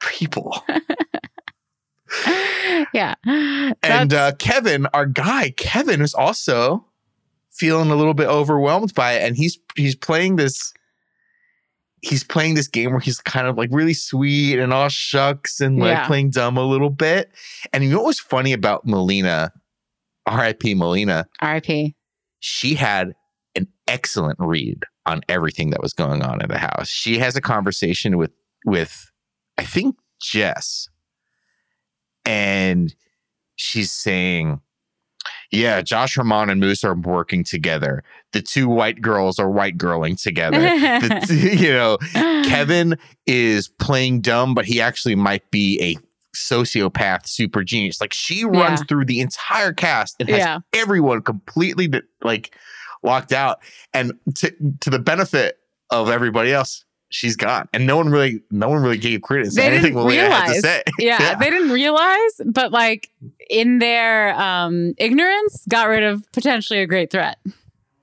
people. 0.00 0.64
yeah. 2.94 3.14
And 3.82 4.14
uh, 4.14 4.32
Kevin, 4.38 4.86
our 4.94 5.06
guy, 5.06 5.50
Kevin 5.50 6.00
is 6.00 6.14
also 6.14 6.86
feeling 7.56 7.90
a 7.90 7.96
little 7.96 8.14
bit 8.14 8.28
overwhelmed 8.28 8.94
by 8.94 9.12
it, 9.14 9.22
and 9.22 9.36
he's 9.36 9.58
he's 9.76 9.94
playing 9.96 10.36
this. 10.36 10.72
He's 12.02 12.22
playing 12.22 12.54
this 12.54 12.68
game 12.68 12.90
where 12.90 13.00
he's 13.00 13.18
kind 13.20 13.46
of 13.46 13.56
like 13.56 13.70
really 13.72 13.94
sweet 13.94 14.58
and 14.58 14.74
all 14.74 14.90
shucks 14.90 15.58
and 15.60 15.78
like 15.78 15.88
Yeah. 15.96 16.06
playing 16.06 16.30
dumb 16.30 16.58
a 16.58 16.62
little 16.62 16.90
bit. 16.90 17.30
And 17.72 17.82
you 17.82 17.88
know 17.90 17.96
what 17.98 18.06
was 18.08 18.20
funny 18.20 18.52
about 18.52 18.84
Melina, 18.86 19.52
R.I.P. 20.26 20.74
Melina? 20.74 21.26
RIP. 21.42 21.94
she 22.40 22.74
had 22.74 23.14
an 23.54 23.68
excellent 23.88 24.38
read 24.38 24.84
on 25.06 25.22
everything 25.30 25.70
that 25.70 25.80
was 25.80 25.94
going 25.94 26.22
on 26.22 26.42
in 26.42 26.48
the 26.50 26.58
house. 26.58 26.88
She 26.88 27.18
has 27.20 27.36
a 27.36 27.40
conversation 27.40 28.18
with 28.18 28.32
with 28.66 29.10
I 29.56 29.64
think 29.64 29.96
Jess 30.20 30.88
and 32.26 32.94
she's 33.56 33.92
saying 33.92 34.60
yeah, 35.54 35.80
Josh 35.82 36.16
Herman 36.16 36.50
and 36.50 36.60
Moose 36.60 36.84
are 36.84 36.94
working 36.94 37.44
together. 37.44 38.02
The 38.32 38.42
two 38.42 38.68
white 38.68 39.00
girls 39.00 39.38
are 39.38 39.50
white 39.50 39.78
girling 39.78 40.20
together. 40.20 40.58
The- 40.60 41.56
you 41.60 41.72
know, 41.72 41.98
Kevin 42.48 42.98
is 43.26 43.68
playing 43.68 44.20
dumb, 44.22 44.54
but 44.54 44.64
he 44.64 44.80
actually 44.80 45.14
might 45.14 45.50
be 45.50 45.80
a 45.80 45.96
sociopath 46.36 47.26
super 47.26 47.62
genius. 47.62 48.00
Like 48.00 48.12
she 48.12 48.44
runs 48.44 48.80
Yeah. 48.80 48.84
through 48.88 49.04
the 49.06 49.20
entire 49.20 49.72
cast 49.72 50.16
and 50.20 50.28
has 50.28 50.38
Yeah. 50.38 50.58
everyone 50.72 51.22
completely 51.22 51.88
like 52.22 52.56
locked 53.02 53.32
out. 53.32 53.58
And 53.92 54.12
to 54.36 54.52
to 54.80 54.90
the 54.90 54.98
benefit 54.98 55.58
of 55.90 56.10
everybody 56.10 56.52
else, 56.52 56.84
she's 57.10 57.36
gone. 57.36 57.68
And 57.72 57.86
no 57.86 57.96
one 57.96 58.08
really 58.10 58.40
no 58.50 58.68
one 58.68 58.82
really 58.82 58.98
gave 58.98 59.22
credence 59.22 59.54
They 59.54 59.62
anything 59.66 59.94
didn't 59.94 59.96
Melina 60.04 60.22
had 60.30 60.46
to 60.46 60.52
realize. 60.52 60.62
say. 60.62 60.82
yeah, 60.98 61.18
Yeah. 61.20 61.34
they 61.36 61.50
didn't 61.50 61.70
realize, 61.70 62.40
but 62.46 62.72
like 62.72 63.10
in 63.50 63.78
their 63.78 64.34
um 64.40 64.94
ignorance, 64.98 65.64
got 65.68 65.88
rid 65.88 66.02
of 66.02 66.24
potentially 66.32 66.80
a 66.80 66.86
great 66.86 67.10
threat. 67.10 67.38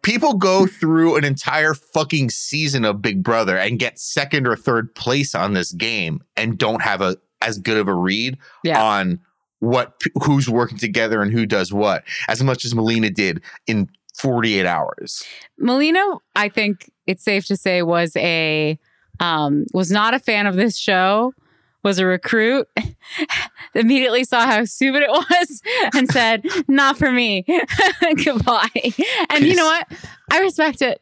People 0.04 0.34
go 0.34 0.66
through 0.66 1.16
an 1.18 1.24
entire 1.24 1.76
fucking 1.76 2.32
season 2.32 2.86
of 2.86 3.04
Big 3.04 3.22
Brother 3.22 3.56
and 3.58 3.78
get 3.78 4.00
second 4.00 4.48
or 4.48 4.56
third 4.56 4.96
place 4.96 5.36
on 5.36 5.54
this 5.54 5.72
game 5.74 6.24
and 6.36 6.58
don't 6.58 6.82
have 6.82 7.02
a 7.02 7.18
as 7.44 7.60
good 7.60 7.78
of 7.78 7.88
a 7.88 7.94
read 7.94 8.38
Yeah. 8.64 8.82
on 8.82 9.20
what 9.60 10.02
who's 10.24 10.50
working 10.50 10.80
together 10.80 11.22
and 11.22 11.32
who 11.32 11.46
does 11.46 11.72
what 11.72 12.04
as 12.28 12.42
much 12.42 12.66
as 12.66 12.74
Melina 12.74 13.12
did 13.12 13.42
in 13.68 13.90
48 14.18 14.66
hours. 14.66 15.24
Melina, 15.60 16.04
I 16.36 16.50
think 16.50 16.90
it's 17.06 17.24
safe 17.24 17.46
to 17.46 17.56
say, 17.56 17.84
was 17.84 18.16
a 18.16 18.80
um, 19.22 19.66
was 19.74 19.90
not 19.92 20.14
a 20.14 20.20
fan 20.20 20.48
of 20.48 20.56
this 20.56 20.78
show. 20.78 21.34
Was 21.84 21.98
a 21.98 22.06
recruit. 22.06 22.68
Immediately 23.74 24.24
saw 24.26 24.46
how 24.46 24.66
stupid 24.66 25.02
it 25.02 25.10
was 25.10 25.62
and 25.96 26.08
said, 26.12 26.46
"Not 26.68 26.98
for 26.98 27.12
me. 27.12 27.44
Goodbye." 28.24 28.70
And 29.30 29.44
you 29.46 29.56
know 29.56 29.66
what? 29.66 29.88
I 30.32 30.42
respect 30.42 30.82
it. 30.84 31.02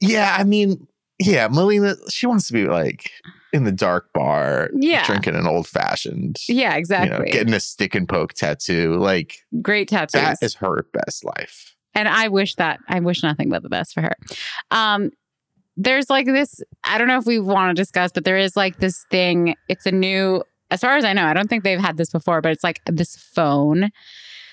Yeah, 0.00 0.36
I 0.38 0.44
mean, 0.44 0.86
yeah, 1.18 1.48
Melina, 1.48 1.94
she 2.10 2.26
wants 2.26 2.46
to 2.48 2.52
be 2.52 2.66
like 2.66 3.10
in 3.52 3.64
the 3.64 3.72
dark 3.72 4.12
bar, 4.12 4.70
Yeah. 4.74 5.04
drinking 5.06 5.34
an 5.34 5.46
old 5.46 5.66
fashioned, 5.66 6.36
Yeah, 6.48 6.74
you 6.74 6.78
exactly. 6.78 7.18
know, 7.18 7.24
getting 7.32 7.54
a 7.54 7.60
stick 7.60 7.94
and 7.94 8.08
poke 8.08 8.34
tattoo. 8.34 8.94
Like 8.96 9.38
Great 9.62 9.88
tattoos. 9.88 10.20
that 10.20 10.38
is 10.42 10.54
her 10.56 10.86
best 10.92 11.24
life. 11.24 11.74
and 11.94 12.06
I 12.08 12.28
wish 12.28 12.54
that 12.56 12.80
I 12.88 13.00
wish 13.00 13.22
nothing 13.22 13.48
but 13.48 13.62
the 13.62 13.70
best 13.70 13.94
for 13.94 14.02
her. 14.02 14.14
Um, 14.70 15.10
there's 15.76 16.08
like 16.10 16.26
this. 16.26 16.60
I 16.84 16.98
don't 16.98 17.08
know 17.08 17.18
if 17.18 17.26
we 17.26 17.38
want 17.38 17.76
to 17.76 17.80
discuss, 17.80 18.10
but 18.12 18.24
there 18.24 18.38
is 18.38 18.56
like 18.56 18.78
this 18.78 19.04
thing. 19.10 19.54
It's 19.68 19.86
a 19.86 19.92
new, 19.92 20.42
as 20.70 20.80
far 20.80 20.96
as 20.96 21.04
I 21.04 21.12
know, 21.12 21.24
I 21.24 21.34
don't 21.34 21.48
think 21.48 21.64
they've 21.64 21.80
had 21.80 21.96
this 21.96 22.10
before, 22.10 22.40
but 22.40 22.52
it's 22.52 22.64
like 22.64 22.80
this 22.86 23.16
phone. 23.16 23.90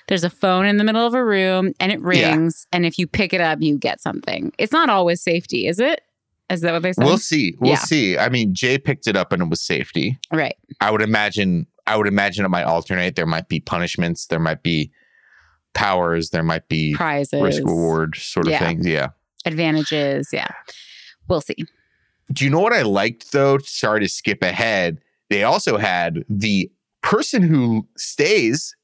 There's 0.09 0.23
a 0.25 0.29
phone 0.29 0.65
in 0.65 0.77
the 0.77 0.83
middle 0.83 1.05
of 1.07 1.13
a 1.13 1.23
room 1.23 1.73
and 1.79 1.91
it 1.91 1.99
Yeah. 1.99 2.31
rings. 2.31 2.67
And 2.73 2.85
if 2.85 2.99
you 2.99 3.07
pick 3.07 3.33
it 3.33 3.39
up, 3.41 3.61
you 3.61 3.77
get 3.77 4.01
something. 4.01 4.51
It's 4.57 4.73
not 4.73 4.89
always 4.89 5.21
safety, 5.21 5.65
is 5.67 5.79
it? 5.79 6.01
Is 6.49 6.59
that 6.61 6.73
what 6.73 6.83
they 6.83 6.91
said? 6.91 7.05
We'll 7.05 7.17
see. 7.17 7.55
We'll 7.61 7.71
Yeah. 7.71 7.77
see. 7.77 8.17
I 8.17 8.27
mean, 8.27 8.53
Jay 8.53 8.77
picked 8.77 9.07
it 9.07 9.15
up 9.15 9.31
and 9.31 9.41
it 9.43 9.49
was 9.49 9.61
safety. 9.61 10.19
right. 10.31 10.55
I 10.81 10.91
would 10.91 11.01
imagine. 11.01 11.67
I 11.87 11.95
would 11.97 12.07
imagine 12.07 12.43
it 12.45 12.49
might 12.49 12.63
alternate. 12.63 13.15
There 13.15 13.25
might 13.25 13.47
be 13.47 13.59
punishments. 13.61 14.27
There 14.27 14.39
might 14.39 14.61
be 14.61 14.91
powers. 15.73 16.29
There 16.31 16.43
might 16.43 16.67
be 16.67 16.93
Prizes, 16.95 17.41
risk 17.41 17.63
reward 17.63 18.15
sort 18.15 18.47
of 18.47 18.51
Yeah. 18.51 18.59
things. 18.59 18.85
Yeah. 18.85 19.07
advantages. 19.45 20.29
Yeah. 20.31 20.47
We'll 21.27 21.41
see. 21.41 21.55
Do 22.31 22.43
you 22.45 22.49
know 22.49 22.59
what 22.59 22.73
I 22.73 22.81
liked 22.83 23.31
though? 23.31 23.57
Sorry 23.59 23.99
to 23.99 24.09
skip 24.09 24.41
ahead. 24.43 24.99
They 25.29 25.43
also 25.43 25.77
had 25.77 26.23
the 26.29 26.71
person 27.01 27.41
who 27.43 27.87
stays 27.97 28.75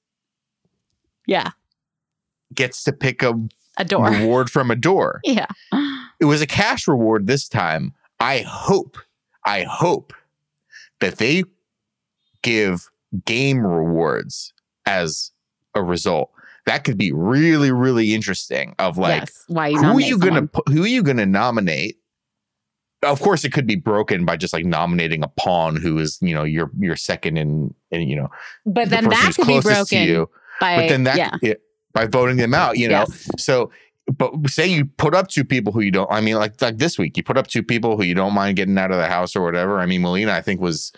Yeah. 1.27 1.51
gets 2.53 2.83
to 2.83 2.91
pick 2.93 3.21
a 3.23 3.33
A 3.77 3.85
door. 3.85 4.09
reward 4.11 4.49
from 4.49 4.71
a 4.71 4.75
door. 4.75 5.21
Yeah. 5.23 5.47
It 6.19 6.25
was 6.25 6.41
a 6.41 6.47
cash 6.47 6.87
reward 6.87 7.27
this 7.27 7.47
time. 7.47 7.93
I 8.19 8.39
hope, 8.39 8.97
I 9.45 9.63
hope 9.63 10.13
that 10.99 11.17
they 11.17 11.43
give 12.41 12.89
game 13.25 13.65
rewards 13.65 14.53
as 14.85 15.31
a 15.75 15.81
result. 15.81 16.31
That 16.65 16.83
could 16.83 16.97
be 16.97 17.11
really, 17.13 17.71
really 17.71 18.13
interesting. 18.13 18.75
Of 18.79 18.97
like, 18.97 19.21
yes. 19.21 19.43
Why 19.47 19.69
you 19.69 19.77
who 19.81 19.97
are 19.97 20.01
you 20.01 20.17
gonna 20.19 20.49
someone. 20.53 20.77
who 20.77 20.83
are 20.83 20.87
you 20.87 21.01
gonna 21.03 21.25
nominate? 21.25 21.97
Of 23.03 23.21
course, 23.21 23.45
it 23.45 23.53
could 23.53 23.65
be 23.67 23.75
broken 23.75 24.25
by 24.25 24.35
just 24.35 24.51
like 24.53 24.65
nominating 24.65 25.23
a 25.23 25.29
pawn 25.29 25.75
who 25.77 25.97
is 25.99 26.17
you 26.21 26.33
know 26.35 26.43
your 26.43 26.69
your 26.79 26.95
second 26.95 27.37
in 27.37 27.73
in 27.91 28.01
you 28.07 28.15
know 28.15 28.29
But 28.65 28.85
the 28.85 28.97
then 28.97 29.09
that 29.09 29.33
could 29.35 29.47
be 29.47 29.61
broken 29.61 30.03
you. 30.03 30.29
by 30.59 30.75
But 30.75 30.89
then 30.89 31.03
that 31.03 31.17
yeah. 31.17 31.35
it- 31.41 31.61
by 31.91 32.05
voting 32.05 32.37
them 32.37 32.53
out, 32.53 32.77
you 32.77 32.87
know. 32.87 32.99
Yes. 33.09 33.27
So, 33.39 33.71
but 34.15 34.31
say 34.47 34.67
you 34.67 34.85
put 34.85 35.15
up 35.15 35.27
two 35.27 35.43
people 35.43 35.73
who 35.73 35.81
you 35.81 35.89
don't. 35.89 36.09
I 36.11 36.21
mean, 36.21 36.35
like 36.35 36.61
like 36.61 36.77
this 36.77 36.99
week, 36.99 37.17
you 37.17 37.23
put 37.23 37.35
up 37.35 37.47
two 37.47 37.63
people 37.63 37.97
who 37.97 38.03
you 38.03 38.13
don't 38.13 38.35
mind 38.35 38.57
getting 38.57 38.77
out 38.77 38.91
of 38.91 38.97
the 38.97 39.07
house 39.07 39.35
or 39.35 39.41
whatever. 39.41 39.79
I 39.79 39.87
mean, 39.87 40.03
Melina, 40.03 40.33
I 40.33 40.41
think 40.41 40.61
was 40.61 40.91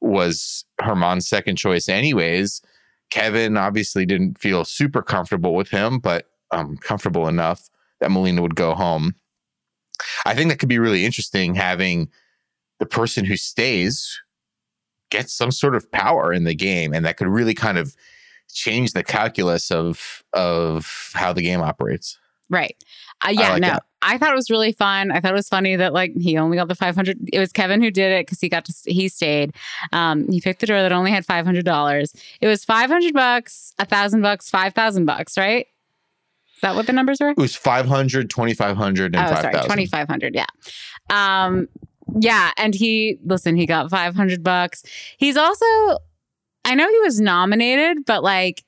was 0.00 0.64
Herman's 0.80 1.28
second 1.28 1.56
choice, 1.56 1.88
anyways. 1.88 2.60
Kevin 3.10 3.56
obviously 3.56 4.04
didn't 4.04 4.38
feel 4.38 4.64
super 4.64 5.02
comfortable 5.02 5.54
with 5.54 5.68
him, 5.68 5.98
but 6.00 6.26
um, 6.50 6.76
comfortable 6.78 7.28
enough 7.28 7.68
that 8.00 8.10
Melina 8.10 8.42
would 8.42 8.56
go 8.56 8.74
home. 8.74 9.14
I 10.26 10.34
think 10.34 10.50
that 10.50 10.58
could 10.58 10.68
be 10.68 10.78
really 10.78 11.04
interesting 11.04 11.54
having 11.54 12.08
the 12.78 12.86
person 12.86 13.24
who 13.24 13.36
stays 13.36 14.20
get 15.10 15.30
some 15.30 15.50
sort 15.50 15.74
of 15.74 15.90
power 15.92 16.32
in 16.32 16.44
the 16.44 16.54
game, 16.54 16.92
and 16.92 17.04
that 17.04 17.16
could 17.16 17.28
really 17.28 17.54
kind 17.54 17.78
of 17.78 17.94
change 18.52 18.92
the 18.92 19.02
calculus 19.04 19.70
of 19.70 20.22
of 20.32 21.10
how 21.14 21.32
the 21.32 21.42
game 21.42 21.60
operates. 21.60 22.18
Right. 22.50 22.76
Uh, 23.24 23.30
yeah, 23.30 23.50
like 23.50 23.62
no. 23.62 23.68
that. 23.68 23.84
I 24.02 24.18
thought 24.18 24.32
it 24.32 24.36
was 24.36 24.50
really 24.50 24.72
fun. 24.72 25.10
I 25.10 25.20
thought 25.20 25.30
it 25.30 25.36
was 25.36 25.48
funny 25.48 25.76
that 25.76 25.94
like 25.94 26.12
he 26.14 26.36
only 26.36 26.58
got 26.58 26.68
the 26.68 26.74
500 26.74 27.30
it 27.32 27.38
was 27.38 27.52
Kevin 27.52 27.80
who 27.80 27.90
did 27.90 28.12
it 28.12 28.26
cuz 28.26 28.38
he 28.40 28.50
got 28.50 28.66
to 28.66 28.74
he 28.84 29.08
stayed. 29.08 29.54
Um 29.92 30.28
he 30.28 30.40
picked 30.40 30.60
the 30.60 30.66
door 30.66 30.82
that 30.82 30.92
only 30.92 31.10
had 31.10 31.26
$500. 31.26 32.14
It 32.40 32.46
was 32.46 32.64
500 32.64 33.14
bucks, 33.14 33.72
a 33.78 33.84
1000 33.84 34.20
bucks, 34.20 34.50
5000 34.50 35.06
bucks, 35.06 35.38
right? 35.38 35.66
That 36.64 36.76
what 36.76 36.86
the 36.86 36.94
numbers 36.94 37.18
were? 37.20 37.28
It 37.28 37.36
was 37.36 37.54
500, 37.54 38.30
2500 38.30 39.14
and 39.14 39.22
oh, 39.22 39.28
sorry, 39.28 39.52
5000. 39.52 39.62
2500, 39.64 40.34
yeah. 40.34 40.46
Um 41.10 41.68
yeah, 42.18 42.52
and 42.56 42.74
he 42.74 43.18
listen, 43.22 43.54
he 43.54 43.66
got 43.66 43.90
500 43.90 44.42
bucks. 44.42 44.82
He's 45.18 45.36
also 45.36 45.66
I 46.64 46.74
know 46.74 46.88
he 46.88 47.00
was 47.00 47.20
nominated, 47.20 48.06
but 48.06 48.22
like 48.22 48.64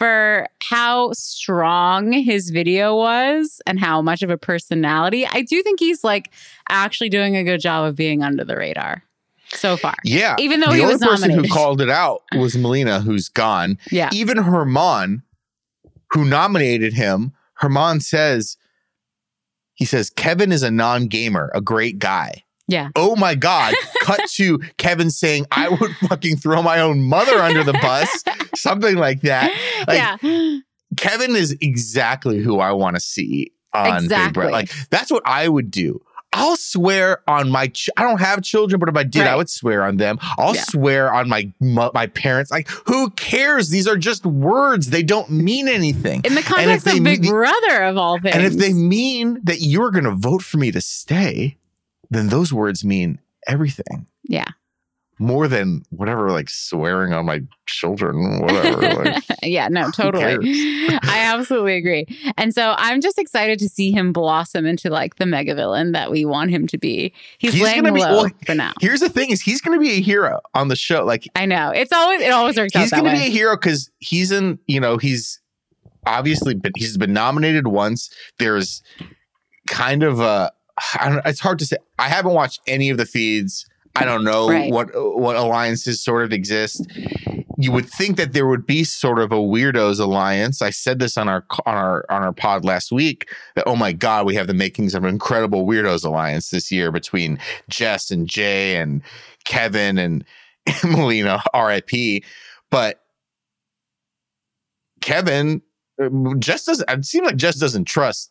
for 0.00 0.48
how 0.64 1.12
strong 1.12 2.10
his 2.10 2.50
video 2.50 2.96
was 2.96 3.60
and 3.66 3.78
how 3.78 4.02
much 4.02 4.22
of 4.22 4.30
a 4.30 4.36
personality, 4.36 5.24
I 5.24 5.42
do 5.42 5.62
think 5.62 5.78
he's 5.78 6.02
like 6.02 6.32
actually 6.68 7.08
doing 7.08 7.36
a 7.36 7.44
good 7.44 7.60
job 7.60 7.86
of 7.86 7.94
being 7.94 8.24
under 8.24 8.44
the 8.44 8.56
radar 8.56 9.04
so 9.50 9.76
far. 9.76 9.94
Yeah. 10.02 10.34
Even 10.40 10.58
though 10.58 10.72
the 10.72 10.78
he 10.78 10.84
was 10.84 10.98
person 10.98 11.28
nominated. 11.28 11.46
who 11.46 11.54
called 11.54 11.80
it 11.80 11.90
out 11.90 12.22
was 12.36 12.56
Melina, 12.56 13.00
who's 13.00 13.28
gone. 13.28 13.78
yeah. 13.92 14.10
Even 14.12 14.38
Herman, 14.38 15.22
who 16.12 16.24
nominated 16.24 16.94
him, 16.94 17.32
Herman 17.54 18.00
says, 18.00 18.56
he 19.74 19.84
says, 19.84 20.10
Kevin 20.10 20.52
is 20.52 20.62
a 20.62 20.70
non 20.70 21.06
gamer, 21.06 21.50
a 21.54 21.60
great 21.60 21.98
guy. 21.98 22.44
Yeah. 22.66 22.90
Oh 22.96 23.16
my 23.16 23.34
God. 23.34 23.74
Cut 24.02 24.28
to 24.32 24.58
Kevin 24.76 25.10
saying, 25.10 25.46
I 25.50 25.68
would 25.68 25.96
fucking 26.08 26.36
throw 26.36 26.62
my 26.62 26.80
own 26.80 27.02
mother 27.02 27.38
under 27.38 27.64
the 27.64 27.72
bus, 27.72 28.24
something 28.54 28.96
like 28.96 29.22
that. 29.22 29.50
Like, 29.86 30.22
yeah. 30.22 30.58
Kevin 30.96 31.36
is 31.36 31.56
exactly 31.60 32.38
who 32.38 32.60
I 32.60 32.72
want 32.72 32.96
to 32.96 33.00
see 33.00 33.52
on 33.72 33.84
Big 33.84 34.04
Exactly. 34.04 34.32
Brother. 34.32 34.52
Like 34.52 34.70
that's 34.90 35.10
what 35.10 35.22
I 35.26 35.48
would 35.48 35.70
do. 35.70 36.00
I'll 36.32 36.56
swear 36.56 37.22
on 37.26 37.50
my. 37.50 37.68
Ch- 37.68 37.90
I 37.96 38.02
don't 38.02 38.20
have 38.20 38.42
children, 38.42 38.78
but 38.78 38.88
if 38.88 38.96
I 38.96 39.02
did, 39.02 39.22
I 39.26 39.34
would 39.34 39.48
swear 39.48 39.82
on 39.82 39.96
them. 39.96 40.18
I'll 40.38 40.54
Yeah. 40.54 40.62
swear 40.68 41.12
on 41.12 41.28
my 41.28 41.52
my 41.60 42.06
parents. 42.06 42.50
Like 42.50 42.68
who 42.86 43.10
cares? 43.10 43.70
These 43.70 43.88
are 43.88 43.96
just 43.96 44.26
words. 44.26 44.90
They 44.90 45.02
don't 45.02 45.30
mean 45.30 45.68
anything. 45.68 46.20
In 46.24 46.34
the 46.34 46.42
context 46.42 46.86
of 46.86 47.02
Big 47.02 47.22
mean- 47.22 47.30
Brother 47.32 47.82
of 47.84 47.96
all 47.96 48.20
things. 48.20 48.34
And 48.36 48.44
if 48.44 48.52
they 48.54 48.72
mean 48.72 49.40
that 49.44 49.60
you're 49.62 49.90
going 49.90 50.04
to 50.04 50.12
vote 50.12 50.42
for 50.42 50.58
me 50.58 50.70
to 50.70 50.80
stay, 50.80 51.56
then 52.10 52.28
those 52.28 52.52
words 52.52 52.84
mean 52.84 53.18
everything. 53.46 54.06
Yeah. 54.24 54.44
More 55.18 55.48
than 55.48 55.82
whatever, 55.90 56.30
like 56.30 56.48
swearing 56.48 57.12
on 57.12 57.26
my 57.26 57.42
children, 57.66 58.40
whatever. 58.40 59.04
like, 59.04 59.24
yeah, 59.42 59.66
no, 59.68 59.90
totally. 59.90 60.24
I 61.02 61.24
absolutely 61.34 61.74
agree. 61.74 62.06
And 62.36 62.54
so 62.54 62.74
I'm 62.78 63.00
just 63.00 63.18
excited 63.18 63.58
to 63.58 63.68
see 63.68 63.90
him 63.90 64.12
blossom 64.12 64.64
into 64.64 64.90
like 64.90 65.16
the 65.16 65.26
mega 65.26 65.54
villain 65.54 65.92
that 65.92 66.10
we 66.10 66.24
want 66.24 66.50
him 66.50 66.66
to 66.68 66.78
be. 66.78 67.12
He's, 67.38 67.54
He's 67.54 67.62
laying 67.62 67.82
gonna 67.82 67.94
be- 67.94 68.00
low 68.00 68.22
well, 68.22 68.30
for 68.46 68.54
now. 68.54 68.72
Here's 68.80 69.00
the 69.00 69.08
thing: 69.08 69.30
is 69.30 69.40
he's 69.40 69.60
going 69.60 69.76
to 69.76 69.80
be 69.80 69.92
a 69.96 70.00
hero 70.00 70.40
on 70.54 70.68
the 70.68 70.76
show. 70.76 71.04
Like 71.04 71.26
I 71.34 71.46
know. 71.46 71.70
It's 71.70 71.92
always 71.92 72.20
it 72.20 72.30
always 72.30 72.56
works 72.56 72.72
he's 72.74 72.92
out 72.92 72.96
that 72.96 73.02
going 73.02 73.16
to 73.16 73.20
be 73.20 73.28
a 73.28 73.30
hero 73.30 73.56
because 73.56 73.90
he's 73.98 74.30
in. 74.30 74.58
You 74.66 74.80
know, 74.80 74.98
he's 74.98 75.40
obviously 76.06 76.54
been 76.54 76.72
he's 76.76 76.96
been 76.96 77.12
nominated 77.12 77.66
once. 77.66 78.10
There's 78.38 78.82
kind 79.66 80.02
of 80.02 80.20
a. 80.20 80.52
I 81.00 81.08
don't, 81.08 81.26
it's 81.26 81.40
hard 81.40 81.58
to 81.58 81.66
say. 81.66 81.76
I 81.98 82.08
haven't 82.08 82.34
watched 82.34 82.60
any 82.66 82.90
of 82.90 82.98
the 82.98 83.06
feeds. 83.06 83.66
I 84.00 84.04
don't 84.04 84.24
know 84.24 84.48
Right. 84.48 84.70
what 84.72 84.88
what 84.94 85.36
alliances 85.36 86.02
sort 86.02 86.24
of 86.24 86.32
exist. 86.32 86.86
You 87.60 87.72
would 87.72 87.88
think 87.90 88.16
that 88.18 88.32
there 88.34 88.46
would 88.46 88.66
be 88.66 88.84
sort 88.84 89.18
of 89.18 89.32
a 89.32 89.36
weirdos 89.36 89.98
alliance. 89.98 90.62
I 90.62 90.70
said 90.70 90.98
this 91.00 91.16
on 91.18 91.28
our 91.28 91.44
on 91.66 91.74
our 91.74 92.04
on 92.08 92.22
our 92.22 92.32
pod 92.32 92.64
last 92.64 92.92
week 92.92 93.28
that 93.56 93.64
oh 93.66 93.74
my 93.76 93.92
god, 93.92 94.26
we 94.26 94.34
have 94.36 94.46
the 94.46 94.54
makings 94.54 94.94
of 94.94 95.02
an 95.04 95.10
incredible 95.10 95.66
weirdos 95.66 96.04
alliance 96.04 96.50
this 96.50 96.70
year 96.70 96.92
between 96.92 97.38
Jess 97.68 98.10
and 98.10 98.28
Jay 98.28 98.76
and 98.76 99.02
Kevin 99.44 99.98
and 99.98 100.24
Melina, 100.84 101.42
RIP. 101.54 102.22
But 102.70 103.00
Kevin, 105.00 105.62
uh, 106.02 106.08
Jess 106.38 106.64
doesn't. 106.64 106.88
It 106.90 107.04
seems 107.04 107.26
like 107.26 107.36
Jess 107.36 107.56
doesn't 107.56 107.86
trust 107.86 108.30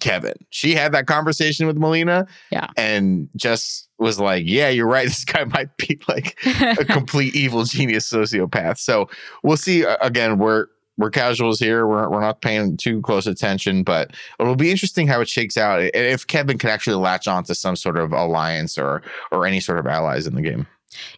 Kevin. 0.00 0.34
She 0.50 0.74
had 0.74 0.92
that 0.92 1.06
conversation 1.06 1.66
with 1.66 1.76
Melina, 1.76 2.26
Yeah. 2.50 2.68
and 2.76 3.28
just 3.36 3.88
was 3.98 4.18
like, 4.18 4.44
"Yeah, 4.46 4.68
you're 4.68 4.88
right. 4.88 5.04
This 5.08 5.24
guy 5.24 5.44
might 5.44 5.76
be 5.76 6.00
like 6.08 6.38
a 6.78 6.84
complete 6.88 7.34
evil 7.34 7.64
genius 7.64 8.10
sociopath." 8.10 8.78
So 8.78 9.08
we'll 9.42 9.56
see. 9.56 9.84
Uh, 9.84 9.96
Again, 10.00 10.38
we're 10.38 10.66
we're 10.98 11.10
casuals 11.10 11.58
here. 11.58 11.86
We're 11.86 12.08
we're 12.08 12.20
not 12.20 12.40
paying 12.40 12.76
too 12.76 13.00
close 13.02 13.26
attention, 13.26 13.82
but 13.82 14.12
it'll 14.40 14.56
be 14.56 14.70
interesting 14.70 15.06
how 15.06 15.20
it 15.20 15.28
shakes 15.28 15.56
out. 15.56 15.80
and 15.80 15.90
If 15.94 16.26
Kevin 16.26 16.58
can 16.58 16.70
actually 16.70 16.96
latch 16.96 17.26
on 17.28 17.44
to 17.44 17.54
some 17.54 17.76
sort 17.76 17.96
of 17.98 18.12
alliance 18.12 18.78
or 18.78 19.02
or 19.30 19.46
any 19.46 19.60
sort 19.60 19.78
of 19.78 19.86
allies 19.86 20.26
in 20.26 20.34
the 20.34 20.42
game. 20.42 20.66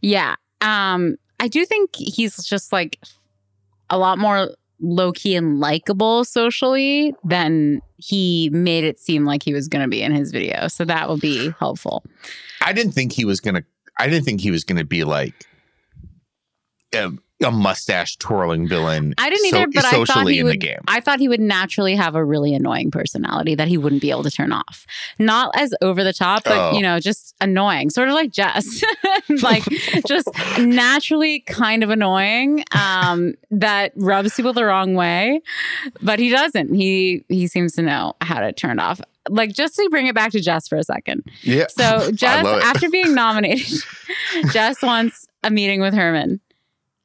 yeah. 0.00 0.34
Um, 0.60 1.16
I 1.40 1.48
do 1.48 1.64
think 1.66 1.94
he's 1.94 2.42
just 2.44 2.72
like 2.72 2.98
a 3.90 3.98
lot 3.98 4.18
more 4.18 4.48
low 4.84 5.12
key 5.12 5.34
and 5.34 5.58
likable 5.60 6.24
socially 6.24 7.14
than 7.24 7.80
he 7.96 8.50
made 8.52 8.84
it 8.84 8.98
seem 8.98 9.24
like 9.24 9.42
he 9.42 9.54
was 9.54 9.68
going 9.68 9.82
to 9.82 9.88
be 9.88 10.02
in 10.02 10.12
his 10.12 10.30
video. 10.30 10.68
So 10.68 10.84
that 10.84 11.08
will 11.08 11.18
be 11.18 11.52
helpful. 11.58 12.04
I 12.60 12.72
didn't 12.72 12.92
think 12.92 13.12
he 13.12 13.24
was 13.24 13.40
gonna. 13.40 13.64
I 13.98 14.08
didn't 14.08 14.24
think 14.24 14.40
he 14.40 14.50
was 14.50 14.64
gonna 14.64 14.84
be 14.84 15.04
like 15.04 15.46
um, 16.96 17.20
a 17.44 17.50
mustache 17.52 18.16
twirling 18.16 18.66
villain. 18.66 19.14
I 19.18 19.30
didn't 19.30 19.50
so- 19.50 19.56
either, 19.58 19.66
but 19.72 19.84
I 19.84 20.04
thought 20.04 20.26
he 20.28 20.42
would. 20.42 20.66
I 20.88 21.00
thought 21.00 21.20
he 21.20 21.28
would 21.28 21.40
naturally 21.40 21.94
have 21.94 22.16
a 22.16 22.24
really 22.24 22.54
annoying 22.54 22.90
personality 22.90 23.54
that 23.54 23.68
he 23.68 23.78
wouldn't 23.78 24.02
be 24.02 24.10
able 24.10 24.24
to 24.24 24.30
turn 24.30 24.52
off. 24.52 24.86
Not 25.18 25.50
as 25.56 25.72
over 25.80 26.02
the 26.02 26.12
top, 26.12 26.44
but 26.44 26.52
Oh. 26.72 26.76
you 26.76 26.82
know, 26.82 26.98
just 26.98 27.34
annoying, 27.40 27.90
sort 27.90 28.08
of 28.08 28.14
like 28.14 28.32
Jess, 28.32 28.82
like 29.42 29.62
just 30.08 30.28
naturally 30.58 31.40
kind 31.40 31.82
of 31.84 31.90
annoying. 31.90 32.64
Um, 32.72 33.34
that 33.50 33.92
rubs 33.96 34.34
people 34.34 34.52
the 34.52 34.64
wrong 34.64 34.94
way, 34.94 35.40
but 36.02 36.18
he 36.18 36.30
doesn't. 36.30 36.74
He 36.74 37.24
he 37.28 37.46
seems 37.46 37.74
to 37.74 37.82
know 37.82 38.14
how 38.20 38.40
to 38.40 38.52
turn 38.52 38.78
off. 38.78 39.00
Like 39.28 39.52
just 39.52 39.74
to 39.76 39.88
bring 39.90 40.06
it 40.06 40.14
back 40.14 40.32
to 40.32 40.40
Jess 40.40 40.68
for 40.68 40.76
a 40.76 40.82
second. 40.84 41.22
Yeah. 41.42 41.66
So 41.68 42.10
Jess, 42.14 42.44
after 42.46 42.90
being 42.90 43.14
nominated, 43.14 43.82
Jess 44.52 44.82
wants 44.82 45.26
a 45.42 45.50
meeting 45.50 45.80
with 45.80 45.94
Herman. 45.94 46.40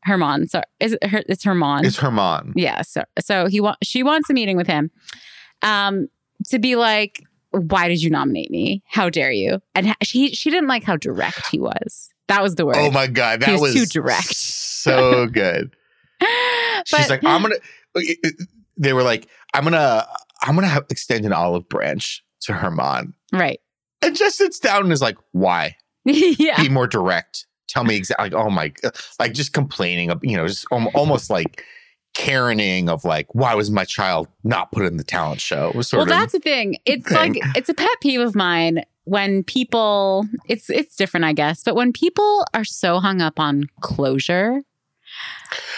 Herman, 0.10 0.48
sorry, 0.48 0.65
is 0.80 0.93
it 0.93 1.04
her? 1.06 1.24
It's 1.30 1.43
Herman. 1.43 1.86
It's 1.86 1.98
Herman. 1.98 2.54
yeah. 2.56 2.82
So 2.82 3.04
so 3.19 3.48
he 3.48 3.62
wants 3.62 3.80
she 3.84 4.04
wants 4.04 4.30
a 4.30 4.34
meeting 4.34 4.58
with 4.58 4.67
him, 4.67 4.91
um, 5.62 6.08
to 6.48 6.60
be 6.60 6.76
like, 6.76 7.24
why 7.52 7.88
did 7.88 8.02
you 8.02 8.10
nominate 8.10 8.52
me? 8.52 8.84
How 8.88 9.10
dare 9.10 9.32
you? 9.32 9.60
And 9.76 9.95
she 10.04 10.34
she 10.34 10.50
didn't 10.50 10.67
like 10.67 10.84
how 10.84 10.98
direct 10.98 11.48
he 11.52 11.60
was. 11.60 12.10
That 12.28 12.43
was 12.43 12.56
the 12.56 12.65
word. 12.65 12.78
Oh 12.78 12.91
my 12.91 13.08
god, 13.08 13.41
that 13.41 13.48
He 13.48 13.54
was 13.54 13.62
was, 13.62 13.74
too 13.74 13.86
direct. 13.86 14.36
So 14.36 15.28
good. 15.28 15.76
She's 16.86 17.10
like, 17.10 17.24
I'm 17.24 17.41
gonna. 17.41 17.56
They 18.78 18.93
were 18.93 19.04
like, 19.04 19.28
I'm 19.54 19.63
gonna, 19.63 20.08
I'm 20.41 20.56
gonna 20.56 20.67
have, 20.67 20.86
extend 20.89 21.26
an 21.26 21.34
olive 21.34 21.67
branch 21.67 22.24
to 22.41 22.54
Herman, 22.54 23.13
right. 23.34 23.60
and 24.02 24.15
just 24.15 24.38
sits 24.38 24.60
down 24.60 24.84
and 24.84 24.93
is 24.93 25.02
like, 25.02 25.17
why? 25.32 25.76
yeah. 26.06 26.62
Be 26.62 26.69
more 26.69 26.88
direct. 26.88 27.45
Tell 27.69 27.84
me 27.84 27.95
exactly. 27.95 28.29
Like, 28.29 28.34
oh 28.34 28.49
my, 28.49 28.73
uh, 28.84 28.91
like 29.19 29.34
just 29.34 29.53
complaining 29.53 30.10
of, 30.10 30.19
you 30.23 30.36
know, 30.36 30.47
just 30.47 30.65
al- 30.71 30.91
almost 30.93 31.29
like 31.29 31.63
Karening 32.15 32.89
of 32.89 33.05
like, 33.05 33.34
why 33.34 33.53
was 33.53 33.69
my 33.69 33.86
child 33.86 34.27
not 34.43 34.71
put 34.71 34.86
in 34.86 34.97
the 34.97 35.03
talent 35.03 35.39
show? 35.39 35.69
It 35.69 35.75
was 35.75 35.88
sort 35.88 36.08
well, 36.08 36.19
that's 36.19 36.34
the 36.34 36.39
thing. 36.39 36.77
It's 36.86 37.08
thing. 37.08 37.15
like 37.36 37.38
it's 37.55 37.69
a 37.69 37.73
pet 37.73 37.88
peeve 38.01 38.19
of 38.19 38.36
mine 38.36 38.84
when 39.05 39.43
people. 39.43 40.25
It's 40.47 40.69
it's 40.69 40.95
different, 40.95 41.25
I 41.25 41.34
guess, 41.34 41.63
but 41.63 41.75
when 41.75 41.93
people 41.93 42.45
are 42.53 42.65
so 42.65 42.99
hung 42.99 43.21
up 43.21 43.39
on 43.39 43.69
closure, 43.82 44.62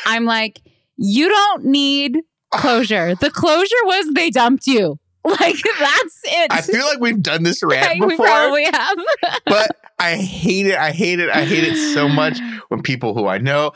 I'm 0.06 0.26
like, 0.26 0.62
you 0.96 1.28
don't 1.28 1.66
need 1.66 2.20
closure. 2.52 3.14
The 3.16 3.30
closure 3.30 3.76
was 3.86 4.14
they 4.14 4.30
dumped 4.30 4.68
you. 4.68 5.00
Like 5.40 5.62
that's 5.80 6.22
it. 6.24 6.52
I 6.52 6.62
feel 6.62 6.84
like 6.86 7.00
we've 7.00 7.22
done 7.22 7.44
this 7.44 7.62
rant 7.62 8.00
we 8.00 8.08
before. 8.08 8.26
probably 8.26 8.64
have. 8.66 8.98
but 9.46 9.78
I 10.00 10.16
hate 10.16 10.66
it. 10.66 10.78
I 10.78 10.92
hate 10.92 11.20
it. 11.20 11.30
I 11.30 11.46
hate 11.46 11.64
it 11.64 11.94
so 11.94 12.10
much 12.10 12.40
when 12.70 12.82
people 12.82 13.14
who 13.14 13.28
I 13.28 13.38
know, 13.38 13.74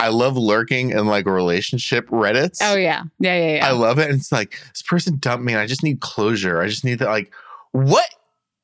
I 0.00 0.08
love 0.08 0.36
lurking 0.36 0.90
in 0.90 1.06
like 1.06 1.26
relationship 1.26 2.08
Reddits. 2.08 2.58
Oh 2.60 2.74
yeah, 2.74 3.04
yeah, 3.20 3.38
yeah, 3.38 3.56
yeah. 3.56 3.66
I 3.68 3.70
love 3.70 3.98
it. 4.00 4.10
And 4.10 4.18
it's 4.18 4.32
like, 4.32 4.58
this 4.72 4.82
person 4.82 5.18
dumped 5.18 5.44
me 5.44 5.52
and 5.52 5.60
I 5.60 5.66
just 5.66 5.84
need 5.84 6.00
closure. 6.00 6.60
I 6.60 6.66
just 6.66 6.84
need 6.84 6.98
that. 6.98 7.08
Like, 7.08 7.32
what? 7.72 8.08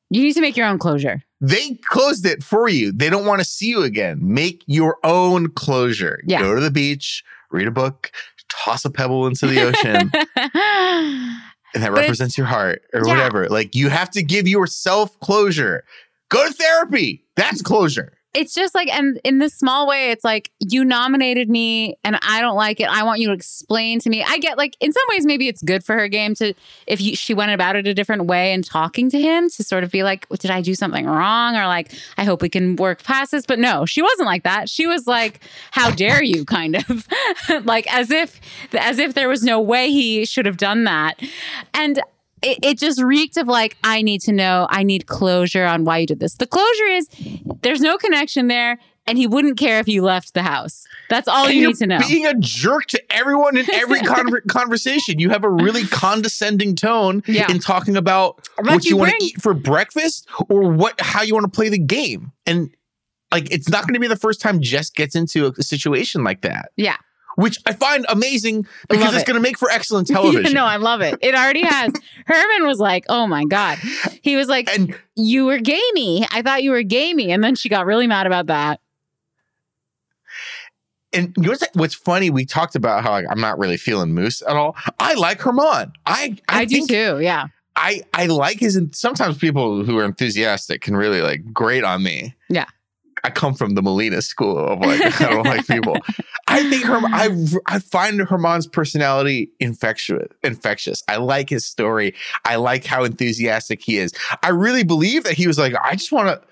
you 0.09 0.21
need 0.21 0.33
to 0.33 0.41
make 0.41 0.55
your 0.57 0.67
own 0.67 0.79
closure. 0.79 1.23
They 1.41 1.75
closed 1.85 2.25
it 2.25 2.43
for 2.43 2.69
you. 2.69 2.91
They 2.91 3.09
don't 3.09 3.25
want 3.25 3.39
to 3.39 3.45
see 3.45 3.67
you 3.67 3.83
again. 3.83 4.19
Make 4.21 4.63
your 4.65 4.97
own 5.03 5.49
closure. 5.49 6.21
Yeah. 6.25 6.41
Go 6.41 6.55
to 6.55 6.61
the 6.61 6.71
beach, 6.71 7.23
read 7.51 7.67
a 7.67 7.71
book, 7.71 8.11
toss 8.49 8.85
a 8.85 8.89
pebble 8.89 9.27
into 9.27 9.47
the 9.47 9.61
ocean, 9.61 10.11
and 11.73 11.83
that 11.83 11.91
But 11.91 11.99
represents 12.01 12.37
your 12.37 12.47
heart 12.47 12.83
or 12.93 13.01
Yeah. 13.05 13.13
whatever. 13.13 13.47
Like, 13.49 13.75
you 13.75 13.89
have 13.89 14.09
to 14.11 14.23
give 14.23 14.47
yourself 14.47 15.19
closure. 15.19 15.83
Go 16.29 16.47
to 16.47 16.53
therapy. 16.53 17.23
That's 17.35 17.61
closure. 17.61 18.13
It's 18.37 18.53
just 18.53 18.75
like, 18.75 18.87
and 18.89 19.19
in 19.23 19.39
this 19.39 19.55
small 19.55 19.87
way, 19.87 20.11
it's 20.11 20.23
like 20.23 20.51
you 20.59 20.85
nominated 20.85 21.49
me 21.49 21.97
and 22.03 22.19
I 22.21 22.39
don't 22.39 22.55
like 22.55 22.79
it. 22.79 22.87
I 22.87 23.01
want 23.03 23.19
you 23.19 23.29
to 23.29 23.33
explain 23.33 23.99
to 24.01 24.11
me. 24.11 24.23
I 24.23 24.37
get 24.37 24.59
like, 24.59 24.77
in 24.79 24.93
some 24.93 25.03
ways, 25.09 25.25
maybe 25.25 25.47
it's 25.47 25.63
good 25.63 25.83
for 25.83 25.97
her 25.97 26.07
game 26.07 26.35
to, 26.35 26.53
if 26.85 27.01
you, 27.01 27.15
she 27.15 27.33
went 27.33 27.51
about 27.51 27.75
it 27.75 27.87
a 27.87 27.95
different 27.95 28.25
way 28.25 28.53
and 28.53 28.63
talking 28.63 29.09
to 29.09 29.19
him 29.19 29.49
to 29.49 29.63
sort 29.63 29.83
of 29.83 29.89
be 29.89 30.03
like, 30.03 30.29
did 30.29 30.51
I 30.51 30.61
do 30.61 30.75
something 30.75 31.07
wrong? 31.07 31.55
Or 31.55 31.65
like, 31.65 31.91
I 32.19 32.25
hope 32.25 32.43
we 32.43 32.49
can 32.49 32.75
work 32.75 33.03
past 33.03 33.31
this. 33.31 33.47
But 33.47 33.57
no, 33.57 33.87
she 33.87 34.03
wasn't 34.03 34.27
like 34.27 34.43
that. 34.43 34.69
She 34.69 34.85
was 34.85 35.07
like, 35.07 35.41
how 35.71 35.89
dare 35.89 36.21
you, 36.21 36.45
kind 36.57 36.75
of 36.75 37.07
like 37.65 37.91
as 37.91 38.11
if, 38.11 38.39
as 38.73 38.99
if 38.99 39.15
there 39.15 39.29
was 39.29 39.43
no 39.43 39.59
way 39.59 39.89
he 39.89 40.25
should 40.25 40.45
have 40.45 40.57
done 40.57 40.83
that. 40.83 41.19
And 41.73 41.99
it, 42.41 42.59
it 42.63 42.77
just 42.77 43.01
reeked 43.01 43.37
of 43.37 43.47
like, 43.47 43.77
I 43.83 44.01
need 44.01 44.21
to 44.21 44.31
know, 44.31 44.67
I 44.69 44.83
need 44.83 45.07
closure 45.07 45.65
on 45.65 45.83
why 45.85 45.99
you 45.99 46.07
did 46.07 46.19
this. 46.19 46.35
The 46.35 46.47
closure 46.47 46.85
is 46.85 47.07
there's 47.61 47.81
no 47.81 47.97
connection 47.97 48.47
there, 48.47 48.77
and 49.07 49.17
he 49.17 49.25
wouldn't 49.25 49.57
care 49.57 49.79
if 49.79 49.87
you 49.87 50.01
left 50.03 50.33
the 50.33 50.43
house. 50.43 50.85
That's 51.09 51.27
all 51.29 51.45
And 51.45 51.55
you 51.55 51.67
need 51.67 51.77
to 51.77 51.87
know. 51.87 51.99
Being 51.99 52.25
a 52.25 52.33
jerk 52.37 52.85
to 52.87 53.01
everyone 53.13 53.55
in 53.57 53.65
every 53.73 53.99
conver- 54.01 54.45
conversation. 54.47 55.19
You 55.19 55.29
have 55.29 55.43
a 55.45 55.49
really 55.49 55.85
condescending 55.85 56.75
tone 56.75 57.23
Yeah. 57.25 57.49
in 57.49 57.59
talking 57.59 57.95
about 57.95 58.47
But 58.57 58.65
what 58.65 58.83
you, 58.85 58.89
you 58.91 58.97
want 58.97 59.13
to 59.17 59.23
eat 59.25 59.41
for 59.41 59.53
breakfast 59.53 60.27
or 60.49 60.69
what 60.71 60.99
how 60.99 61.21
you 61.21 61.33
want 61.33 61.45
to 61.45 61.55
play 61.55 61.69
the 61.69 61.79
game. 61.79 62.33
And 62.45 62.69
like 63.31 63.49
it's 63.51 63.69
not 63.69 63.83
going 63.83 63.93
to 63.93 63.99
be 64.01 64.07
the 64.07 64.15
first 64.17 64.41
time 64.41 64.61
Jess 64.61 64.89
gets 64.89 65.15
into 65.15 65.45
a, 65.47 65.51
a 65.57 65.63
situation 65.63 66.23
like 66.25 66.41
that. 66.41 66.71
Yeah. 66.75 66.97
Which 67.37 67.59
I 67.67 67.73
find 67.73 68.03
amazing 68.09 68.65
because 68.89 69.13
it's 69.13 69.21
it. 69.21 69.27
going 69.27 69.35
to 69.35 69.41
make 69.41 69.59
for 69.59 69.69
excellent 69.69 70.07
television. 70.15 70.53
no, 70.53 70.65
I 70.65 70.77
love 70.77 71.01
it. 71.01 71.19
It 71.21 71.35
already 71.35 71.63
has. 71.63 71.93
Herman 72.25 72.67
was 72.67 72.79
like, 72.79 73.05
"Oh 73.09 73.27
my 73.27 73.45
god," 73.45 73.77
he 74.23 74.35
was 74.35 74.47
like, 74.47 74.67
and 74.69 74.95
"You 75.15 75.45
were 75.45 75.59
gamey. 75.59 76.25
I 76.31 76.41
thought 76.41 76.63
you 76.63 76.71
were 76.71 76.81
gamey," 76.81 77.31
and 77.31 77.43
then 77.43 77.53
she 77.55 77.69
got 77.69 77.85
really 77.85 78.07
mad 78.07 78.25
about 78.25 78.47
that. 78.47 78.79
and 81.13 81.33
you 81.37 81.43
know 81.43 81.49
what's, 81.49 81.63
what's 81.73 81.93
funny? 81.93 82.29
We 82.29 82.43
talked 82.45 82.75
about 82.75 83.03
how 83.03 83.11
like, 83.11 83.25
I'm 83.29 83.39
not 83.39 83.57
really 83.59 83.77
feeling 83.77 84.13
Moose 84.13 84.41
at 84.41 84.55
all. 84.55 84.75
I 84.99 85.13
like 85.13 85.39
Herman. 85.39 85.91
I 86.05 86.37
I, 86.49 86.61
I, 86.61 86.65
do 86.65 86.85
too. 86.87 87.19
Yeah, 87.21 87.47
I 87.75 88.01
I 88.13 88.25
like 88.25 88.59
his. 88.59 88.81
Sometimes 88.93 89.37
people 89.37 89.83
who 89.83 89.97
are 89.99 90.05
enthusiastic 90.05 90.81
can 90.81 90.95
really 90.97 91.21
like 91.21 91.53
grate 91.53 91.83
on 91.83 92.01
me. 92.03 92.35
Yeah. 92.49 92.65
I 93.23 93.29
come 93.29 93.53
from 93.53 93.75
the 93.75 93.81
Melina 93.81 94.21
school 94.21 94.57
of 94.57 94.79
like 94.79 95.21
I 95.21 95.29
don't 95.29 95.45
like 95.45 95.67
people. 95.67 95.97
I 96.47 96.69
think 96.69 96.83
her 96.85 96.99
I 97.03 97.29
I 97.65 97.79
find 97.79 98.19
Herman's 98.21 98.67
personality 98.67 99.49
infectious. 99.59 100.27
Infectious. 100.43 101.03
I 101.07 101.17
like 101.17 101.49
his 101.49 101.65
story. 101.65 102.13
I 102.45 102.55
like 102.55 102.85
how 102.85 103.03
enthusiastic 103.03 103.81
he 103.81 103.97
is. 103.97 104.13
I 104.43 104.49
really 104.49 104.83
believe 104.83 105.23
that 105.23 105.33
he 105.33 105.47
was 105.47 105.57
like, 105.57 105.73
I 105.83 105.95
just 105.95 106.11
want 106.11 106.27
to. 106.27 106.47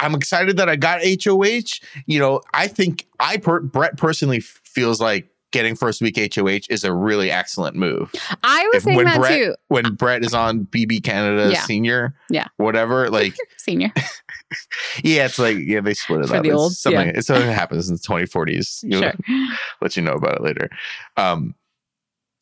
I'm 0.00 0.14
excited 0.14 0.58
that 0.58 0.68
I 0.68 0.76
got 0.76 1.00
HOH. 1.02 1.80
You 2.06 2.20
know, 2.20 2.40
I 2.54 2.68
think 2.68 3.06
I 3.18 3.36
per, 3.36 3.60
Brett 3.60 3.96
personally 3.96 4.40
feels 4.40 5.00
like 5.00 5.28
getting 5.50 5.74
first 5.74 6.02
week 6.02 6.16
HOH 6.34 6.60
is 6.68 6.84
a 6.84 6.92
really 6.92 7.30
excellent 7.30 7.74
move 7.74 8.12
I 8.44 8.66
was 8.72 8.76
If- 8.76 8.82
saying 8.84 8.96
when 8.96 9.06
that 9.06 9.18
Brett- 9.18 9.38
too. 9.38 9.54
when 9.68 9.94
Brett 9.94 10.24
is 10.24 10.34
on 10.34 10.66
BB 10.66 11.02
Canada 11.02 11.50
Yeah. 11.52 11.62
Senior, 11.62 12.14
Yeah. 12.30 12.46
whatever. 12.58 13.08
Like, 13.10 13.34
Senior. 13.56 13.92
yeah, 15.04 15.24
it's 15.26 15.38
like 15.38 15.56
yeah, 15.58 15.80
they 15.80 15.94
split 15.94 16.20
it 16.20 16.28
For 16.28 16.36
up. 16.36 16.42
the 16.42 16.50
It's 16.50 16.80
something. 16.80 17.06
yeah. 17.08 17.12
It's 17.16 17.26
something 17.26 17.46
that 17.46 17.54
happens 17.54 17.88
in 17.88 17.94
the 17.94 18.00
2040s. 18.00 18.80
You'll 18.82 19.02
Sure. 19.02 19.12
let 19.80 19.96
you 19.96 20.02
know 20.02 20.12
about 20.14 20.36
it 20.36 20.42
later. 20.42 20.68
Um, 21.16 21.54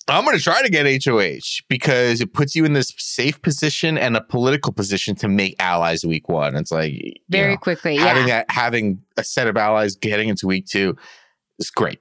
I'm 0.09 0.25
going 0.25 0.37
to 0.37 0.43
try 0.43 0.63
to 0.63 0.69
get 0.71 0.87
HOH 1.05 1.63
because 1.69 2.21
it 2.21 2.33
puts 2.33 2.55
you 2.55 2.65
in 2.65 2.75
this 2.75 2.93
safe 2.97 3.43
position 3.43 3.99
and 3.99 4.17
a 4.17 4.21
political 4.21 4.73
position 4.73 5.17
to 5.17 5.27
make 5.29 5.57
allies 5.59 6.05
week 6.07 6.29
one. 6.29 6.55
It's 6.55 6.71
like 6.71 6.93
you 6.93 7.13
Very 7.29 7.53
know, 7.55 7.57
quickly. 7.59 7.97
having 7.97 8.29
Yeah, 8.29 8.45
that 8.45 8.51
having 8.51 9.03
a 9.17 9.25
set 9.25 9.49
of 9.49 9.57
allies 9.57 9.97
getting 9.97 10.29
into 10.29 10.47
week 10.47 10.67
two 10.67 10.97
is 11.59 11.71
great. 11.71 11.99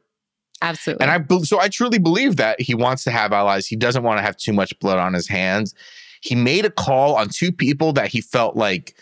Absolutely. 0.69 1.05
And 1.05 1.29
I 1.29 1.37
so 1.43 1.59
I 1.59 1.69
truly 1.69 1.99
believe 1.99 2.35
that 2.37 2.59
he 2.59 2.75
wants 2.75 3.03
to 3.05 3.11
have 3.11 3.31
allies. 3.31 3.67
He 3.67 3.75
doesn't 3.75 4.03
want 4.03 4.17
to 4.17 4.21
have 4.21 4.37
too 4.37 4.53
much 4.53 4.77
blood 4.79 4.97
on 4.97 5.13
his 5.13 5.27
hands. 5.27 5.73
He 6.21 6.35
made 6.35 6.65
a 6.65 6.69
call 6.69 7.15
on 7.15 7.29
two 7.29 7.51
people 7.51 7.93
that 7.93 8.09
he 8.09 8.21
felt 8.21 8.55
like 8.55 8.95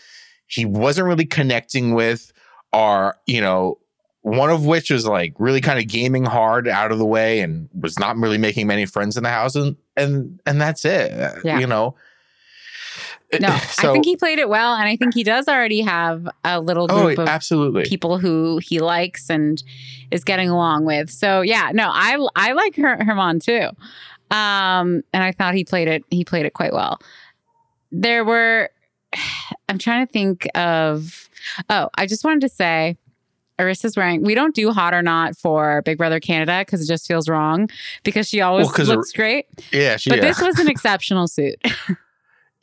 he 0.46 0.64
wasn't 0.64 1.06
really 1.06 1.24
connecting 1.24 1.94
with, 1.94 2.32
are 2.72 3.16
you 3.26 3.40
know, 3.40 3.78
one 4.22 4.50
of 4.50 4.64
which 4.66 4.90
was 4.90 5.06
like 5.06 5.34
really 5.38 5.60
kind 5.60 5.78
of 5.78 5.86
gaming 5.86 6.24
hard 6.24 6.68
out 6.68 6.92
of 6.92 6.98
the 6.98 7.06
way 7.06 7.40
and 7.40 7.68
was 7.78 7.98
not 7.98 8.16
really 8.16 8.38
making 8.38 8.66
many 8.66 8.86
friends 8.86 9.16
in 9.16 9.22
the 9.22 9.30
house, 9.30 9.54
and 9.54 9.76
and 9.96 10.40
and 10.46 10.60
that's 10.60 10.84
it. 10.84 11.12
Yeah. 11.44 11.58
You 11.58 11.66
know. 11.66 11.94
No, 13.40 13.56
So- 13.70 13.88
I 13.90 13.92
think 13.92 14.04
he 14.04 14.16
played 14.16 14.38
it 14.38 14.48
well, 14.48 14.74
and 14.74 14.88
I 14.88 14.96
think 14.96 15.14
he 15.14 15.22
does 15.24 15.48
already 15.48 15.80
have 15.82 16.28
a 16.44 16.60
little 16.60 16.86
Oh, 16.90 17.04
group 17.06 17.18
of 17.18 17.28
absolutely. 17.28 17.84
people 17.84 18.18
who 18.18 18.58
he 18.62 18.80
likes 18.80 19.28
and 19.30 19.62
is 20.10 20.24
getting 20.24 20.48
along 20.48 20.84
with. 20.84 21.10
So 21.10 21.40
yeah, 21.40 21.70
no, 21.72 21.88
I 21.92 22.16
I 22.36 22.52
like 22.52 22.76
Her- 22.76 23.02
Herman 23.04 23.40
too, 23.40 23.68
um, 24.30 25.02
and 25.12 25.22
I 25.22 25.32
thought 25.32 25.54
he 25.54 25.64
played 25.64 25.88
it 25.88 26.04
he 26.10 26.24
played 26.24 26.46
it 26.46 26.54
quite 26.54 26.72
well. 26.72 26.98
There 27.92 28.24
were, 28.24 28.70
I'm 29.68 29.78
trying 29.78 30.06
to 30.06 30.12
think 30.12 30.46
of. 30.54 31.28
Oh, 31.70 31.88
I 31.96 32.06
just 32.06 32.24
wanted 32.24 32.40
to 32.42 32.48
say. 32.48 32.96
Arisa's 33.56 33.96
wearing. 33.96 34.24
We 34.24 34.34
don't 34.34 34.52
do 34.52 34.72
hot 34.72 34.94
or 34.94 35.00
not 35.02 35.36
for 35.36 35.80
Big 35.82 35.96
Brother 35.96 36.18
Canada 36.18 36.62
because 36.66 36.82
it 36.82 36.92
just 36.92 37.06
feels 37.06 37.28
wrong 37.28 37.68
because 38.02 38.28
she 38.28 38.40
always 38.40 38.66
Well, 38.76 38.86
looks 38.88 39.12
great. 39.12 39.46
yeah, 39.72 39.96
she, 39.96 40.10
But 40.10 40.16
yeah. 40.18 40.24
this 40.24 40.40
was 40.40 40.58
an 40.58 40.66
exceptional 40.74 41.28
suit. 41.28 41.54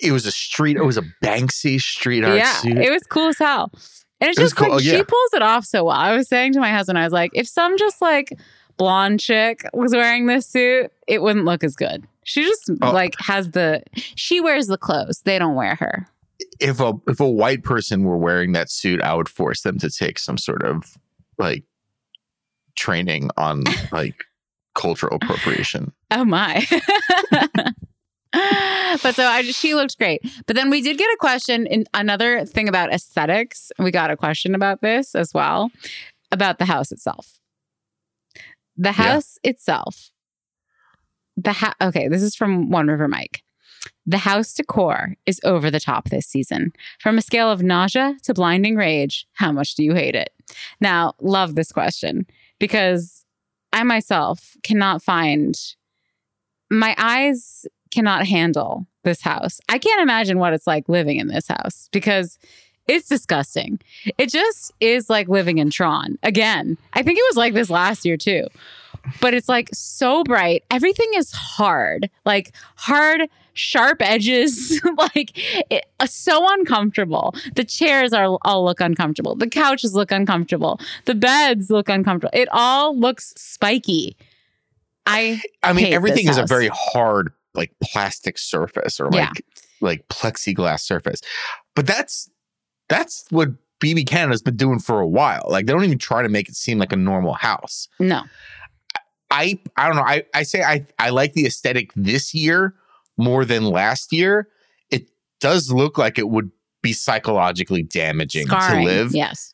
it 0.02 0.12
was 0.12 0.26
a 0.26 0.32
street. 0.32 0.78
It 0.78 0.84
was 0.86 0.98
a 0.98 1.04
Banksy 1.24 1.80
street 1.82 2.24
art 2.24 2.38
yeah, 2.38 2.54
suit. 2.54 2.78
it 2.78 2.92
was 2.92 3.04
cool 3.04 3.28
as 3.30 3.38
hell. 3.38 3.72
And 4.20 4.30
it's 4.30 4.38
It 4.38 4.42
just 4.42 4.60
like 4.60 4.68
cool, 4.70 4.76
oh, 4.78 4.80
she 4.80 5.04
pulls 5.04 5.34
it 5.34 5.42
off 5.42 5.66
so 5.66 5.86
well. 5.86 5.96
I 5.96 6.16
was 6.16 6.28
saying 6.28 6.54
to 6.54 6.60
my 6.60 6.72
husband, 6.72 6.98
I 7.00 7.04
was 7.04 7.14
like, 7.14 7.32
if 7.34 7.48
some 7.48 7.78
just 7.78 8.02
like 8.02 8.32
blonde 8.78 9.20
chick 9.20 9.64
was 9.74 9.94
wearing 9.94 10.28
this 10.28 10.48
suit, 10.48 10.92
it 11.08 11.22
wouldn't 11.22 11.46
look 11.46 11.64
as 11.64 11.76
good. 11.76 12.06
She 12.24 12.44
just 12.44 12.70
Oh. 12.82 12.92
like 12.92 13.16
has 13.20 13.52
the 13.52 13.82
she 13.96 14.40
wears 14.40 14.68
the 14.68 14.78
clothes. 14.78 15.22
They 15.26 15.40
don't 15.40 15.56
wear 15.56 15.76
her. 15.76 16.08
if 16.60 16.80
a 16.80 16.94
if 17.08 17.20
a 17.20 17.30
white 17.30 17.64
person 17.64 18.04
were 18.04 18.18
wearing 18.18 18.52
that 18.52 18.70
suit, 18.70 19.02
I 19.02 19.16
would 19.16 19.28
force 19.30 19.62
them 19.62 19.80
to 19.80 19.90
take 19.90 20.20
some 20.20 20.38
sort 20.38 20.64
of 20.64 20.84
like 21.40 21.64
training 22.76 23.32
on 23.38 23.64
like 23.92 24.24
cultural 24.76 25.18
appropriation. 25.20 25.92
Oh 26.12 26.26
my. 26.26 26.66
but 29.04 29.16
so 29.16 29.26
I 29.26 29.42
just, 29.44 29.60
she 29.60 29.76
looked 29.76 29.98
great. 29.98 30.22
But 30.46 30.56
then 30.56 30.70
we 30.70 30.82
did 30.82 30.98
get 30.98 31.14
a 31.14 31.18
question 31.20 31.68
in 31.68 31.86
another 31.94 32.46
thing 32.46 32.70
about 32.70 32.94
aesthetics. 32.94 33.72
We 33.78 33.92
got 33.92 34.12
a 34.12 34.18
question 34.18 34.56
about 34.56 34.82
this 34.82 35.16
as 35.16 35.34
well 35.34 35.70
about 36.32 36.60
the 36.60 36.66
house 36.66 36.92
itself. 36.92 37.40
The 38.78 38.94
house 38.94 39.38
itself. 39.44 40.12
The 41.38 41.52
ha- 41.52 41.76
okay, 41.82 42.08
this 42.08 42.22
is 42.22 42.36
from 42.36 42.70
One 42.70 42.88
River 42.88 43.08
Mike. 43.08 43.44
The 44.06 44.18
house 44.18 44.54
decor 44.54 45.16
is 45.26 45.40
over 45.44 45.70
the 45.70 45.80
top 45.80 46.10
this 46.10 46.26
season. 46.26 46.74
From 47.00 47.18
a 47.18 47.22
scale 47.22 47.52
of 47.52 47.62
nausea 47.62 48.16
to 48.24 48.34
blinding 48.34 48.76
rage, 48.76 49.28
how 49.34 49.52
much 49.52 49.76
do 49.76 49.84
you 49.84 49.94
hate 49.94 50.16
it? 50.16 50.30
Now, 50.80 51.14
love 51.20 51.56
this 51.56 51.72
question 51.72 52.26
because 52.60 53.26
I 53.74 53.84
myself 53.84 54.56
cannot 54.64 55.04
find 55.04 55.56
my 56.70 56.96
eyes 56.98 57.66
cannot 57.92 58.26
handle 58.26 58.88
this 59.04 59.22
house. 59.22 59.60
I 59.70 59.78
can't 59.78 60.02
imagine 60.02 60.40
what 60.40 60.54
it's 60.54 60.68
like 60.68 60.88
living 60.90 61.18
in 61.18 61.28
this 61.28 61.48
house 61.48 61.90
because 61.92 62.38
it's 62.88 63.08
disgusting. 63.08 63.80
It 64.18 64.30
just 64.30 64.72
is 64.80 65.10
like 65.10 65.28
living 65.28 65.60
in 65.60 65.70
Tron 65.70 66.18
again. 66.24 66.78
I 66.94 67.04
think 67.04 67.20
it 67.20 67.26
was 67.30 67.38
like 67.38 67.54
this 67.54 67.70
last 67.70 68.06
year 68.06 68.18
too. 68.18 68.48
But 69.20 69.34
it's 69.34 69.50
like 69.50 69.70
so 69.74 70.24
bright. 70.24 70.64
Everything 70.70 71.10
is 71.16 71.32
hard, 71.32 72.10
like 72.26 72.54
hard, 72.76 73.30
sharp 73.54 74.02
edges, 74.02 74.80
like 74.98 75.32
it, 75.72 75.86
uh, 76.00 76.06
so 76.06 76.46
uncomfortable. 76.54 77.36
The 77.56 77.64
chairs 77.64 78.14
are 78.14 78.38
all 78.44 78.66
look 78.66 78.80
uncomfortable. 78.80 79.36
The 79.36 79.50
couches 79.50 79.96
look 79.96 80.12
uncomfortable. 80.12 80.80
The 81.06 81.16
beds 81.16 81.70
look 81.70 81.90
uncomfortable. 81.90 82.38
It 82.38 82.50
all 82.52 82.98
looks 82.98 83.34
spiky. 83.38 84.16
I 85.06 85.42
I 85.64 85.74
mean, 85.74 85.94
everything 85.94 86.28
is 86.28 86.38
a 86.38 86.46
very 86.46 86.70
hard, 86.72 87.34
like 87.54 87.72
plastic 87.84 88.38
surface 88.38 89.00
or 89.00 89.06
like 89.10 89.30
Yeah. 89.36 89.42
like 89.82 90.08
plexiglass 90.10 90.82
surface. 90.82 91.22
But 91.76 91.88
that's 91.88 92.30
that's 92.90 93.26
what 93.30 93.50
BB 93.84 94.06
Canada's 94.08 94.42
been 94.42 94.58
doing 94.58 94.80
for 94.80 95.00
a 95.00 95.08
while. 95.08 95.46
Like 95.48 95.66
they 95.66 95.74
don't 95.74 95.84
even 95.84 95.98
try 95.98 96.22
to 96.22 96.30
make 96.30 96.48
it 96.50 96.56
seem 96.56 96.78
like 96.78 96.92
a 96.92 96.98
normal 96.98 97.34
house. 97.34 97.88
no. 98.00 98.24
I 99.34 99.60
I 99.78 99.88
don't 99.88 99.96
know. 99.96 100.04
I 100.04 100.24
I 100.34 100.44
say 100.44 100.62
I 100.62 100.86
I 101.00 101.10
like 101.10 101.34
the 101.34 101.46
aesthetic 101.46 101.92
this 101.96 102.34
year 102.34 102.76
more 103.18 103.46
than 103.46 103.64
last 103.66 104.12
year. 104.12 104.50
It 104.90 105.10
does 105.40 105.72
look 105.72 105.98
like 105.98 106.20
it 106.20 106.28
would 106.30 106.52
be 106.82 106.92
psychologically 106.94 107.82
damaging 107.84 108.48
Scarring. 108.48 108.86
to 108.88 108.92
live 108.94 109.16
Yes. 109.16 109.54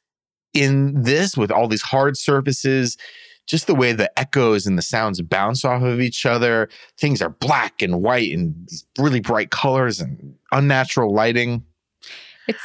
in 0.54 1.04
this 1.04 1.38
with 1.38 1.52
all 1.52 1.68
these 1.68 1.84
hard 1.84 2.18
surfaces. 2.18 2.98
Just 3.48 3.68
the 3.68 3.76
way 3.76 3.94
the 3.94 4.12
echoes 4.20 4.68
and 4.68 4.78
the 4.78 4.82
sounds 4.82 5.22
bounce 5.22 5.64
off 5.64 5.82
of 5.82 6.02
each 6.02 6.26
other. 6.26 6.70
Things 7.00 7.22
are 7.22 7.30
black 7.30 7.82
and 7.82 8.02
white 8.02 8.32
and 8.34 8.54
these 8.68 8.86
really 9.00 9.22
bright 9.22 9.52
colors 9.52 10.00
and 10.02 10.36
unnatural 10.52 11.14
lighting. 11.14 11.64
It's 12.48 12.60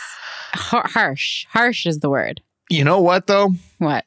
har- 0.54 0.88
harsh. 0.88 1.46
Harsh 1.50 1.86
is 1.86 2.00
the 2.00 2.10
word. 2.10 2.40
You 2.68 2.84
know 2.84 3.00
what 3.00 3.26
though? 3.26 3.50
What? 3.78 4.04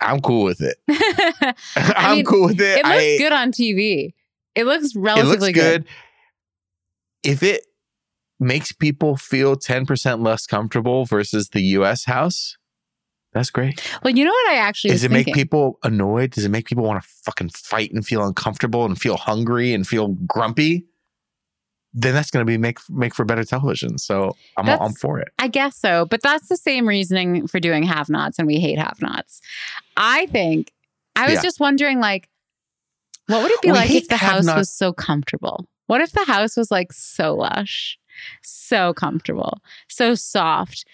I'm 0.00 0.20
cool 0.20 0.44
with 0.44 0.60
it. 0.60 0.76
it 0.88 1.56
I'm 1.76 2.16
mean, 2.16 2.24
cool 2.24 2.46
with 2.46 2.60
it. 2.60 2.78
It 2.78 2.84
looks 2.84 2.96
I- 2.96 3.18
good 3.18 3.32
on 3.32 3.52
TV. 3.52 4.14
It 4.54 4.64
looks 4.64 4.94
it 4.94 5.00
relatively 5.00 5.48
looks 5.48 5.58
good. 5.58 5.84
If 7.22 7.42
it 7.42 7.66
makes 8.38 8.72
people 8.72 9.16
feel 9.16 9.56
10% 9.56 10.24
less 10.24 10.46
comfortable 10.46 11.04
versus 11.04 11.48
the 11.50 11.62
US 11.62 12.04
house, 12.04 12.56
that's 13.34 13.50
great. 13.50 13.82
Well, 14.02 14.14
you 14.16 14.24
know 14.24 14.30
what 14.30 14.52
I 14.52 14.56
actually 14.56 14.90
Does 14.92 15.04
it 15.04 15.10
make 15.10 15.32
people 15.34 15.78
annoyed? 15.82 16.30
Does 16.30 16.44
it 16.44 16.50
make 16.50 16.66
people 16.66 16.84
want 16.84 17.02
to 17.02 17.08
fucking 17.24 17.50
fight 17.50 17.92
and 17.92 18.06
feel 18.06 18.24
uncomfortable 18.26 18.84
and 18.86 18.98
feel 18.98 19.16
hungry 19.16 19.74
and 19.74 19.86
feel 19.86 20.08
grumpy? 20.08 20.86
Then 21.92 22.14
that's 22.14 22.30
going 22.30 22.44
to 22.44 22.50
be 22.50 22.56
make 22.58 22.78
make 22.88 23.14
for 23.14 23.24
better 23.24 23.44
television. 23.44 23.98
So 23.98 24.36
I'm 24.56 24.68
I'm 24.68 24.94
for 24.94 25.20
it. 25.20 25.28
I 25.38 25.48
guess 25.48 25.76
so, 25.76 26.06
but 26.06 26.22
that's 26.22 26.48
the 26.48 26.56
same 26.56 26.88
reasoning 26.88 27.46
for 27.46 27.60
doing 27.60 27.82
have-nots, 27.84 28.38
and 28.38 28.46
we 28.48 28.58
hate 28.58 28.78
have-nots. 28.78 29.40
I 29.96 30.26
think 30.26 30.72
I 31.14 31.26
was 31.26 31.34
Yeah. 31.34 31.42
just 31.42 31.60
wondering, 31.60 32.00
like, 32.00 32.28
what 33.26 33.42
would 33.42 33.52
it 33.52 33.62
be 33.62 33.68
We 33.68 33.78
like 33.78 33.90
if 33.90 34.08
the 34.08 34.16
house 34.16 34.46
have-nots. 34.46 34.56
was 34.58 34.72
so 34.72 34.92
comfortable? 34.92 35.68
What 35.86 36.00
if 36.00 36.10
the 36.12 36.24
house 36.24 36.56
was 36.56 36.70
like 36.70 36.92
so 36.92 37.34
lush, 37.36 37.96
so 38.42 38.94
comfortable, 38.94 39.60
so 39.88 40.14
soft, 40.14 40.84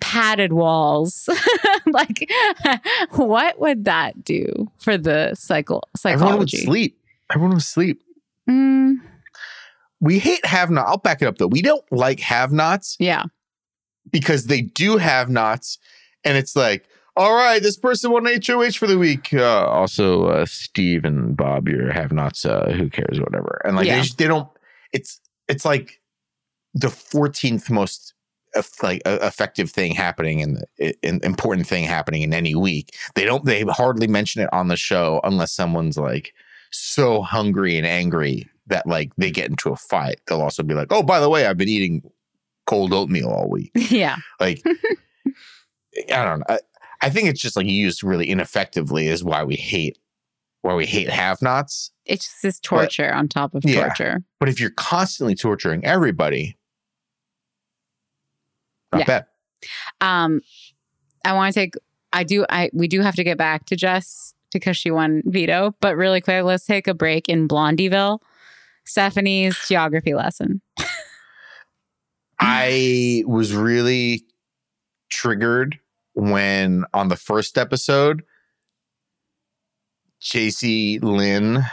padded 0.00 0.52
walls? 0.52 1.28
like, 1.86 2.30
what 3.12 3.58
would 3.60 3.84
that 3.84 4.24
do 4.24 4.70
for 4.78 4.96
the 4.98 5.34
cycle 5.34 5.82
Everyone 6.04 6.38
would 6.38 6.50
sleep. 6.50 6.98
Everyone 7.32 7.54
would 7.54 7.62
sleep. 7.62 8.02
Mm, 8.48 8.96
We 10.00 10.18
hate 10.18 10.44
have 10.46 10.70
not. 10.70 10.86
I'll 10.86 10.98
back 10.98 11.22
it 11.22 11.26
up 11.26 11.38
though. 11.38 11.46
We 11.48 11.62
don't 11.62 11.84
like 11.90 12.20
have 12.20 12.52
nots 12.52 12.96
yeah, 13.00 13.24
because 14.12 14.46
they 14.46 14.60
do 14.62 14.98
have 14.98 15.28
nots, 15.28 15.78
and 16.24 16.36
it's 16.36 16.54
like, 16.54 16.86
all 17.16 17.34
right, 17.34 17.62
this 17.62 17.76
person 17.76 18.10
won 18.12 18.26
HOH 18.26 18.72
for 18.72 18.86
the 18.86 18.98
week. 18.98 19.32
Uh, 19.32 19.66
also, 19.66 20.26
uh, 20.26 20.44
Steve 20.46 21.04
and 21.04 21.36
Bob, 21.36 21.66
your 21.66 21.90
have 21.92 22.12
nots. 22.12 22.44
Uh, 22.44 22.72
who 22.76 22.90
cares? 22.90 23.18
Whatever. 23.18 23.60
And 23.64 23.74
like 23.76 23.86
Yeah. 23.86 23.96
they, 23.96 24.02
just, 24.02 24.18
they 24.18 24.26
don't. 24.28 24.48
It's 24.92 25.20
it's 25.48 25.64
like 25.64 26.00
the 26.76 26.90
fourteenth 26.90 27.70
most 27.70 28.12
like 28.82 29.02
effective 29.04 29.70
thing 29.70 29.94
happening 29.94 30.40
in, 30.78 31.20
important 31.22 31.66
thing 31.66 31.84
happening 31.84 32.22
in 32.22 32.32
any 32.32 32.54
week. 32.54 32.94
They 33.14 33.24
don't. 33.24 33.44
They 33.44 33.62
hardly 33.62 34.06
mention 34.06 34.42
it 34.42 34.48
on 34.52 34.68
the 34.68 34.76
show 34.76 35.20
unless 35.24 35.52
someone's 35.52 35.96
like 35.98 36.32
so 36.70 37.22
hungry 37.22 37.76
and 37.76 37.86
angry 37.86 38.48
that 38.66 38.86
like 38.86 39.10
they 39.16 39.30
get 39.30 39.50
into 39.50 39.70
a 39.70 39.76
fight. 39.76 40.20
They'll 40.26 40.40
also 40.42 40.62
be 40.62 40.74
like, 40.74 40.88
oh, 40.90 41.02
by 41.02 41.20
the 41.20 41.28
way, 41.28 41.46
I've 41.46 41.56
been 41.58 41.68
eating 41.68 42.02
cold 42.66 42.92
oatmeal 42.92 43.28
all 43.28 43.48
week. 43.48 43.70
yeah. 43.90 44.16
Like, 44.40 44.62
I 44.66 46.24
don't 46.24 46.40
know. 46.40 46.46
I, 46.48 46.58
I 47.02 47.10
think 47.10 47.28
it's 47.28 47.40
just 47.40 47.56
like 47.56 47.66
used 47.66 48.02
really 48.02 48.26
ineffectively 48.26 49.08
is 49.08 49.22
why 49.22 49.44
we 49.44 49.56
hate 49.56 49.98
why 50.62 50.74
we 50.74 50.84
hate 50.86 51.08
have-nots. 51.08 51.92
It's 52.06 52.24
just 52.24 52.42
this 52.42 52.58
torture 52.58 53.12
on 53.12 53.28
top 53.28 53.54
of 53.54 53.64
Yeah. 53.64 53.84
torture. 53.86 54.24
But 54.40 54.48
if 54.48 54.58
you're 54.58 54.70
constantly 54.70 55.36
torturing 55.36 55.84
everybody, 55.84 56.56
not 58.92 59.00
Yeah. 59.00 59.04
bad. 59.06 59.26
Um, 60.00 60.40
I 61.24 61.32
want 61.34 61.52
to 61.54 61.60
take. 61.60 61.74
I 62.12 62.22
do. 62.24 62.44
I 62.48 62.70
we 62.72 62.88
do 62.88 63.00
have 63.00 63.16
to 63.16 63.24
get 63.24 63.36
back 63.38 63.66
to 63.66 63.76
Jess 63.76 64.32
because 64.52 64.76
she 64.76 64.90
won 64.90 65.22
veto. 65.26 65.74
But 65.80 65.96
really 65.96 66.20
quick, 66.20 66.44
let's 66.44 66.64
take 66.64 66.86
a 66.86 66.94
break 66.94 67.28
in 67.28 67.48
Blondieville. 67.48 68.20
Stephanie's 68.84 69.56
geography 69.66 70.14
lesson. 70.14 70.60
I 72.38 73.24
was 73.26 73.54
really 73.54 74.24
triggered 75.08 75.78
when 76.14 76.84
on 76.94 77.08
the 77.08 77.16
first 77.16 77.58
episode, 77.58 78.22
Jacey-Lynne, 80.20 81.64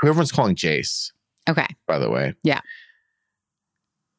who 0.00 0.08
everyone's 0.08 0.32
calling 0.32 0.56
Jace, 0.56 1.12
Okay. 1.48 1.66
by 1.86 1.98
the 1.98 2.10
way. 2.10 2.34
Yeah. 2.42 2.60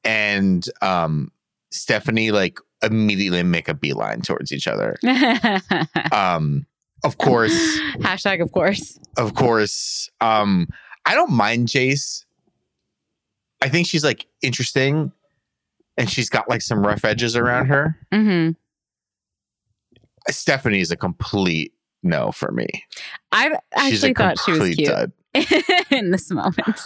And 0.04 0.66
um 0.82 1.32
Stephanie 1.74 2.32
like 2.32 2.60
immediately 2.82 3.44
make 3.44 3.68
a 3.68 3.74
beeline 3.74 4.22
towards 4.22 4.52
each 4.52 4.68
other. 4.68 4.96
Um 6.12 6.66
of 7.04 7.18
course, 7.18 7.52
Hashtag 7.98 8.42
of 8.42 8.52
course. 8.52 8.98
of 9.18 9.34
course. 9.36 10.10
Um 10.22 10.68
I 11.06 11.16
don't 11.16 11.32
mind 11.32 11.68
Jace. 11.68 12.24
I 13.62 13.70
think 13.70 13.88
she's 13.88 14.04
like 14.04 14.26
interesting 14.42 15.12
and 15.98 16.10
she's 16.10 16.30
got 16.30 16.50
like 16.50 16.62
some 16.62 16.86
rough 16.86 17.04
edges 17.06 17.36
around 17.36 17.68
her. 17.68 17.98
hmm 18.12 18.52
Stephanie's 20.30 20.92
a 20.92 20.96
complete 20.96 21.74
no 22.04 22.32
for 22.32 22.52
me. 22.52 22.68
I 23.32 23.50
she's 23.90 24.04
a 24.04 24.10
actually 24.10 24.14
thought 24.14 24.40
she 24.40 24.52
was 24.52 24.76
cute 24.76 24.88
dud. 24.90 25.12
in 25.92 26.12
this 26.12 26.30
moment. 26.32 26.80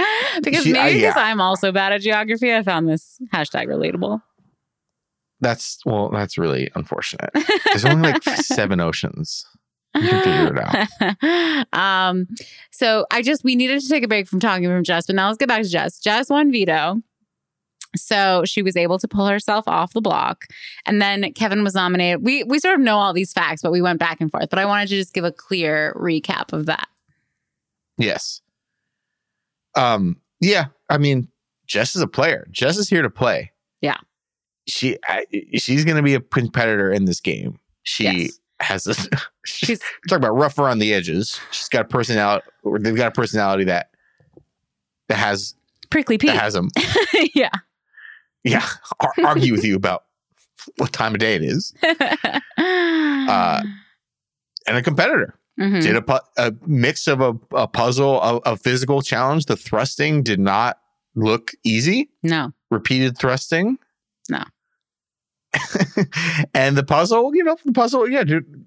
because 0.42 0.64
She- 0.64 0.72
maybe 0.72 0.80
I- 0.80 0.92
because 1.00 1.16
yeah. 1.16 1.22
I'm 1.24 1.40
also 1.40 1.72
bad 1.72 1.92
at 1.92 2.00
geography, 2.00 2.54
I 2.54 2.62
found 2.62 2.88
this 2.88 3.20
hashtag 3.32 3.66
relatable. 3.66 4.20
That's 5.40 5.78
well, 5.86 6.10
that's 6.10 6.36
really 6.36 6.70
unfortunate. 6.74 7.30
There's 7.66 7.84
only 7.86 8.12
like 8.12 8.22
seven 8.24 8.78
oceans. 8.80 9.46
You 9.94 10.08
can 10.08 10.22
figure 10.22 10.54
it 10.54 11.66
out. 11.72 11.72
um, 11.72 12.28
so 12.70 13.06
I 13.10 13.22
just 13.22 13.42
we 13.42 13.56
needed 13.56 13.80
to 13.80 13.88
take 13.88 14.04
a 14.04 14.08
break 14.08 14.28
from 14.28 14.38
talking 14.38 14.66
from 14.66 14.84
Jess, 14.84 15.06
but 15.06 15.16
now 15.16 15.26
let's 15.28 15.38
get 15.38 15.48
back 15.48 15.62
to 15.62 15.68
Jess. 15.68 15.98
Jess 15.98 16.28
won 16.28 16.52
veto. 16.52 17.02
So 17.96 18.44
she 18.44 18.62
was 18.62 18.76
able 18.76 18.98
to 19.00 19.08
pull 19.08 19.26
herself 19.26 19.66
off 19.66 19.94
the 19.94 20.00
block. 20.00 20.46
And 20.86 21.02
then 21.02 21.32
Kevin 21.32 21.64
was 21.64 21.74
nominated. 21.74 22.22
We 22.22 22.44
we 22.44 22.58
sort 22.60 22.74
of 22.74 22.80
know 22.82 22.98
all 22.98 23.12
these 23.12 23.32
facts, 23.32 23.62
but 23.62 23.72
we 23.72 23.82
went 23.82 23.98
back 23.98 24.20
and 24.20 24.30
forth. 24.30 24.48
But 24.50 24.58
I 24.58 24.64
wanted 24.66 24.88
to 24.90 24.94
just 24.94 25.12
give 25.14 25.24
a 25.24 25.32
clear 25.32 25.96
recap 25.98 26.52
of 26.52 26.66
that. 26.66 26.86
Yes. 27.96 28.42
Um. 29.74 30.16
Yeah. 30.40 30.66
I 30.88 30.98
mean, 30.98 31.28
Jess 31.66 31.94
is 31.96 32.02
a 32.02 32.06
player. 32.06 32.46
Jess 32.50 32.76
is 32.76 32.88
here 32.88 33.02
to 33.02 33.10
play. 33.10 33.52
Yeah. 33.80 33.96
She 34.66 34.96
I, 35.04 35.24
she's 35.54 35.84
going 35.84 35.96
to 35.96 36.02
be 36.02 36.14
a 36.14 36.20
competitor 36.20 36.90
in 36.92 37.04
this 37.04 37.20
game. 37.20 37.58
She 37.82 38.04
Yes. 38.04 38.38
has 38.60 38.86
a. 38.86 38.94
She's 39.46 39.80
talk 40.08 40.18
about 40.18 40.34
rougher 40.36 40.68
on 40.68 40.78
the 40.78 40.92
edges. 40.92 41.40
She's 41.50 41.68
got 41.68 41.86
a 41.86 41.88
personality. 41.88 42.44
Or 42.62 42.78
they've 42.78 42.94
got 42.94 43.08
a 43.08 43.10
personality 43.10 43.64
that 43.64 43.90
that 45.08 45.16
has 45.16 45.54
prickly 45.90 46.18
Pete. 46.18 46.30
that 46.30 46.40
has 46.40 46.54
them. 46.54 46.68
yeah. 47.34 47.48
Yeah, 48.44 48.66
ar- 49.00 49.12
argue 49.24 49.52
with 49.52 49.64
you 49.64 49.76
about 49.76 50.04
what 50.76 50.92
time 50.92 51.14
of 51.14 51.20
day 51.20 51.34
it 51.34 51.42
is. 51.42 51.74
uh, 52.58 53.62
And 54.66 54.76
a 54.76 54.82
competitor 54.82 55.34
mhm. 55.58 55.82
did 55.82 55.96
a, 55.96 56.02
pu- 56.02 56.18
a 56.36 56.52
mix 56.66 57.06
of 57.06 57.20
a, 57.20 57.34
a 57.52 57.66
puzzle, 57.66 58.20
a, 58.22 58.36
a 58.52 58.56
physical 58.56 59.02
challenge. 59.02 59.46
The 59.46 59.56
thrusting 59.56 60.22
did 60.22 60.40
not 60.40 60.78
look 61.14 61.52
easy. 61.64 62.10
no. 62.22 62.52
Repeated 62.70 63.18
thrusting. 63.18 63.78
No. 64.28 64.44
and 66.54 66.76
the 66.76 66.84
puzzle, 66.84 67.34
you 67.34 67.42
know, 67.42 67.56
the 67.64 67.72
puzzle, 67.72 68.08
yeah, 68.08 68.22
dude, 68.22 68.64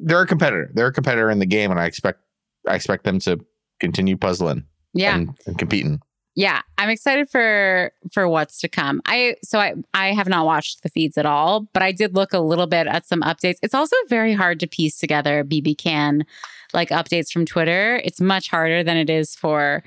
they're 0.00 0.20
a 0.22 0.26
competitor. 0.26 0.70
They're 0.72 0.86
a 0.86 0.92
competitor 0.92 1.30
in 1.30 1.40
the 1.40 1.46
game, 1.46 1.72
and 1.72 1.80
I 1.80 1.86
expect 1.86 2.20
I 2.68 2.76
expect 2.76 3.02
them 3.04 3.18
to 3.20 3.40
continue 3.80 4.16
puzzling 4.16 4.64
Yeah. 4.92 5.16
and, 5.16 5.36
and 5.46 5.58
competing. 5.58 6.00
Yeah 6.34 6.62
i'm 6.78 6.88
excited 6.88 7.28
for 7.28 7.92
for 8.12 8.28
what's 8.28 8.60
to 8.60 8.68
come. 8.68 9.00
I 9.06 9.36
so 9.42 9.58
i 9.58 9.74
i 9.92 10.12
have 10.12 10.28
not 10.28 10.46
watched 10.46 10.82
the 10.82 10.88
feeds 10.88 11.16
at 11.16 11.26
all 11.26 11.68
but 11.72 11.82
i 11.82 11.92
did 11.92 12.14
look 12.14 12.32
a 12.32 12.40
little 12.40 12.66
bit 12.66 12.86
at 12.86 13.06
some 13.06 13.22
updates. 13.22 13.56
It's 13.62 13.74
also 13.74 13.96
very 14.08 14.34
hard 14.34 14.60
to 14.60 14.66
piece 14.66 14.98
together 14.98 15.44
bb 15.44 15.76
can 15.76 16.24
like 16.72 16.90
updates 16.90 17.30
from 17.30 17.46
twitter. 17.46 18.00
It's 18.04 18.20
much 18.20 18.50
harder 18.50 18.82
than 18.82 18.96
it 18.96 19.10
is 19.10 19.34
for 19.34 19.82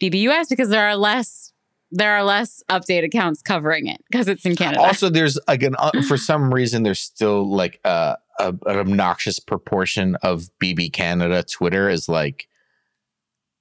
bbus 0.00 0.48
because 0.48 0.68
there 0.68 0.86
are 0.86 0.96
less 0.96 1.52
there 1.92 2.12
are 2.12 2.24
less 2.24 2.62
update 2.70 3.04
accounts 3.04 3.42
covering 3.42 3.86
it 3.86 4.02
because 4.10 4.26
it's 4.26 4.44
in 4.46 4.56
canada. 4.56 4.80
Also, 4.80 5.10
there's 5.10 5.38
like 5.46 5.62
an 5.62 5.76
uh, 5.78 5.90
for 6.08 6.16
some 6.16 6.52
reason 6.52 6.82
there's 6.82 6.98
still 6.98 7.48
like 7.48 7.78
a, 7.84 8.16
a 8.40 8.48
an 8.66 8.78
obnoxious 8.78 9.38
proportion 9.38 10.16
of 10.22 10.48
BB 10.60 10.92
Canada 10.92 11.44
Twitter 11.44 11.88
is 11.90 12.08
like 12.08 12.48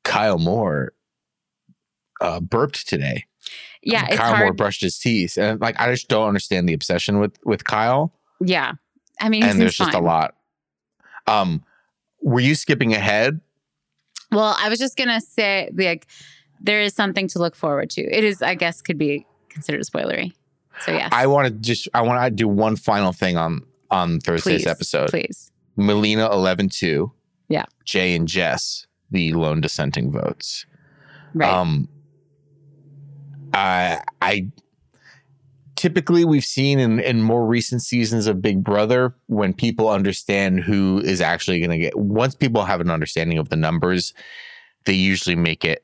Kyle 0.04 0.40
Moore 0.40 0.94
uh, 2.22 2.40
burped 2.40 2.88
today. 2.88 3.26
yeah 3.84 4.06
it's 4.08 4.18
Kyle 4.18 4.38
Moore 4.38 4.54
brushed 4.54 4.82
his 4.82 4.98
teeth, 4.98 5.38
and 5.38 5.60
like 5.60 5.80
I 5.80 5.92
just 5.92 6.08
don't 6.08 6.28
understand 6.28 6.70
the 6.70 6.74
obsession 6.74 7.20
with 7.20 7.38
with 7.44 7.64
Kyle. 7.66 8.14
yeah 8.40 8.74
i 9.20 9.28
mean 9.30 9.44
and 9.44 9.60
there's 9.60 9.76
just 9.76 9.94
a 9.94 10.00
lot. 10.00 10.36
Um, 11.28 11.64
were 12.22 12.40
you 12.40 12.56
skipping 12.56 12.94
ahead? 12.94 13.40
well 14.32 14.56
i 14.60 14.70
was 14.70 14.80
just 14.80 14.96
gonna 14.98 15.20
say 15.20 15.70
like 15.76 16.08
there 16.62 16.80
is 16.82 16.94
something 16.94 17.28
to 17.28 17.40
look 17.40 17.54
forward 17.56 17.90
to 17.90 18.02
it 18.02 18.24
is 18.24 18.42
i 18.42 18.56
guess 18.56 18.82
could 18.82 18.98
be 18.98 19.26
considered 19.50 19.82
spoilery 19.82 20.32
so 20.86 20.92
yeah, 20.94 21.10
I 21.12 21.28
want 21.28 21.48
to 21.48 21.52
just 21.52 21.90
I 21.94 22.02
want 22.02 22.24
to 22.24 22.32
do 22.32 22.48
one 22.48 22.76
final 22.78 23.12
thing 23.12 23.36
on 23.38 23.62
on 23.92 24.20
Thursday's 24.22 24.62
Please, 24.64 24.68
episode. 24.68 25.10
please 25.10 25.52
Melina 25.76 26.30
11-2. 26.30 27.12
Yeah. 27.50 27.66
Jay 27.86 28.16
and 28.16 28.28
Jess, 28.28 28.88
the 29.12 29.34
lone 29.34 29.60
dissenting 29.62 30.12
votes. 30.12 30.66
right 31.34 31.50
Um, 31.52 31.88
I, 33.54 34.02
I 34.22 34.52
typically 35.82 36.24
we've 36.24 36.46
seen 36.46 36.78
in, 36.80 37.00
in 37.00 37.24
more 37.24 37.46
recent 37.46 37.82
seasons 37.82 38.28
of 38.28 38.40
Big 38.40 38.64
Brother 38.64 39.16
when 39.26 39.52
people 39.52 39.90
understand 39.90 40.60
who 40.60 41.02
is 41.04 41.22
actually 41.22 41.60
going 41.60 41.72
to 41.72 41.78
get. 41.80 41.98
Once 41.98 42.36
people 42.36 42.66
have 42.66 42.82
an 42.82 42.92
understanding 42.92 43.40
of 43.40 43.50
the 43.50 43.56
numbers, 43.56 44.14
they 44.86 44.94
usually 44.94 45.36
make 45.36 45.66
it 45.66 45.84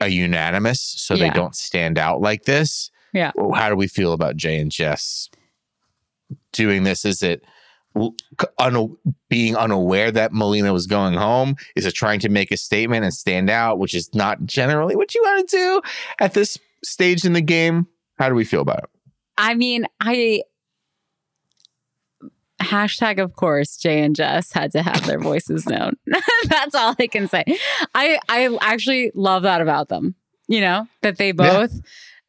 a 0.00 0.08
unanimous, 0.08 0.80
so 0.80 1.16
they 1.16 1.30
don't 1.30 1.56
stand 1.56 1.98
out 1.98 2.20
like 2.20 2.44
this. 2.44 2.92
Yeah. 3.12 3.32
How 3.54 3.68
do 3.68 3.74
we 3.74 3.88
feel 3.88 4.12
about 4.12 4.36
Jay 4.36 4.60
and 4.60 4.70
Jess 4.70 5.28
doing 6.52 6.84
this? 6.84 7.04
Is 7.04 7.22
it? 7.22 7.42
Un- 8.58 8.96
being 9.28 9.56
unaware 9.56 10.12
that 10.12 10.32
Melina 10.32 10.72
was 10.72 10.86
going 10.86 11.14
home? 11.14 11.56
Is 11.74 11.84
it 11.84 11.92
trying 11.92 12.20
to 12.20 12.28
make 12.28 12.52
a 12.52 12.56
statement 12.56 13.02
and 13.02 13.12
stand 13.12 13.50
out, 13.50 13.80
which 13.80 13.92
is 13.92 14.14
not 14.14 14.44
generally 14.44 14.94
what 14.94 15.16
you 15.16 15.22
want 15.24 15.48
to 15.48 15.56
do 15.56 15.82
at 16.20 16.34
this 16.34 16.58
stage 16.84 17.24
in 17.24 17.32
the 17.32 17.40
game? 17.40 17.86
How 18.18 18.28
do 18.28 18.34
we 18.34 18.44
feel 18.44 18.60
about 18.60 18.84
it? 18.84 18.90
I 19.36 19.54
mean, 19.54 19.86
I 20.00 20.42
hashtag 22.60 23.22
of 23.22 23.34
course 23.34 23.76
Jay 23.76 24.02
and 24.02 24.14
Jess 24.16 24.52
had 24.52 24.72
to 24.72 24.82
have 24.82 25.06
their 25.06 25.18
voices 25.20 25.66
known. 25.66 25.94
That's 26.44 26.74
all 26.74 26.94
I 26.98 27.06
can 27.06 27.28
say. 27.28 27.44
I 27.94 28.18
I 28.28 28.56
actually 28.60 29.12
love 29.14 29.42
that 29.42 29.60
about 29.60 29.88
them. 29.88 30.14
You 30.48 30.60
know, 30.60 30.88
that 31.02 31.18
they 31.18 31.32
both 31.32 31.72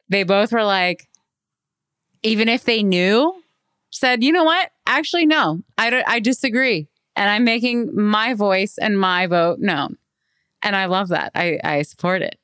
they 0.08 0.22
both 0.22 0.52
were 0.52 0.64
like 0.64 1.08
even 2.22 2.48
if 2.48 2.64
they 2.64 2.82
knew 2.82 3.34
said, 3.90 4.22
"You 4.22 4.32
know 4.32 4.44
what? 4.44 4.70
Actually 4.86 5.26
no. 5.26 5.62
I 5.76 5.90
don't, 5.90 6.06
I 6.06 6.20
disagree 6.20 6.88
and 7.16 7.28
I'm 7.28 7.44
making 7.44 7.90
my 7.94 8.34
voice 8.34 8.78
and 8.78 8.98
my 8.98 9.26
vote 9.26 9.58
known." 9.58 9.96
And 10.62 10.76
I 10.76 10.86
love 10.86 11.08
that. 11.08 11.32
I 11.34 11.58
I 11.64 11.82
support 11.82 12.22
it. 12.22 12.38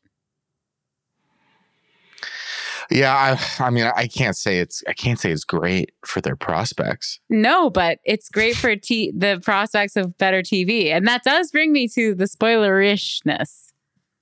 Yeah, 2.90 3.14
I, 3.60 3.64
I 3.64 3.70
mean, 3.70 3.84
I 3.96 4.06
can't 4.06 4.36
say 4.36 4.58
it's 4.58 4.82
I 4.86 4.92
can't 4.92 5.18
say 5.18 5.32
it's 5.32 5.44
great 5.44 5.92
for 6.04 6.20
their 6.20 6.36
prospects. 6.36 7.18
No, 7.28 7.68
but 7.70 7.98
it's 8.04 8.28
great 8.28 8.56
for 8.56 8.76
t- 8.76 9.12
the 9.16 9.40
prospects 9.42 9.96
of 9.96 10.16
better 10.18 10.42
TV. 10.42 10.86
And 10.92 11.06
that 11.08 11.24
does 11.24 11.50
bring 11.50 11.72
me 11.72 11.88
to 11.88 12.14
the 12.14 12.24
spoilerishness. 12.26 13.72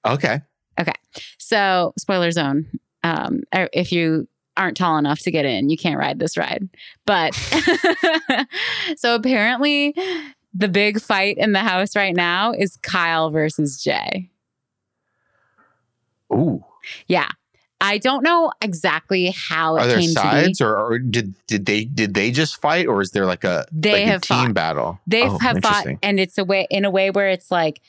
Okay, 0.07 0.41
Okay. 0.81 0.93
So, 1.39 1.93
spoiler 1.99 2.31
zone. 2.31 2.67
Um, 3.03 3.43
uh, 3.53 3.69
if 3.73 3.93
you 3.93 4.27
aren't 4.57 4.77
tall 4.77 4.99
enough 4.99 5.21
to 5.21 5.31
get 5.31 5.45
in, 5.45 5.69
you 5.71 5.77
can't 5.77 5.99
ride 5.99 6.19
this 6.19 6.37
ride. 6.37 6.69
But 7.07 7.35
so 8.97 9.15
apparently, 9.15 9.95
the 10.53 10.69
big 10.69 11.01
fight 11.01 11.37
in 11.39 11.53
the 11.53 11.61
house 11.61 11.95
right 11.97 12.15
now 12.15 12.53
is 12.53 12.77
Kyle 12.79 13.31
versus 13.31 13.83
Jay. 13.83 14.31
ooh, 16.33 16.65
Yeah. 17.07 17.29
I 17.85 17.99
don't 17.99 18.23
know 18.23 18.51
exactly 18.63 19.35
how 19.37 19.77
it 19.77 19.83
are 19.83 19.87
there 19.87 19.99
came 19.99 20.09
to 20.09 20.15
be. 20.15 20.15
sides, 20.15 20.61
or, 20.63 20.75
or 20.75 20.99
did 20.99 21.35
did 21.47 21.67
they 21.67 21.85
did 21.85 22.15
they 22.15 22.31
just 22.31 22.59
fight, 22.61 22.87
or 22.87 23.03
is 23.03 23.11
there 23.11 23.27
like 23.27 23.45
a 23.45 23.67
They 23.71 23.93
like 23.93 24.05
have 24.05 24.23
a 24.23 24.27
team 24.27 24.37
fought. 24.47 24.55
battle? 24.55 25.01
They 25.07 25.25
Oh, 25.25 25.39
have 25.39 25.61
fought, 25.61 25.87
and 26.03 26.19
it's 26.19 26.39
a 26.39 26.45
way 26.45 26.67
in 26.71 26.87
a 26.87 26.91
way 26.91 27.11
where 27.11 27.29
it's 27.29 27.51
like 27.51 27.83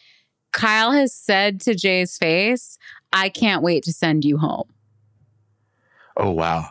Kyle 0.52 0.92
has 0.92 1.14
said 1.14 1.62
to 1.62 1.76
Jay's 1.76 2.18
face, 2.18 2.78
"I 3.14 3.30
can't 3.30 3.64
wait 3.64 3.84
to 3.86 3.94
send 3.94 4.26
you 4.26 4.38
home." 4.38 4.68
Oh 6.18 6.32
wow, 6.32 6.68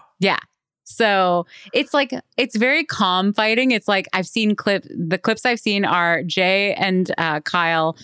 So 0.85 1.47
it's 1.73 1.93
like 1.95 2.13
it's 2.37 2.57
very 2.57 2.85
calm 2.85 3.33
fighting. 3.33 3.71
It's 3.71 3.89
like 3.89 4.07
I've 4.13 4.27
seen 4.27 4.55
clip. 4.55 4.87
The 4.91 5.19
clips 5.19 5.45
I've 5.47 5.59
seen 5.61 5.85
are 5.85 6.23
Jay 6.23 6.75
and 6.75 7.11
uh, 7.19 7.41
Kyle 7.41 7.97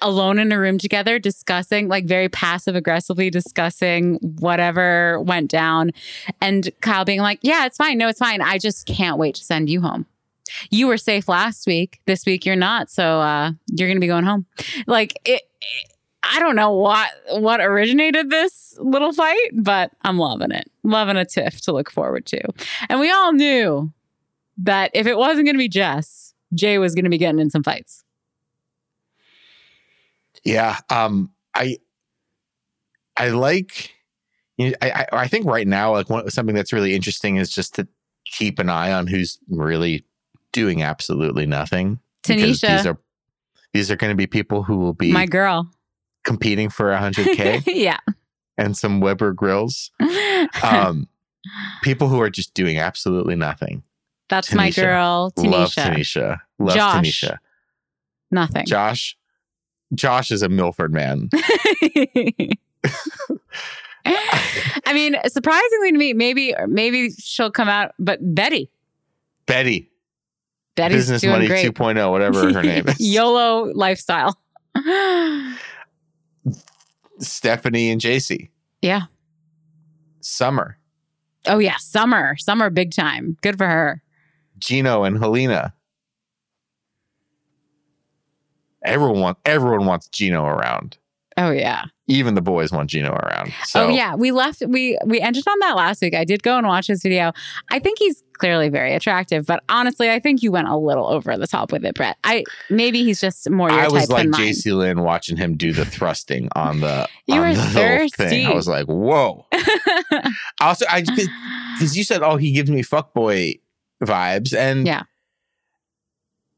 alone 0.00 0.38
in 0.38 0.50
a 0.50 0.58
room 0.58 0.78
together 0.78 1.18
discussing, 1.18 1.88
like 1.88 2.06
very 2.06 2.28
passive 2.28 2.74
aggressively 2.74 3.28
discussing 3.30 4.14
whatever 4.40 5.20
went 5.20 5.50
down, 5.50 5.92
and 6.40 6.70
Kyle 6.80 7.04
being 7.04 7.20
like, 7.20 7.38
"Yeah, 7.42 7.66
it's 7.66 7.76
fine. 7.76 7.98
No, 7.98 8.08
it's 8.08 8.18
fine. 8.18 8.40
I 8.40 8.58
just 8.58 8.86
can't 8.86 9.18
wait 9.18 9.34
to 9.36 9.44
send 9.44 9.68
you 9.68 9.80
home." 9.82 10.06
You 10.70 10.86
were 10.88 10.98
safe 10.98 11.28
last 11.28 11.66
week. 11.66 12.00
This 12.06 12.26
week 12.26 12.44
you're 12.44 12.56
not. 12.56 12.90
So 12.90 13.20
uh, 13.20 13.52
you're 13.70 13.88
to 13.92 14.00
be 14.00 14.06
going 14.06 14.24
home. 14.24 14.46
Like 14.86 15.14
it, 15.24 15.42
it- 15.60 15.88
I 16.22 16.38
don't 16.40 16.56
know 16.56 16.72
what 16.72 17.10
what 17.30 17.60
originated 17.60 18.30
this 18.30 18.76
little 18.78 19.12
fight, 19.12 19.50
but 19.54 19.90
I'm 20.02 20.18
loving 20.18 20.52
it. 20.52 20.70
Loving 20.82 21.16
a 21.16 21.24
tiff 21.24 21.60
to 21.62 21.72
look 21.72 21.90
forward 21.90 22.26
to. 22.26 22.40
And 22.88 23.00
we 23.00 23.10
all 23.10 23.32
knew 23.32 23.92
that 24.58 24.90
if 24.94 25.06
it 25.06 25.16
wasn't 25.16 25.46
going 25.46 25.54
to 25.54 25.58
be 25.58 25.68
Jess, 25.68 26.34
Jay 26.54 26.78
was 26.78 26.94
going 26.94 27.04
to 27.04 27.10
be 27.10 27.18
getting 27.18 27.40
in 27.40 27.50
some 27.50 27.62
fights. 27.62 28.04
yeah. 30.44 30.78
Um, 30.90 31.30
I 31.54 31.78
I 33.16 33.28
like. 33.30 33.92
You 34.58 34.70
know, 34.70 34.76
I, 34.82 35.06
I 35.12 35.28
think 35.28 35.46
right 35.46 35.66
now, 35.66 35.92
like 35.92 36.10
one, 36.10 36.28
something 36.30 36.54
that's 36.54 36.72
really 36.72 36.94
interesting 36.94 37.36
is 37.36 37.50
just 37.50 37.74
to 37.76 37.88
keep 38.26 38.58
an 38.58 38.68
eye 38.68 38.92
on 38.92 39.06
who's 39.06 39.38
really 39.48 40.04
doing 40.52 40.82
absolutely 40.82 41.46
nothing. 41.46 42.00
Tanisha, 42.22 42.76
these 42.76 42.86
are 42.86 42.98
these 43.72 43.90
are 43.90 43.96
going 43.96 44.10
to 44.10 44.16
be 44.16 44.26
people 44.26 44.62
who 44.62 44.76
will 44.76 44.92
be 44.92 45.10
my 45.12 45.26
girl. 45.26 45.70
Competing 46.24 46.70
for 46.70 46.90
100k 46.90 47.62
yeah. 47.66 47.98
and 48.56 48.76
some 48.76 49.00
Weber 49.00 49.32
grills. 49.32 49.90
Um, 50.62 51.08
people 51.82 52.08
who 52.08 52.20
are 52.20 52.30
just 52.30 52.52
doing 52.54 52.78
absolutely 52.78 53.36
nothing. 53.36 53.82
That's 54.28 54.52
my 54.54 54.70
Tanisha. 54.70 54.82
girl, 54.82 55.32
Love 55.36 55.70
Tanisha. 55.70 55.94
Tanisha. 55.94 56.40
Love 56.58 56.74
Josh. 56.74 57.22
Tanisha. 57.22 57.38
Nothing. 58.30 58.66
Josh. 58.66 59.16
Josh 59.94 60.30
is 60.30 60.42
a 60.42 60.48
Milford 60.48 60.92
man. 60.92 61.28
I 64.04 64.92
mean, 64.92 65.16
surprisingly 65.26 65.92
to 65.92 65.98
me, 65.98 66.12
maybe 66.12 66.54
maybe 66.66 67.10
she'll 67.10 67.50
come 67.50 67.68
out, 67.68 67.94
but 67.98 68.18
Betty, 68.34 68.70
Betty, 69.46 69.90
Betty's 70.76 70.96
Business 70.98 71.22
doing 71.22 71.32
Money 71.34 71.46
great. 71.48 71.74
2.0, 71.74 72.10
whatever 72.10 72.52
her 72.52 72.62
name 72.62 72.88
is. 72.88 73.00
YOLO 73.00 73.72
lifestyle. 73.74 74.38
Stephanie 77.18 77.90
and 77.90 78.00
JC. 78.00 78.50
yeah. 78.80 79.02
Summer. 80.20 80.78
Oh 81.46 81.58
yeah, 81.58 81.76
summer, 81.78 82.36
summer, 82.36 82.70
big 82.70 82.92
time. 82.94 83.36
Good 83.42 83.58
for 83.58 83.66
her. 83.66 84.02
Gino 84.58 85.02
and 85.02 85.18
Helena. 85.18 85.74
Everyone 88.84 89.34
everyone 89.44 89.86
wants 89.86 90.08
Gino 90.08 90.44
around. 90.44 90.98
Oh 91.36 91.50
yeah. 91.50 91.86
Even 92.12 92.34
the 92.34 92.42
boys 92.42 92.70
want 92.72 92.90
Gino 92.90 93.12
around. 93.12 93.52
So 93.64 93.86
oh 93.86 93.88
yeah. 93.88 94.14
We 94.14 94.30
left. 94.32 94.62
We 94.66 94.98
we 95.06 95.20
ended 95.20 95.44
on 95.48 95.58
that 95.60 95.76
last 95.76 96.00
week. 96.02 96.14
I 96.14 96.24
did 96.24 96.42
go 96.42 96.56
and 96.58 96.66
watch 96.66 96.86
his 96.86 97.02
video. 97.02 97.32
I 97.70 97.78
think 97.78 97.98
he's 97.98 98.22
clearly 98.38 98.68
very 98.68 98.92
attractive, 98.94 99.46
but 99.46 99.62
honestly, 99.68 100.10
I 100.10 100.18
think 100.18 100.42
you 100.42 100.50
went 100.50 100.66
a 100.68 100.76
little 100.76 101.06
over 101.06 101.36
the 101.36 101.46
top 101.46 101.70
with 101.72 101.84
it, 101.84 101.94
Brett. 101.94 102.16
I 102.24 102.44
maybe 102.70 103.04
he's 103.04 103.20
just 103.20 103.48
more 103.48 103.70
your 103.70 103.78
I 103.78 103.82
type 103.84 103.92
was 103.92 104.10
like. 104.10 104.26
JC 104.28 104.76
Lynn 104.76 105.02
watching 105.02 105.36
him 105.36 105.56
do 105.56 105.72
the 105.72 105.84
thrusting 105.84 106.48
on 106.56 106.80
the 106.80 107.08
You 107.26 107.34
on 107.36 107.40
were 107.48 107.54
the 107.54 107.60
little 107.62 107.72
thing. 108.08 108.08
thirsty. 108.08 108.46
I 108.46 108.52
was 108.52 108.66
like, 108.68 108.86
whoa. 108.86 109.46
also, 110.60 110.84
I 110.90 111.02
because 111.02 111.96
you 111.96 112.04
said, 112.04 112.22
oh, 112.22 112.36
he 112.36 112.52
gives 112.52 112.70
me 112.70 112.82
fuckboy 112.82 113.60
vibes, 114.02 114.54
and 114.56 114.86
Yeah. 114.86 115.02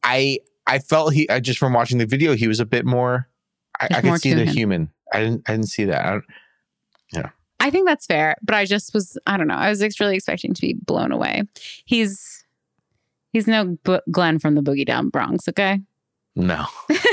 I 0.02 0.38
I 0.66 0.78
felt 0.78 1.12
he 1.14 1.28
I 1.30 1.40
just 1.40 1.59
from 1.59 1.72
watching 1.72 1.98
the 1.98 2.07
video, 2.07 2.34
he 2.34 2.48
was 2.48 2.61
a 2.61 2.66
bit 2.66 2.84
more. 2.84 3.28
I, 3.80 3.88
I 3.90 4.00
could 4.02 4.20
see 4.20 4.32
the 4.34 4.44
him. 4.44 4.55
human. 4.55 4.90
I 5.14 5.20
didn't 5.20 5.42
I 5.48 5.52
didn't 5.52 5.68
see 5.68 5.84
that. 5.84 6.04
I 6.04 6.10
don't, 6.12 6.24
I 7.60 7.70
think 7.70 7.86
that's 7.88 8.04
fair, 8.04 8.36
but 8.42 8.54
I 8.54 8.66
just 8.66 8.92
was 8.92 9.16
I 9.26 9.38
don't 9.38 9.46
know. 9.48 9.54
I 9.54 9.70
was 9.70 9.80
really 10.00 10.16
expecting 10.16 10.52
to 10.52 10.60
be 10.60 10.74
blown 10.74 11.12
away. 11.12 11.44
He's 11.86 12.44
he's 13.32 13.46
no 13.46 13.78
B- 13.84 14.00
Glenn 14.10 14.38
from 14.38 14.54
the 14.54 14.60
Boogie 14.62 14.84
Down 14.84 15.08
Bronx, 15.08 15.48
okay? 15.48 15.80
no, 16.36 16.66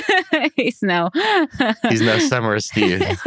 he's 0.55 0.81
no 0.81 1.09
he's 1.89 2.01
no 2.01 2.17
Summer 2.19 2.59
Steve. 2.59 3.01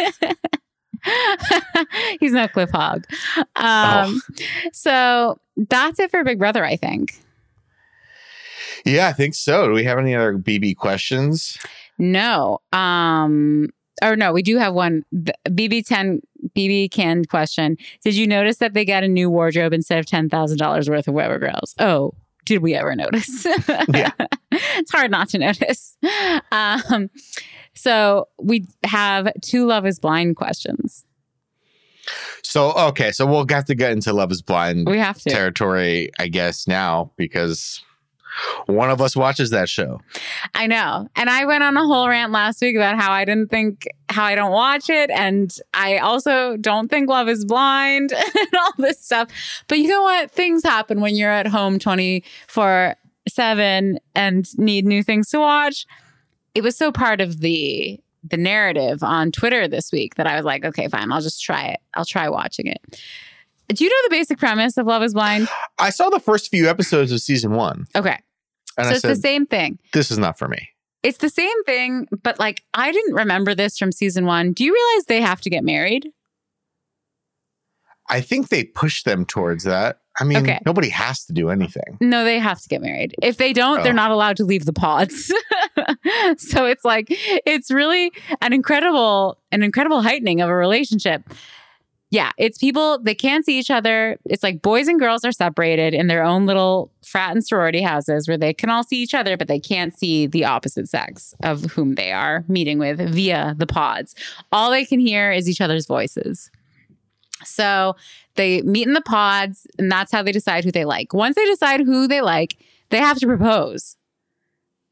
he's 2.21 2.33
no 2.33 2.49
Cliff 2.49 2.71
Hogg. 2.73 3.05
Um, 3.37 3.45
Oh. 3.57 4.21
So 4.73 5.39
that's 5.57 5.99
it 6.01 6.11
for 6.11 6.25
Big 6.25 6.39
Brother, 6.39 6.65
I 6.65 6.77
think. 6.77 7.15
Yeah, 8.85 9.09
I 9.09 9.13
think 9.13 9.35
so. 9.35 9.67
Do 9.69 9.73
we 9.73 9.85
have 9.85 9.99
any 9.99 10.15
other 10.15 10.37
BB 10.37 10.77
questions? 10.77 11.59
No. 11.99 12.59
Um 12.73 13.69
or 14.03 14.17
no, 14.17 14.33
we 14.33 14.43
do 14.43 14.57
have 14.59 14.75
one 14.75 15.05
BB10 15.15 16.21
BB 16.57 16.91
canned 16.91 17.29
question. 17.29 17.77
Did 18.03 18.15
you 18.15 18.27
notice 18.27 18.59
that 18.59 18.75
they 18.75 18.85
got 18.85 19.03
a 19.05 19.09
new 19.09 19.31
wardrobe 19.31 19.73
instead 19.73 19.99
of 19.99 20.07
$10,000 20.07 20.89
worth 20.89 21.09
of 21.09 21.15
Weber 21.15 21.39
grills? 21.39 21.75
Oh, 21.79 22.13
did 22.45 22.61
we 22.63 22.75
ever 22.75 22.95
notice? 22.95 23.47
Yeah. 23.93 24.11
it's 24.53 24.93
hard 24.93 25.11
not 25.11 25.29
to 25.31 25.39
notice. 25.39 25.97
Um 26.53 27.11
so 27.75 28.29
we 28.39 28.67
have 28.85 29.29
two 29.43 29.67
love 29.67 29.87
is 29.87 29.99
blind 29.99 30.37
questions. 30.37 31.05
So 32.43 32.73
okay, 32.73 33.13
so 33.13 33.27
we'll 33.27 33.47
have 33.49 33.65
to 33.65 33.75
get 33.75 33.93
into 33.93 34.13
Love 34.13 34.31
Is 34.31 34.43
Blind 34.43 34.87
We 34.87 34.99
have 34.99 35.19
to. 35.23 35.31
territory, 35.31 36.11
I 36.19 36.29
guess, 36.29 36.69
now 36.69 37.11
because 37.17 37.83
one 38.67 38.91
of 38.91 39.01
us 39.01 39.17
watches 39.17 39.51
that 39.51 39.69
show. 39.69 40.01
I 40.55 40.67
know. 40.67 41.09
And 41.17 41.31
I 41.31 41.45
went 41.45 41.63
on 41.63 41.77
a 41.77 41.85
whole 41.85 42.09
rant 42.09 42.33
last 42.33 42.61
week 42.61 42.77
about 42.77 42.97
how 42.97 43.13
I 43.13 43.25
didn't 43.25 43.51
think, 43.51 43.87
how 44.09 44.25
I 44.25 44.35
don't 44.35 44.53
watch 44.53 44.91
it. 44.91 45.11
And 45.11 45.57
I 45.73 45.99
also 45.99 46.57
don't 46.57 46.89
think 46.89 47.09
Love 47.09 47.29
is 47.29 47.45
Blind 47.45 48.13
and 48.13 48.49
all 48.59 48.73
this 48.79 49.01
stuff. 49.01 49.29
But 49.69 49.79
you 49.79 49.89
know 49.89 50.03
what? 50.03 50.31
Things 50.31 50.63
happen 50.63 51.01
when 51.01 51.17
you're 51.17 51.31
at 51.31 51.47
home 51.47 51.79
24 51.79 52.97
7 53.29 53.99
and 54.15 54.59
need 54.59 54.85
new 54.85 55.03
things 55.03 55.29
to 55.31 55.39
watch. 55.39 55.87
It 56.55 56.63
was 56.63 56.77
so 56.77 56.93
part 56.93 57.21
of 57.21 57.41
the 57.41 58.01
the 58.27 58.37
narrative 58.39 59.03
on 59.03 59.31
Twitter 59.31 59.69
this 59.69 59.93
week 59.93 60.15
that 60.15 60.27
I 60.27 60.35
was 60.35 60.47
like, 60.47 60.65
okay, 60.65 60.89
fine, 60.89 61.13
I'll 61.13 61.21
just 61.21 61.43
try 61.43 61.67
it. 61.67 61.81
I'll 61.93 62.07
try 62.07 62.29
watching 62.31 62.67
it. 62.67 62.81
Do 63.69 63.85
you 63.85 63.91
know 63.91 63.97
the 64.05 64.11
basic 64.11 64.39
premise 64.39 64.77
of 64.77 64.87
Love 64.87 65.03
is 65.03 65.15
Blind? 65.15 65.49
I 65.79 65.91
saw 65.91 66.11
the 66.11 66.21
first 66.21 66.51
few 66.51 66.69
episodes 66.69 67.11
of 67.13 67.21
season 67.21 67.53
one, 67.53 67.87
Okay. 67.97 68.19
and 68.77 68.87
so 68.87 68.91
I 68.91 68.93
it's 68.93 69.01
said, 69.01 69.11
the 69.11 69.17
same 69.21 69.47
thing. 69.47 69.79
"This 69.93 70.11
is 70.11 70.19
not 70.19 70.39
for 70.39 70.49
me." 70.49 70.69
It's 71.03 71.19
the 71.19 71.29
same 71.31 71.65
thing, 71.65 72.07
but 72.23 72.39
like 72.39 72.63
I 72.75 72.93
didn't 72.93 73.15
remember 73.15 73.55
this 73.55 73.79
from 73.79 73.93
season 73.93 74.27
one. 74.27 74.53
Do 74.53 74.65
you 74.65 74.73
realize 74.75 75.07
they 75.07 75.21
have 75.21 75.41
to 75.43 75.51
get 75.51 75.65
married? 75.65 76.09
I 78.09 78.21
think 78.21 78.49
they 78.49 78.65
push 78.65 79.03
them 79.03 79.25
towards 79.25 79.65
that. 79.65 80.01
I 80.21 80.25
mean, 80.25 80.37
Okay. 80.39 80.61
nobody 80.67 80.91
has 80.91 81.25
to 81.25 81.33
do 81.33 81.49
anything. 81.49 81.97
No, 82.01 82.23
they 82.23 82.39
have 82.39 82.61
to 82.61 82.69
get 82.69 82.83
married. 82.83 83.15
If 83.23 83.39
they 83.39 83.53
don't, 83.53 83.83
they're 83.83 83.93
Oh. 83.93 83.97
not 83.97 84.11
allowed 84.11 84.37
to 84.37 84.45
leave 84.45 84.67
the 84.67 84.73
pods. 84.75 85.33
so 86.37 86.67
it's 86.67 86.85
like 86.85 87.07
it's 87.11 87.71
really 87.71 88.13
an 88.43 88.53
incredible, 88.53 89.39
an 89.51 89.63
incredible 89.63 90.03
heightening 90.03 90.41
of 90.43 90.49
a 90.51 90.55
relationship. 90.55 91.23
Yeah, 92.15 92.31
it's 92.39 92.59
people 92.59 93.01
they 93.01 93.17
can't 93.17 93.45
see 93.45 93.59
each 93.59 93.73
other. 93.73 94.21
It's 94.25 94.45
like 94.45 94.63
boys 94.63 94.87
and 94.87 95.01
girls 95.01 95.25
are 95.25 95.33
separated 95.33 95.95
in 95.95 96.07
their 96.07 96.23
own 96.23 96.47
little 96.47 96.93
frat 97.03 97.33
and 97.33 97.45
sorority 97.45 97.83
houses 97.83 98.29
where 98.29 98.39
they 98.39 98.55
can 98.55 98.71
all 98.71 98.85
see 98.85 99.03
each 99.03 99.15
other, 99.15 99.37
but 99.37 99.49
they 99.49 99.59
can't 99.59 99.93
see 99.99 100.29
the 100.29 100.45
opposite 100.45 100.89
sex 100.89 101.35
of 101.43 101.65
whom 101.73 101.97
they 101.97 102.13
are 102.13 102.45
meeting 102.47 102.79
with 102.79 103.01
via 103.01 103.57
the 103.59 103.67
pods. 103.67 104.15
All 104.53 104.71
they 104.71 104.85
can 104.85 105.01
hear 105.01 105.33
is 105.33 105.49
each 105.49 105.61
other's 105.61 105.87
voices. 105.87 106.53
So 107.43 107.97
they 108.37 108.63
meet 108.63 108.87
in 108.87 108.93
the 108.93 109.03
pods, 109.03 109.67
and 109.77 109.91
that's 109.91 110.13
how 110.13 110.23
they 110.23 110.31
decide 110.31 110.63
who 110.63 110.71
they 110.71 110.85
like. 110.85 111.13
Once 111.13 111.35
they 111.35 111.45
decide 111.47 111.81
who 111.81 112.07
they 112.07 112.21
like, 112.21 112.59
they 112.91 112.99
have 112.99 113.19
to 113.19 113.27
propose. 113.27 113.97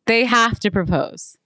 They 0.07 0.25
have 0.25 0.59
to 0.59 0.73
propose. 0.73 1.39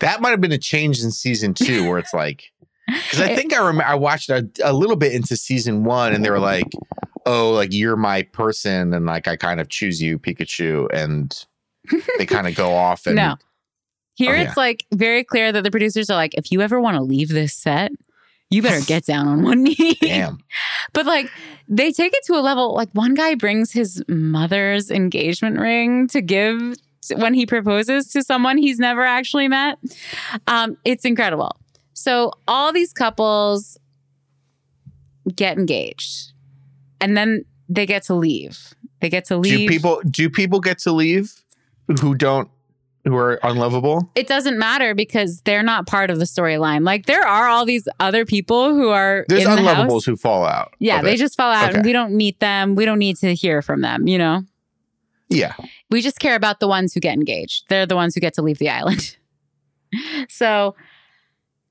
That 0.00 0.20
might 0.20 0.32
have 0.32 0.42
been 0.42 0.52
a 0.52 0.58
change 0.58 1.02
in 1.02 1.10
season 1.10 1.54
two, 1.54 1.88
where 1.88 1.98
it's 1.98 2.12
like, 2.12 2.52
because 2.88 3.20
I 3.20 3.34
think 3.36 3.52
I 3.52 3.58
remember 3.58 3.84
I 3.84 3.94
watched 3.94 4.30
a, 4.30 4.48
a 4.64 4.72
little 4.72 4.96
bit 4.96 5.12
into 5.12 5.36
season 5.36 5.84
one, 5.84 6.12
and 6.14 6.24
they 6.24 6.30
were 6.30 6.38
like, 6.38 6.66
"Oh, 7.26 7.52
like 7.52 7.72
you're 7.72 7.96
my 7.96 8.22
person," 8.22 8.94
and 8.94 9.06
like 9.06 9.28
I 9.28 9.36
kind 9.36 9.60
of 9.60 9.68
choose 9.68 10.00
you, 10.00 10.18
Pikachu, 10.18 10.88
and 10.92 11.44
they 12.16 12.26
kind 12.26 12.46
of 12.46 12.54
go 12.54 12.74
off 12.74 13.06
and 13.06 13.16
no. 13.16 13.36
Here 14.14 14.34
Oh, 14.34 14.40
it's 14.40 14.56
like 14.56 14.84
very 14.92 15.22
clear 15.22 15.52
that 15.52 15.62
the 15.62 15.70
producers 15.70 16.10
are 16.10 16.16
like, 16.16 16.34
if 16.34 16.50
you 16.50 16.60
ever 16.60 16.80
want 16.80 16.96
to 16.96 17.02
leave 17.02 17.28
this 17.28 17.54
set, 17.54 17.92
you 18.50 18.62
better 18.62 18.84
get 18.84 19.04
down 19.06 19.28
on 19.28 19.42
one 19.42 19.62
knee. 19.64 19.96
damn. 20.00 20.38
But 20.92 21.06
like 21.06 21.30
they 21.68 21.92
take 21.92 22.12
it 22.14 22.24
to 22.24 22.34
a 22.34 22.40
level 22.40 22.74
like 22.74 22.88
one 22.94 23.14
guy 23.14 23.36
brings 23.36 23.70
his 23.70 24.02
mother's 24.08 24.90
engagement 24.90 25.60
ring 25.60 26.08
to 26.08 26.20
give 26.20 26.74
when 27.16 27.32
he 27.32 27.46
proposes 27.46 28.08
to 28.08 28.24
someone 28.24 28.58
he's 28.58 28.78
never 28.80 29.04
actually 29.04 29.46
met. 29.46 29.78
Um, 30.48 30.76
it's 30.84 31.04
incredible. 31.04 31.56
So 31.98 32.32
all 32.46 32.72
these 32.72 32.92
couples 32.92 33.76
get 35.34 35.58
engaged 35.58 36.32
and 37.00 37.16
then 37.16 37.44
they 37.68 37.86
get 37.86 38.02
to 38.04 38.14
leave. 38.14 38.74
They 39.00 39.08
get 39.08 39.24
to 39.26 39.34
Do 39.34 39.40
leave. 39.40 39.68
people 39.68 40.00
do 40.08 40.30
people 40.30 40.60
get 40.60 40.78
to 40.80 40.92
leave 40.92 41.32
who 42.00 42.14
don't 42.14 42.48
who 43.04 43.16
are 43.16 43.38
unlovable? 43.42 44.10
it 44.14 44.26
doesn't 44.26 44.58
matter 44.58 44.94
because 44.94 45.40
they're 45.42 45.62
not 45.62 45.86
part 45.86 46.10
of 46.10 46.18
the 46.18 46.24
storyline. 46.24 46.84
Like 46.84 47.06
there 47.06 47.26
are 47.26 47.48
all 47.48 47.64
these 47.64 47.88
other 48.00 48.24
people 48.24 48.74
who 48.74 48.88
are 48.90 49.24
There's 49.28 49.44
in 49.44 49.50
the 49.50 49.56
unlovables 49.62 49.90
house. 49.92 50.04
who 50.04 50.16
fall 50.16 50.44
out. 50.44 50.74
Yeah, 50.78 51.02
they 51.02 51.14
it. 51.14 51.18
just 51.18 51.36
fall 51.36 51.50
out 51.52 51.68
Okay. 51.70 51.78
and 51.78 51.86
we 51.86 51.92
don't 51.92 52.12
meet 52.14 52.38
them. 52.40 52.74
We 52.74 52.84
don't 52.84 52.98
need 52.98 53.16
to 53.18 53.34
hear 53.34 53.60
from 53.62 53.80
them, 53.80 54.06
you 54.08 54.18
know? 54.18 54.42
yeah. 55.30 55.54
We 55.90 56.00
just 56.02 56.20
care 56.20 56.36
about 56.36 56.60
the 56.60 56.68
ones 56.68 56.92
who 56.94 57.00
get 57.00 57.14
engaged. 57.14 57.64
They're 57.68 57.86
the 57.86 57.96
ones 57.96 58.14
who 58.14 58.20
get 58.20 58.34
to 58.34 58.42
leave 58.42 58.58
the 58.58 58.68
island. 58.70 59.16
so 60.28 60.74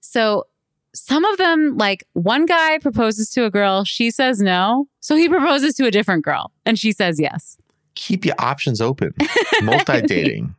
so 0.08 0.48
some 0.96 1.26
of 1.26 1.38
them 1.38 1.78
like 1.78 2.06
one 2.14 2.46
guy 2.46 2.80
proposes 2.80 3.30
to 3.32 3.46
a 3.46 3.52
girl, 3.52 3.84
she 3.84 4.10
says 4.10 4.42
no. 4.42 4.88
So 5.00 5.16
he 5.16 5.28
proposes 5.30 5.76
to 5.76 5.86
a 5.86 5.92
different 5.92 6.24
girl 6.24 6.52
and 6.66 6.80
she 6.80 6.92
says 6.92 7.20
yes. 7.20 7.58
Keep 7.96 8.26
your 8.26 8.36
options 8.40 8.80
open. 8.82 9.14
Multi 9.64 10.02
dating. 10.02 10.56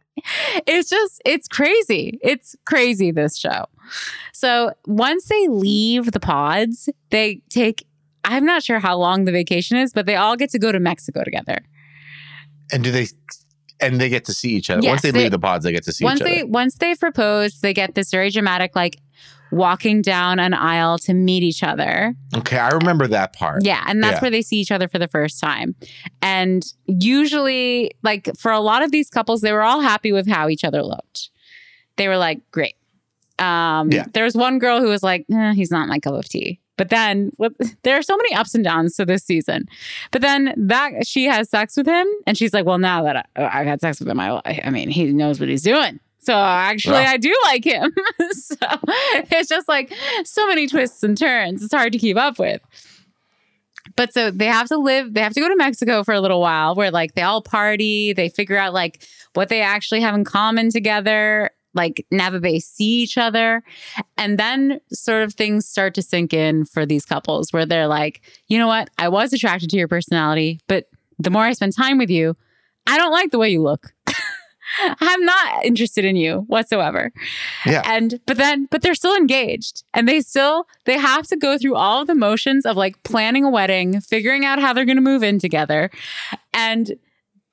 it's 0.67 0.91
just 0.91 1.23
it's 1.25 1.47
crazy 1.47 2.19
it's 2.23 2.57
crazy 2.67 3.13
this 3.13 3.37
show 3.39 3.67
so 4.33 4.73
once 4.85 5.27
they 5.27 5.47
leave 5.47 6.11
the 6.11 6.19
pods 6.19 6.89
they 7.11 7.41
take 7.51 7.87
i'm 8.25 8.45
not 8.45 8.65
sure 8.65 8.81
how 8.81 8.97
long 8.97 9.27
the 9.27 9.31
vacation 9.31 9.77
is 9.77 9.93
but 9.93 10.07
they 10.07 10.17
all 10.17 10.35
get 10.35 10.51
to 10.51 10.59
go 10.59 10.73
to 10.73 10.81
mexico 10.81 11.23
together 11.23 11.59
and 12.73 12.83
do 12.83 12.91
they 12.91 13.07
and 13.81 14.01
they 14.01 14.09
get 14.09 14.25
to 14.27 14.33
see 14.35 14.51
each 14.51 14.71
other. 14.71 14.83
Yes, 14.83 14.91
Once 14.91 15.03
they, 15.03 15.11
they- 15.11 15.19
leave 15.25 15.31
the 15.31 15.39
pods, 15.39 15.65
they 15.65 15.73
get 15.73 15.85
to 15.85 15.93
see 15.93 16.05
once 16.05 16.21
each 16.21 16.27
other. 16.27 16.35
they 16.35 16.45
once 16.45 16.75
they 16.77 16.95
propose, 16.95 17.61
they 17.61 17.73
get 17.75 17.95
this 17.95 18.11
very 18.11 18.31
dramatic 18.31 18.75
like 18.77 18.99
walking 19.51 20.03
down 20.03 20.39
an 20.39 20.53
aisle 20.53 20.99
to 20.99 21.15
meet 21.15 21.43
each 21.43 21.63
other 21.63 22.15
okay, 22.37 22.59
I 22.59 22.69
remember 22.69 23.07
that 23.07 23.33
part. 23.33 23.65
Yeah, 23.65 23.83
and 23.87 24.03
that's 24.03 24.17
Yeah. 24.17 24.21
where 24.21 24.31
they 24.31 24.43
see 24.43 24.57
each 24.59 24.71
other 24.71 24.89
for 24.89 24.99
the 24.99 25.09
first 25.09 25.41
time. 25.41 25.75
And 26.21 26.63
usually, 26.87 27.93
like 28.03 28.29
for 28.39 28.53
a 28.53 28.61
lot 28.61 28.83
of 28.83 28.91
these 28.93 29.09
couples, 29.09 29.41
they 29.41 29.53
were 29.53 29.63
all 29.63 29.81
happy 29.81 30.13
with 30.13 30.29
how 30.29 30.49
each 30.51 30.65
other 30.65 30.83
looked. 30.83 31.31
They 31.97 32.09
were 32.09 32.19
like, 32.19 32.41
great. 32.51 32.75
Um, 33.39 33.91
Yeah. 33.91 34.05
There 34.13 34.25
was 34.25 34.35
one 34.35 34.59
girl 34.59 34.81
who 34.81 34.89
was 34.89 35.03
like, 35.03 35.25
eh, 35.33 35.55
he's 35.55 35.71
not 35.71 35.89
my 35.89 35.99
cup 35.99 36.15
of 36.15 36.29
tea. 36.29 36.61
But 36.79 36.89
then 36.89 37.33
there 37.83 37.99
are 37.99 38.03
so 38.03 38.17
many 38.17 38.35
ups 38.35 38.55
and 38.55 38.65
downs 38.65 38.97
to 38.97 39.05
this 39.05 39.23
season. 39.23 39.67
But 40.11 40.23
then 40.23 40.55
that 40.57 41.07
she 41.07 41.27
has 41.27 41.51
sex 41.51 41.77
with 41.77 41.87
him, 41.87 42.07
and 42.27 42.39
she's 42.39 42.55
like, 42.55 42.65
"Well, 42.65 42.79
now 42.79 43.03
that 43.03 43.17
I, 43.37 43.43
uh, 43.43 43.51
I've 43.53 43.67
had 43.67 43.83
sex 43.83 43.99
with 44.01 44.09
him, 44.09 44.19
I, 44.19 44.41
I 44.65 44.71
mean, 44.71 44.89
he 44.89 45.13
knows 45.13 45.39
what 45.39 45.51
he's 45.51 45.63
doing." 45.63 46.01
So 46.21 46.35
actually. 46.35 46.97
I 46.97 47.17
do 47.17 47.35
like 47.45 47.65
him. 47.65 47.95
so 48.31 48.57
it's 49.31 49.49
just 49.49 49.69
like 49.69 49.93
so 50.25 50.47
many 50.47 50.67
twists 50.67 51.03
and 51.03 51.17
turns. 51.17 51.63
It's 51.63 51.73
hard 51.73 51.93
to 51.93 51.99
keep 51.99 52.17
up 52.17 52.39
with. 52.39 52.61
But 53.97 54.13
so 54.13 54.31
they 54.31 54.47
have 54.47 54.69
to 54.69 54.77
live, 54.77 55.15
they 55.15 55.23
have 55.23 55.33
to 55.33 55.41
go 55.41 55.49
to 55.49 55.57
Mexico 55.57 56.05
for 56.05 56.13
a 56.15 56.21
little 56.21 56.41
while 56.41 56.75
where 56.75 56.91
like 56.91 57.15
they 57.15 57.23
all 57.23 57.43
party, 57.43 58.13
they 58.13 58.29
figure 58.29 58.57
out 58.57 58.75
like 58.75 59.07
what 59.35 59.49
they 59.49 59.63
actually 59.63 60.01
have 60.03 60.15
in 60.15 60.25
common 60.25 60.71
together. 60.71 61.51
Like 61.75 62.07
never 62.11 62.39
they 62.39 62.59
see 62.59 63.03
each 63.03 63.19
other. 63.19 63.63
And 64.17 64.39
then 64.39 64.81
sort 64.93 65.23
of 65.23 65.35
things 65.35 65.67
start 65.67 65.95
to 65.95 66.03
sink 66.03 66.33
in 66.33 66.65
for 66.65 66.87
these 66.87 67.05
couples 67.05 67.53
where 67.53 67.67
they're 67.67 67.87
like, 67.87 68.23
you 68.49 68.59
know 68.59 68.67
what? 68.67 68.91
I 68.99 69.09
was 69.09 69.33
attracted 69.33 69.71
to 69.71 69.77
your 69.77 69.89
personality, 69.89 70.61
but 70.67 70.89
the 71.19 71.31
more 71.31 71.45
I 71.45 71.53
spend 71.53 71.75
time 71.75 71.99
with 71.99 72.11
you, 72.11 72.37
I 72.87 72.97
don't 72.97 73.13
like 73.13 73.31
the 73.31 73.39
way 73.39 73.51
you 73.51 73.63
look. 73.63 73.93
I'm 75.01 75.25
not 75.25 75.65
interested 75.65 76.05
in 76.05 76.17
you 76.17 76.45
whatsoever. 76.47 77.13
Yeah. 77.65 77.83
And 77.85 78.21
but 78.27 78.37
then 78.37 78.67
but 78.71 78.83
they're 78.83 78.95
still 78.95 79.17
engaged 79.17 79.85
and 79.95 80.07
they 80.07 80.21
still 80.21 80.67
they 80.85 80.99
have 80.99 81.27
to 81.29 81.37
go 81.37 81.59
through 81.59 81.75
all 81.75 82.03
of 82.03 82.07
the 82.07 82.15
motions 82.15 82.67
of 82.67 82.77
like 82.77 83.03
planning 83.03 83.45
a 83.45 83.51
wedding, 83.51 84.01
figuring 84.01 84.45
out 84.45 84.59
how 84.59 84.73
they're 84.73 84.85
going 84.85 84.97
to 84.97 85.03
move 85.03 85.23
in 85.23 85.39
together. 85.39 85.91
And 86.53 86.97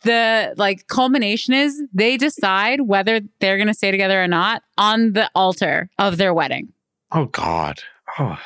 the 0.05 0.53
like 0.57 0.87
culmination 0.87 1.53
is 1.53 1.83
they 1.93 2.15
decide 2.17 2.81
whether 2.81 3.19
they're 3.39 3.57
going 3.57 3.67
to 3.67 3.73
stay 3.73 3.91
together 3.91 4.21
or 4.23 4.27
not 4.27 4.63
on 4.77 5.13
the 5.13 5.29
altar 5.35 5.89
of 5.99 6.17
their 6.17 6.33
wedding. 6.33 6.71
Oh 7.11 7.25
God. 7.25 7.79
Oh. 8.17 8.39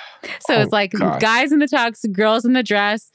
So 0.47 0.55
Oh, 0.55 0.62
it's 0.62 0.72
like 0.72 0.91
gosh. 0.93 1.22
guys 1.22 1.51
in 1.51 1.60
the 1.60 1.68
tux, 1.68 2.10
girls 2.12 2.43
in 2.45 2.53
the 2.53 2.64
dress. 2.64 3.12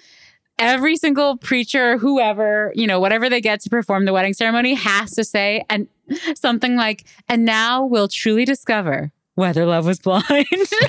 Every 0.58 0.96
single 0.96 1.36
preacher, 1.36 1.98
whoever, 1.98 2.72
you 2.76 2.86
know, 2.86 3.00
whatever 3.00 3.28
they 3.28 3.40
get 3.40 3.60
to 3.62 3.70
perform 3.70 4.04
the 4.04 4.12
wedding 4.12 4.34
ceremony 4.34 4.74
has 4.74 5.10
to 5.12 5.24
say 5.24 5.64
and 5.68 5.88
something 6.36 6.76
like, 6.76 7.04
and 7.28 7.44
now 7.44 7.84
we'll 7.84 8.06
truly 8.08 8.44
discover 8.44 9.10
whether 9.34 9.66
love 9.66 9.84
was 9.84 9.98
blind. 9.98 10.24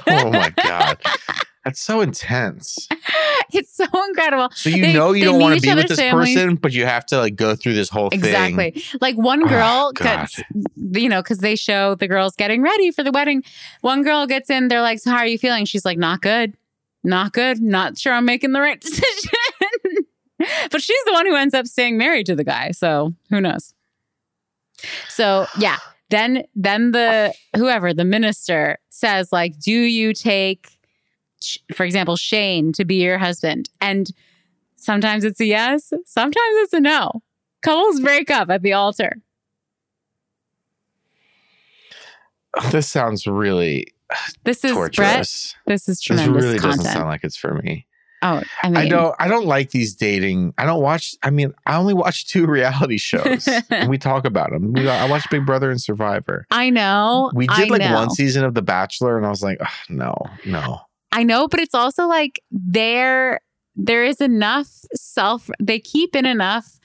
Oh 0.08 0.30
my 0.30 0.52
God. 0.52 0.98
That's 1.66 1.80
so 1.80 2.02
intense. 2.02 2.88
it's 3.52 3.76
so 3.76 3.86
incredible. 4.08 4.50
So 4.54 4.70
you 4.70 4.84
They- 4.84 4.94
know 4.94 5.14
you 5.14 5.26
don't 5.26 5.42
want 5.42 5.56
to 5.56 5.62
be 5.62 5.74
with 5.74 5.88
this 5.88 6.00
families. 6.00 6.36
person, 6.36 6.56
but 6.56 6.74
you 6.74 6.86
have 6.86 7.06
to 7.08 7.18
like 7.18 7.36
go 7.36 7.56
through 7.56 7.74
this 7.74 7.90
whole 7.90 8.12
thing. 8.12 8.20
Exactly. 8.20 8.84
Like 9.02 9.16
one 9.16 9.44
oh, 9.44 9.48
girl 9.48 9.92
God. 9.94 10.04
gets, 10.04 10.42
you 10.92 11.10
know, 11.10 11.24
because 11.24 11.40
they 11.40 11.56
show 11.56 11.96
the 11.96 12.08
girls 12.08 12.36
getting 12.36 12.62
ready 12.62 12.92
for 12.92 13.04
the 13.04 13.12
wedding. 13.12 13.44
One 13.82 14.04
girl 14.04 14.28
gets 14.28 14.52
in, 14.52 14.68
they're 14.68 14.82
like, 14.82 15.00
So, 15.00 15.10
how 15.10 15.18
are 15.18 15.28
you 15.28 15.40
feeling? 15.40 15.66
She's 15.66 15.84
like, 15.86 15.98
Not 15.98 16.22
good. 16.22 16.56
Not 17.04 17.34
good. 17.34 17.62
Not 17.62 17.98
sure 17.98 18.14
I'm 18.14 18.26
making 18.26 18.52
the 18.52 18.62
right 18.62 18.80
decision. 18.82 19.32
but 20.72 20.82
she's 20.82 21.04
the 21.06 21.14
one 21.14 21.26
who 21.26 21.36
ends 21.36 21.56
up 21.56 21.66
staying 21.66 21.98
married 21.98 22.28
to 22.28 22.36
the 22.36 22.44
guy. 22.44 22.72
So 22.72 23.14
who 23.32 23.42
knows? 23.42 23.74
So, 25.10 25.48
yeah. 25.58 25.78
Then, 26.12 26.44
then 26.54 26.92
the 26.92 27.34
whoever 27.56 27.92
the 27.94 28.06
minister 28.06 28.78
says, 28.90 29.32
like, 29.32 29.58
do 29.60 29.72
you 29.72 30.14
take, 30.14 30.75
For 31.74 31.86
example, 31.86 32.16
Shane 32.16 32.72
to 32.74 32.86
be 32.86 32.96
your 32.96 33.18
husband? 33.18 33.70
And 33.82 34.10
sometimes 34.76 35.24
it's 35.24 35.40
a 35.40 35.46
yes, 35.46 35.92
sometimes 36.06 36.36
it's 36.64 36.74
a 36.74 36.80
no. 36.80 37.22
Couples 37.62 38.00
break 38.02 38.30
up 38.32 38.50
at 38.50 38.62
the 38.62 38.74
altar. 38.74 39.14
This 42.72 42.88
sounds 42.88 43.28
really 43.28 43.88
This 44.44 44.64
is 44.64 44.72
Brett. 44.74 44.94
torturous. 44.94 45.56
This 45.68 45.82
is 45.90 45.98
This 45.98 46.02
tremendous 46.02 46.44
really 46.44 46.60
content. 46.60 46.78
doesn't 46.80 46.94
sound 46.94 47.08
like 47.08 47.24
it's 47.24 47.36
for 47.38 47.54
me. 47.56 47.86
oh, 48.22 48.42
I 48.64 48.68
mean, 48.68 48.78
I 48.78 48.88
don't 48.88 49.14
I 49.20 49.28
don't 49.28 49.46
like 49.46 49.72
these 49.72 49.94
dating. 49.94 50.54
I 50.58 50.66
don't 50.66 50.82
watch 50.82 51.16
I 51.22 51.32
mean, 51.32 51.54
I 51.66 51.76
only 51.76 51.94
watch 51.94 52.28
two 52.28 52.46
reality 52.60 52.98
shows. 52.98 53.48
and 53.70 53.90
we 53.94 53.98
talk 53.98 54.24
about 54.26 54.52
them. 54.52 54.72
We, 54.74 54.88
I 54.88 55.10
watched 55.10 55.30
Big 55.30 55.46
Brother 55.46 55.70
and 55.70 55.82
Survivor. 55.82 56.46
I 56.52 56.70
know. 56.70 57.30
We 57.36 57.48
I 57.50 57.62
did 57.62 57.72
like 57.72 57.82
know. 57.82 57.94
one 57.94 58.10
season 58.12 58.46
of 58.46 58.54
The 58.54 58.62
Bachelor 58.62 59.18
and 59.18 59.26
I 59.26 59.30
was 59.30 59.44
like, 59.44 59.58
"Ugh, 59.60 59.68
no, 59.90 60.16
no. 60.46 60.80
I 61.12 61.24
know, 61.24 61.48
but 61.48 61.60
it's 61.60 61.76
also 61.76 62.08
like 62.08 62.42
there 62.52 63.42
there 63.76 64.04
is 64.04 64.22
enough 64.22 64.70
self 64.94 65.50
they 65.62 65.80
keep 65.80 66.16
in 66.16 66.26
enough 66.26 66.80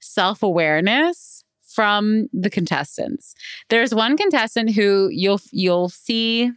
self-awareness 0.00 1.44
from 1.62 2.28
the 2.32 2.50
contestants. 2.50 3.34
There's 3.70 3.94
one 3.94 4.16
contestant 4.16 4.74
who 4.74 5.08
you'll 5.10 5.40
you'll 5.50 5.88
see 5.88 6.50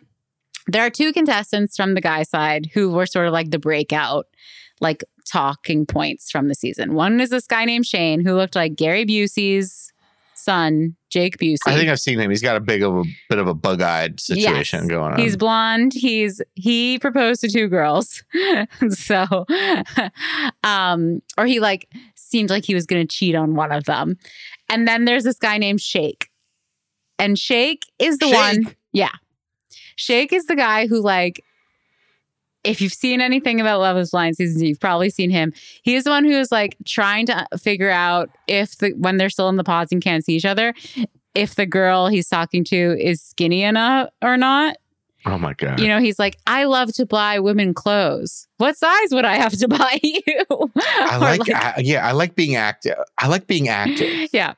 there 0.68 0.86
are 0.86 0.90
two 0.90 1.14
contestants 1.14 1.76
from 1.76 1.94
the 1.94 2.02
guy 2.02 2.24
side 2.24 2.70
who 2.74 2.92
were 2.92 3.06
sort 3.06 3.28
of 3.28 3.34
like 3.34 3.52
the 3.52 3.60
breakout 3.60 4.26
like 4.82 5.04
talking 5.26 5.86
points 5.86 6.30
from 6.30 6.48
the 6.48 6.56
season. 6.56 6.94
One 6.94 7.22
is 7.22 7.30
this 7.30 7.48
guy 7.48 7.66
named 7.66 7.86
Shane 7.86 8.24
who 8.26 8.36
looked 8.36 8.56
like 8.56 8.76
Gary 8.76 9.06
Busey's 9.06 9.94
son, 10.46 10.96
Jake 11.10 11.38
Busey. 11.38 11.58
I 11.66 11.76
think 11.76 11.90
I've 11.90 12.00
seen 12.00 12.20
him. 12.20 12.30
He's 12.30 12.42
got 12.42 12.56
a 12.56 12.60
big 12.60 12.84
of 12.84 12.96
a 12.96 13.04
bit 13.30 13.40
of 13.40 13.48
a 13.48 13.54
bug-eyed 13.54 14.20
situation 14.20 14.82
Yes. 14.82 14.90
going 14.90 15.14
on. 15.14 15.20
He's 15.20 15.36
blonde. 15.36 15.94
He's 15.94 16.42
he 16.54 17.00
proposed 17.00 17.42
to 17.42 17.50
two 17.50 17.68
girls. 17.68 18.24
so 18.90 19.46
um 20.64 21.22
or 21.38 21.46
he 21.46 21.60
like 21.60 21.90
seemed 22.16 22.50
like 22.50 22.66
he 22.66 22.74
was 22.76 22.86
going 22.86 23.06
to 23.06 23.12
cheat 23.16 23.36
on 23.36 23.56
one 23.56 23.72
of 23.72 23.86
them. 23.86 24.18
And 24.70 24.88
then 24.88 25.06
there's 25.06 25.24
this 25.24 25.38
guy 25.38 25.58
named 25.58 25.82
Shake. 25.82 26.30
And 27.20 27.38
Shake 27.40 27.84
is 28.00 28.18
the 28.20 28.30
one 28.30 28.76
Yeah. 28.94 29.12
Shake 29.96 30.34
is 30.34 30.46
the 30.46 30.56
guy 30.56 30.88
who 30.88 31.02
like 31.02 31.44
if 32.66 32.82
you've 32.82 32.94
seen 32.94 33.22
anything 33.22 33.62
about 33.62 33.80
Love 33.80 33.98
is 33.98 34.12
Blind 34.12 34.36
season 34.36 34.62
two, 34.62 34.68
you've 34.68 34.80
probably 34.80 35.10
seen 35.10 35.30
him. 35.30 35.54
He 35.84 35.96
is 35.96 36.04
the 36.04 36.10
one 36.10 36.26
who 36.26 36.32
is 36.32 36.52
like 36.52 36.76
trying 36.86 37.26
to 37.28 37.48
uh, 37.52 37.58
figure 37.58 37.90
out 37.90 38.30
if 38.48 38.78
the 38.78 38.92
when 38.98 39.18
they're 39.18 39.30
still 39.30 39.50
in 39.50 39.58
the 39.58 39.64
pods 39.64 39.92
and 39.92 40.02
can't 40.02 40.24
see 40.26 40.34
each 40.36 40.46
other, 40.46 40.74
if 41.34 41.56
the 41.56 41.66
girl 41.66 42.08
he's 42.08 42.28
talking 42.28 42.64
to 42.66 42.98
is 43.00 43.22
skinny 43.22 43.64
enough 43.64 44.10
or 44.22 44.38
not. 44.38 44.78
Oh 45.28 45.40
my 45.40 45.54
god. 45.54 45.80
You 45.80 45.88
know, 45.88 46.00
he's 46.00 46.20
like, 46.20 46.38
I 46.46 46.66
love 46.66 46.94
to 46.94 47.06
buy 47.06 47.40
women 47.40 47.74
clothes. 47.74 48.48
What 48.58 48.78
size 48.78 49.10
would 49.12 49.26
I 49.26 49.38
have 49.38 49.54
to 49.58 49.68
buy 49.70 50.00
you? 50.04 50.46
I 50.50 51.16
Or 51.16 51.20
like, 51.20 51.50
I, 51.50 51.82
yeah, 51.84 52.08
I 52.08 52.12
like 52.12 52.36
being 52.36 52.56
active. 52.56 52.96
I 53.18 53.28
like 53.28 53.48
being 53.48 53.68
active. 53.68 54.30
yeah. 54.34 54.54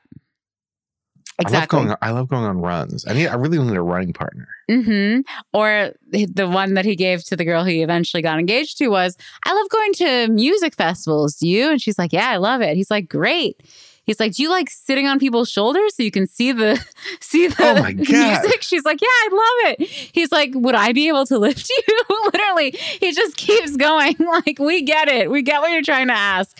I 1.44 1.50
love 1.50 1.68
Exactly. 1.68 1.84
going. 1.84 1.96
I 2.02 2.10
love 2.10 2.28
going 2.28 2.44
on 2.44 2.58
runs. 2.60 3.06
I 3.06 3.12
need. 3.14 3.28
I 3.28 3.34
really 3.34 3.58
need 3.58 3.76
a 3.76 3.82
running 3.82 4.12
partner. 4.12 4.48
hmm 4.68 5.20
Or 5.52 5.92
the 6.10 6.48
one 6.48 6.74
that 6.74 6.84
he 6.84 6.96
gave 6.96 7.24
to 7.26 7.36
the 7.36 7.44
girl 7.44 7.64
he 7.64 7.82
eventually 7.82 8.22
got 8.22 8.38
engaged 8.40 8.76
to 8.78 8.88
was, 8.88 9.16
I 9.44 9.54
love 9.54 9.68
going 9.68 9.92
to 9.94 10.28
music 10.32 10.74
festivals. 10.74 11.36
Do 11.36 11.48
you? 11.48 11.70
And 11.70 11.80
she's 11.80 11.98
like, 11.98 12.12
Yeah, 12.12 12.28
I 12.28 12.36
love 12.38 12.60
it. 12.60 12.76
He's 12.76 12.90
like, 12.90 13.08
Great. 13.08 13.62
He's 14.08 14.18
like, 14.18 14.32
Do 14.34 14.42
you 14.42 14.50
like 14.50 14.68
sitting 14.70 15.06
on 15.06 15.20
people's 15.20 15.48
shoulders 15.48 15.94
so 15.94 16.02
you 16.02 16.10
can 16.10 16.26
see 16.26 16.50
the 16.50 16.84
see 17.20 17.46
the 17.46 17.54
Oh 17.60 17.74
my 17.80 17.92
God. 17.92 18.08
music? 18.08 18.62
She's 18.62 18.84
like, 18.84 19.00
Yeah, 19.00 19.06
I 19.06 19.28
love 19.30 19.72
it. 19.78 19.88
He's 19.88 20.32
like, 20.32 20.50
Would 20.54 20.74
I 20.74 20.92
be 20.92 21.06
able 21.08 21.26
to 21.26 21.38
lift 21.38 21.70
you? 21.88 21.94
Literally, 22.32 22.70
he 23.00 23.12
just 23.12 23.36
keeps 23.36 23.76
going. 23.76 24.16
Like, 24.18 24.58
we 24.58 24.82
get 24.82 25.08
it. 25.08 25.30
We 25.30 25.42
get 25.42 25.60
what 25.60 25.70
you're 25.70 25.82
trying 25.82 26.08
to 26.08 26.14
ask. 26.14 26.56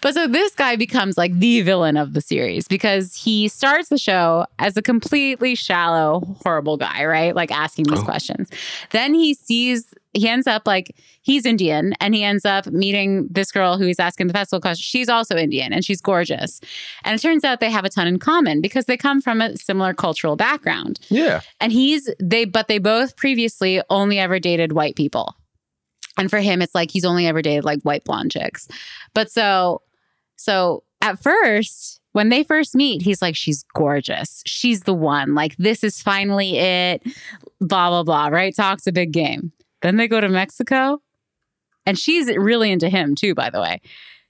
But 0.00 0.14
so 0.14 0.26
this 0.26 0.54
guy 0.54 0.76
becomes 0.76 1.18
like 1.18 1.36
the 1.38 1.60
villain 1.62 1.96
of 1.96 2.14
the 2.14 2.20
series 2.20 2.66
because 2.68 3.14
he 3.14 3.48
starts 3.48 3.88
the 3.88 3.98
show 3.98 4.46
as 4.58 4.76
a 4.76 4.82
completely 4.82 5.54
shallow, 5.54 6.36
horrible 6.44 6.76
guy, 6.76 7.04
right? 7.04 7.34
Like 7.34 7.50
asking 7.50 7.86
these 7.88 7.98
Oh. 8.00 8.04
questions. 8.04 8.48
Then 8.90 9.14
he 9.14 9.34
sees, 9.34 9.92
he 10.14 10.28
ends 10.28 10.46
up 10.46 10.66
like, 10.66 10.94
he's 11.22 11.46
Indian 11.46 11.94
and 12.00 12.14
he 12.14 12.22
ends 12.22 12.44
up 12.44 12.66
meeting 12.66 13.28
this 13.30 13.50
girl 13.50 13.78
who 13.78 13.86
he's 13.86 13.98
asking 13.98 14.26
the 14.26 14.32
festival 14.32 14.60
question. 14.60 14.82
She's 14.82 15.08
also 15.08 15.36
Indian 15.36 15.72
and 15.72 15.84
she's 15.84 16.00
gorgeous. 16.00 16.60
And 17.04 17.14
it 17.14 17.22
turns 17.22 17.44
out 17.44 17.60
they 17.60 17.70
have 17.70 17.84
a 17.84 17.88
ton 17.88 18.06
in 18.06 18.18
common 18.18 18.60
because 18.60 18.84
they 18.84 18.96
come 18.96 19.20
from 19.22 19.40
a 19.40 19.56
similar 19.56 19.94
cultural 19.94 20.36
background. 20.36 21.00
Yeah. 21.08 21.40
And 21.60 21.72
he's, 21.72 22.10
they, 22.20 22.44
but 22.44 22.68
they 22.68 22.78
both 22.78 23.16
previously 23.16 23.82
only 23.88 24.18
ever 24.18 24.38
dated 24.38 24.72
white 24.72 24.96
people. 24.96 25.34
And 26.18 26.28
for 26.28 26.40
him, 26.40 26.60
it's 26.60 26.74
like 26.74 26.90
he's 26.90 27.06
only 27.06 27.26
ever 27.26 27.40
dated 27.40 27.64
like 27.64 27.80
white 27.82 28.04
blonde 28.04 28.32
chicks. 28.32 28.68
But 29.14 29.30
so, 29.30 29.80
so 30.36 30.84
at 31.00 31.22
first, 31.22 32.00
when 32.12 32.28
they 32.28 32.44
first 32.44 32.74
meet, 32.74 33.00
he's 33.00 33.22
like, 33.22 33.34
she's 33.34 33.64
gorgeous. 33.74 34.42
She's 34.44 34.82
the 34.82 34.92
one. 34.92 35.34
Like, 35.34 35.56
this 35.56 35.82
is 35.82 36.02
finally 36.02 36.58
it. 36.58 37.02
Blah, 37.62 37.88
blah, 37.88 38.02
blah. 38.02 38.28
Right? 38.28 38.54
Talks 38.54 38.86
a 38.86 38.92
big 38.92 39.12
game. 39.12 39.52
Then 39.82 39.96
they 39.96 40.08
go 40.08 40.20
to 40.20 40.28
Mexico. 40.28 41.02
And 41.84 41.98
she's 41.98 42.28
really 42.28 42.70
into 42.70 42.88
him 42.88 43.14
too, 43.14 43.34
by 43.34 43.50
the 43.50 43.60
way. 43.60 43.80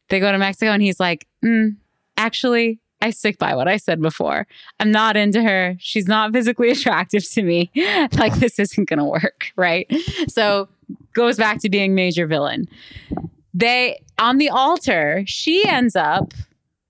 They 0.09 0.21
go 0.21 0.33
to 0.33 0.39
Mexico 0.39 0.73
and 0.73 0.83
he's 0.83 0.99
like, 0.99 1.27
mm, 1.45 1.77
actually, 2.17 2.81
I 3.03 3.11
stick 3.11 3.37
by 3.39 3.55
what 3.55 3.69
I 3.69 3.77
said 3.77 4.01
before. 4.01 4.47
I'm 4.81 4.91
not 4.91 5.17
into 5.17 5.43
her. 5.43 5.77
She's 5.79 6.07
not 6.07 6.33
physically 6.33 6.71
attractive 6.73 7.29
to 7.31 7.43
me. 7.43 7.71
like, 8.13 8.35
this 8.35 8.59
isn't 8.59 8.89
going 8.89 8.99
to 8.99 9.05
work. 9.05 9.53
Right. 9.57 9.93
So, 10.29 10.69
goes 11.15 11.37
back 11.37 11.61
to 11.61 11.69
being 11.69 11.95
major 11.95 12.27
villain. 12.27 12.67
They, 13.55 14.03
on 14.19 14.39
the 14.39 14.49
altar, 14.49 15.25
she 15.27 15.67
ends 15.67 15.97
up 15.97 16.33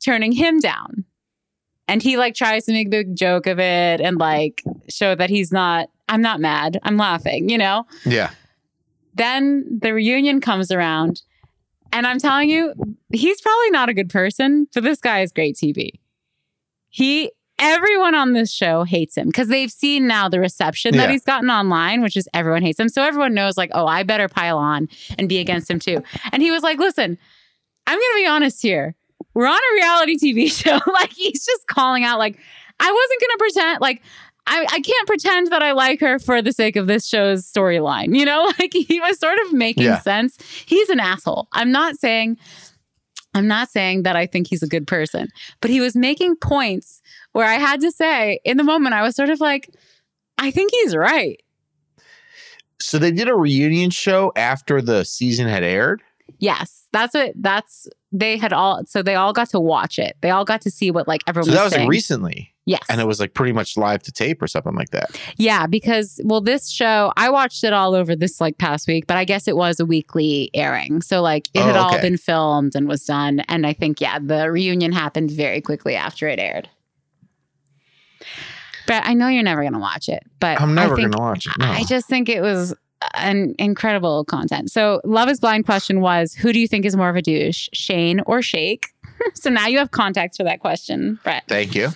turning 0.05 0.33
him 0.33 0.61
down. 0.61 1.05
And 1.89 2.03
he 2.03 2.17
like 2.17 2.35
tries 2.35 2.65
to 2.67 2.73
make 2.73 2.87
a 2.87 2.91
big 2.91 3.17
joke 3.17 3.47
of 3.47 3.59
it 3.59 4.01
and 4.01 4.17
like 4.17 4.63
show 4.89 5.15
that 5.15 5.31
he's 5.31 5.51
not, 5.51 5.89
I'm 6.09 6.23
not 6.23 6.41
mad. 6.41 6.79
I'm 6.85 6.97
laughing, 6.97 7.49
you 7.49 7.59
know? 7.59 7.85
Yeah. 8.05 8.31
Then 9.15 9.79
the 9.83 9.93
reunion 9.93 10.41
comes 10.41 10.71
around, 10.71 11.23
and 11.93 12.07
I'm 12.07 12.19
telling 12.19 12.49
you, 12.49 12.73
he's 13.13 13.41
probably 13.41 13.71
not 13.71 13.89
a 13.89 13.95
good 13.95 14.09
person, 14.09 14.67
but 14.75 14.83
this 14.83 15.01
guy 15.01 15.21
is 15.21 15.33
great 15.33 15.57
TV. 15.57 15.91
He 16.89 17.31
everyone 17.59 18.15
on 18.15 18.33
this 18.33 18.51
show 18.53 18.83
hates 18.83 19.17
him 19.17 19.29
because 19.29 19.49
they've 19.49 19.71
seen 19.71 20.07
now 20.07 20.29
the 20.29 20.41
reception 20.41 20.97
that 20.97 21.11
he's 21.11 21.23
gotten 21.23 21.49
online, 21.49 22.03
which 22.03 22.17
is 22.17 22.29
everyone 22.35 22.63
hates 22.63 22.81
him. 22.81 22.89
So 22.89 23.03
everyone 23.03 23.35
knows, 23.35 23.57
like, 23.57 23.71
oh, 23.73 23.87
I 23.87 24.03
better 24.03 24.29
pile 24.29 24.59
on 24.59 24.89
and 25.17 25.29
be 25.29 25.39
against 25.39 25.71
him 25.71 25.79
too. 25.79 26.03
And 26.33 26.43
he 26.43 26.51
was 26.51 26.63
like, 26.63 26.79
listen, 26.79 27.17
I'm 27.87 27.99
gonna 27.99 28.23
be 28.23 28.27
honest 28.27 28.63
here. 28.63 28.97
We're 29.35 29.47
on 29.47 29.55
a 29.55 29.75
reality 29.75 30.17
TV 30.17 30.51
show. 30.63 30.79
like 30.93 31.13
he's 31.13 31.45
just 31.45 31.67
calling 31.69 32.05
out, 32.05 32.19
like, 32.19 32.39
I 32.81 32.91
wasn't 32.91 33.21
gonna 33.21 33.39
pretend 33.39 33.81
like 33.81 34.03
I, 34.47 34.67
I 34.71 34.81
can't 34.81 35.07
pretend 35.07 35.53
that 35.53 35.63
I 35.63 35.73
like 35.73 36.01
her 36.01 36.19
for 36.19 36.43
the 36.43 36.53
sake 36.53 36.75
of 36.77 36.87
this 36.89 37.07
show's 37.07 37.45
storyline. 37.51 38.17
You 38.19 38.25
know, 38.25 38.45
like 38.59 38.73
he 38.73 39.01
was 39.01 39.19
sort 39.19 39.39
of 39.47 39.53
making 39.53 39.85
Yeah. 39.85 40.01
sense. 40.01 40.37
He's 40.67 40.89
an 40.89 41.01
asshole. 41.01 41.49
I'm 41.53 41.71
not 41.71 41.97
saying 41.97 42.39
I'm 43.35 43.47
not 43.49 43.71
saying 43.71 44.03
that 44.03 44.15
I 44.15 44.27
think 44.27 44.47
he's 44.49 44.63
a 44.63 44.69
good 44.69 44.87
person, 44.87 45.29
but 45.63 45.71
he 45.71 45.81
was 45.81 45.97
making 45.97 46.37
points 46.37 47.01
where 47.33 47.47
I 47.47 47.55
had 47.55 47.81
to 47.81 47.91
say 47.91 48.41
in 48.45 48.59
the 48.59 48.65
moment, 48.65 48.95
I 48.95 49.01
was 49.03 49.17
sort 49.17 49.31
of 49.31 49.41
like, 49.41 49.71
I 50.37 50.51
think 50.51 50.71
he's 50.73 50.95
right. 50.95 51.41
So 52.81 52.99
they 52.99 53.11
did 53.13 53.29
a 53.29 53.35
reunion 53.35 53.91
show 53.91 54.33
after 54.37 54.83
the 54.83 55.05
season 55.05 55.49
had 55.49 55.63
aired. 55.63 56.03
Yes, 56.41 56.87
that's 56.93 57.15
what 57.15 57.33
that's 57.37 57.87
they 58.11 58.37
had 58.37 58.53
all 58.53 58.83
so 58.87 59.03
they 59.03 59.15
all 59.15 59.33
got 59.33 59.49
to 59.51 59.61
watch 59.61 59.99
it. 59.99 60.17
They 60.21 60.31
all 60.31 60.45
got 60.45 60.61
to 60.63 60.71
see 60.71 60.91
what 60.91 61.07
like 61.07 61.23
everyone 61.27 61.47
So 61.49 61.55
that 61.55 61.65
was 61.65 61.73
like 61.77 61.89
recently, 61.89 62.52
yes, 62.67 62.83
and 62.89 63.01
it 63.01 63.07
was 63.07 63.21
like 63.21 63.35
pretty 63.35 63.53
much 63.53 63.77
live 63.77 64.03
to 64.05 64.13
tape 64.13 64.41
or 64.43 64.47
something 64.47 64.75
like 64.75 64.91
that. 64.91 65.11
yeah, 65.37 65.67
because 65.67 66.21
well, 66.25 66.41
this 66.41 66.71
show 66.71 67.13
I 67.17 67.31
watched 67.31 67.65
it 67.65 67.73
all 67.73 67.95
over 67.95 68.15
this 68.17 68.41
like 68.41 68.59
past 68.59 68.87
week, 68.89 69.07
but 69.07 69.17
I 69.17 69.25
guess 69.25 69.47
it 69.49 69.57
was 69.57 69.81
a 69.81 69.85
weekly 69.87 70.51
airing, 70.55 71.03
so 71.03 71.21
like 71.23 71.49
it 71.55 71.63
had 71.63 71.77
Oh, 71.77 71.81
all 71.81 72.01
been 72.01 72.17
filmed 72.17 72.75
and 72.75 72.89
was 72.89 73.05
done, 73.05 73.41
and 73.49 73.67
I 73.67 73.73
think 73.73 74.01
yeah, 74.01 74.19
the 74.19 74.51
reunion 74.51 74.93
happened 74.93 75.31
very 75.31 75.61
quickly 75.61 75.95
after 75.97 76.29
it 76.29 76.39
aired. 76.39 76.69
But 78.87 79.05
I 79.07 79.15
know 79.15 79.29
you're 79.29 79.43
never 79.43 79.63
gonna 79.63 79.79
watch 79.79 80.09
it. 80.09 80.23
But 80.41 80.61
I'm 80.61 80.75
never 80.75 80.97
think, 80.97 81.13
gonna 81.13 81.23
watch 81.23 81.47
it. 81.47 81.53
No. 81.59 81.67
I 81.67 81.85
just 81.85 82.09
think 82.09 82.29
it 82.29 82.41
was 82.41 82.75
an 83.15 83.55
incredible 83.59 84.25
content. 84.25 84.71
So, 84.71 85.01
Love 85.05 85.29
is 85.29 85.41
Blind 85.41 85.65
question 85.65 86.01
was 86.01 86.35
who 86.35 86.53
do 86.53 86.59
you 86.61 86.69
think 86.69 86.85
is 86.85 86.97
more 86.97 87.09
of 87.09 87.17
a 87.17 87.23
douche, 87.23 87.69
Shane 87.73 88.21
or 88.27 88.43
Shake? 88.43 88.87
so 89.35 89.51
now 89.51 89.67
you 89.67 89.79
have 89.79 89.91
context 89.93 90.37
for 90.37 90.45
that 90.45 90.61
question, 90.61 91.19
Brett. 91.23 91.45
Thank 91.49 91.75
you. 91.75 91.91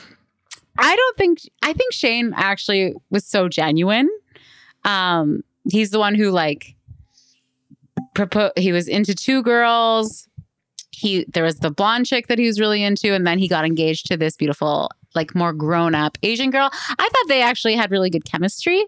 I 0.78 0.96
don't 0.96 1.16
think 1.16 1.38
I 1.62 1.72
think 1.72 1.92
Shane 1.92 2.32
actually 2.36 2.94
was 3.10 3.24
so 3.24 3.48
genuine. 3.48 4.08
Um, 4.84 5.42
he's 5.70 5.90
the 5.90 5.98
one 5.98 6.14
who 6.14 6.30
like 6.30 6.76
proposed. 8.14 8.52
He 8.56 8.72
was 8.72 8.88
into 8.88 9.14
two 9.14 9.42
girls. 9.42 10.28
He 10.90 11.26
there 11.28 11.44
was 11.44 11.56
the 11.56 11.70
blonde 11.70 12.06
chick 12.06 12.28
that 12.28 12.38
he 12.38 12.46
was 12.46 12.58
really 12.58 12.82
into, 12.82 13.12
and 13.12 13.26
then 13.26 13.38
he 13.38 13.48
got 13.48 13.64
engaged 13.64 14.06
to 14.06 14.16
this 14.16 14.36
beautiful, 14.36 14.90
like 15.14 15.34
more 15.34 15.52
grown 15.52 15.94
up 15.94 16.16
Asian 16.22 16.50
girl. 16.50 16.70
I 16.72 17.08
thought 17.08 17.28
they 17.28 17.42
actually 17.42 17.74
had 17.74 17.90
really 17.90 18.10
good 18.10 18.24
chemistry, 18.24 18.84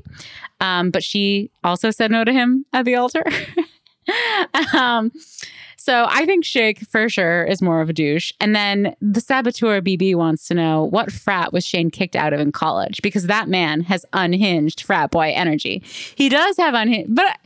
um, 0.61 0.91
but 0.91 1.03
she 1.03 1.51
also 1.65 1.91
said 1.91 2.11
no 2.11 2.25
to 2.25 2.33
him 2.33 2.65
at 2.73 2.85
the 2.85 2.97
altar. 2.97 3.25
um, 4.75 5.13
so 5.89 6.05
I 6.07 6.27
think 6.27 6.45
Shake 6.45 6.81
for 6.81 7.09
sure 7.09 7.45
is 7.45 7.63
more 7.63 7.81
of 7.81 7.89
a 7.89 7.95
douche. 7.95 8.31
And 8.43 8.55
then 8.55 8.95
the 9.01 9.23
saboteur 9.23 9.81
BB 9.81 10.17
wants 10.17 10.47
to 10.49 10.55
know 10.55 10.85
what 10.85 11.11
frat 11.11 11.51
was 11.51 11.65
Shane 11.65 11.91
kicked 11.91 12.15
out 12.15 12.35
of 12.35 12.41
in 12.41 12.53
college 12.53 13.01
because 13.01 13.27
that 13.29 13.49
man 13.49 13.81
has 13.81 14.05
unhinged 14.13 14.83
frat 14.83 15.11
boy 15.11 15.33
energy. 15.35 15.83
He 16.15 16.29
does 16.29 16.59
have 16.59 16.75
unhinged, 16.75 17.15
but 17.15 17.39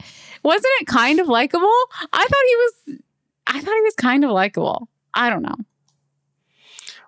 wasn't 0.42 0.72
it 0.80 0.88
kind 0.88 1.20
of 1.20 1.28
likable? 1.28 1.70
I 2.12 2.26
thought 2.26 2.48
he 2.48 2.56
was. 2.56 3.00
I 3.46 3.60
thought 3.60 3.74
he 3.74 3.80
was 3.82 3.94
kind 3.94 4.24
of 4.24 4.32
likable. 4.32 4.88
I 5.14 5.30
don't 5.30 5.42
know. 5.42 5.56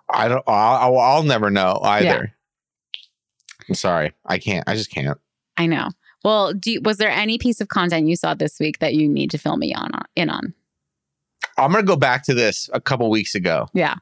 I 0.09 0.29
don't. 0.29 0.43
I'll, 0.47 0.97
I'll, 0.97 1.23
never 1.23 1.51
know 1.51 1.81
either. 1.83 2.33
I'm 3.67 3.75
sorry. 3.75 4.13
I 4.25 4.37
can't. 4.37 4.63
I 4.69 4.75
just 4.75 4.89
can't. 4.89 5.19
I 5.57 5.65
know. 5.65 5.89
Well, 6.23 6.53
do 6.53 6.71
you, 6.71 6.81
was 6.81 6.95
there 6.95 7.11
any 7.11 7.37
piece 7.37 7.59
of 7.59 7.67
content 7.67 8.07
you 8.07 8.15
saw 8.15 8.35
this 8.35 8.57
week 8.57 8.79
that 8.79 8.93
you 8.93 9.09
need 9.09 9.31
to 9.31 9.37
fill 9.37 9.57
me 9.57 9.73
on 9.73 9.91
in 10.15 10.29
on? 10.29 10.53
I'm 11.57 11.71
gonna 11.71 11.83
go 11.83 11.95
back 11.95 12.23
to 12.25 12.33
this 12.33 12.69
a 12.73 12.81
couple 12.81 13.09
weeks 13.09 13.35
ago. 13.35 13.67
Yeah. 13.73 13.95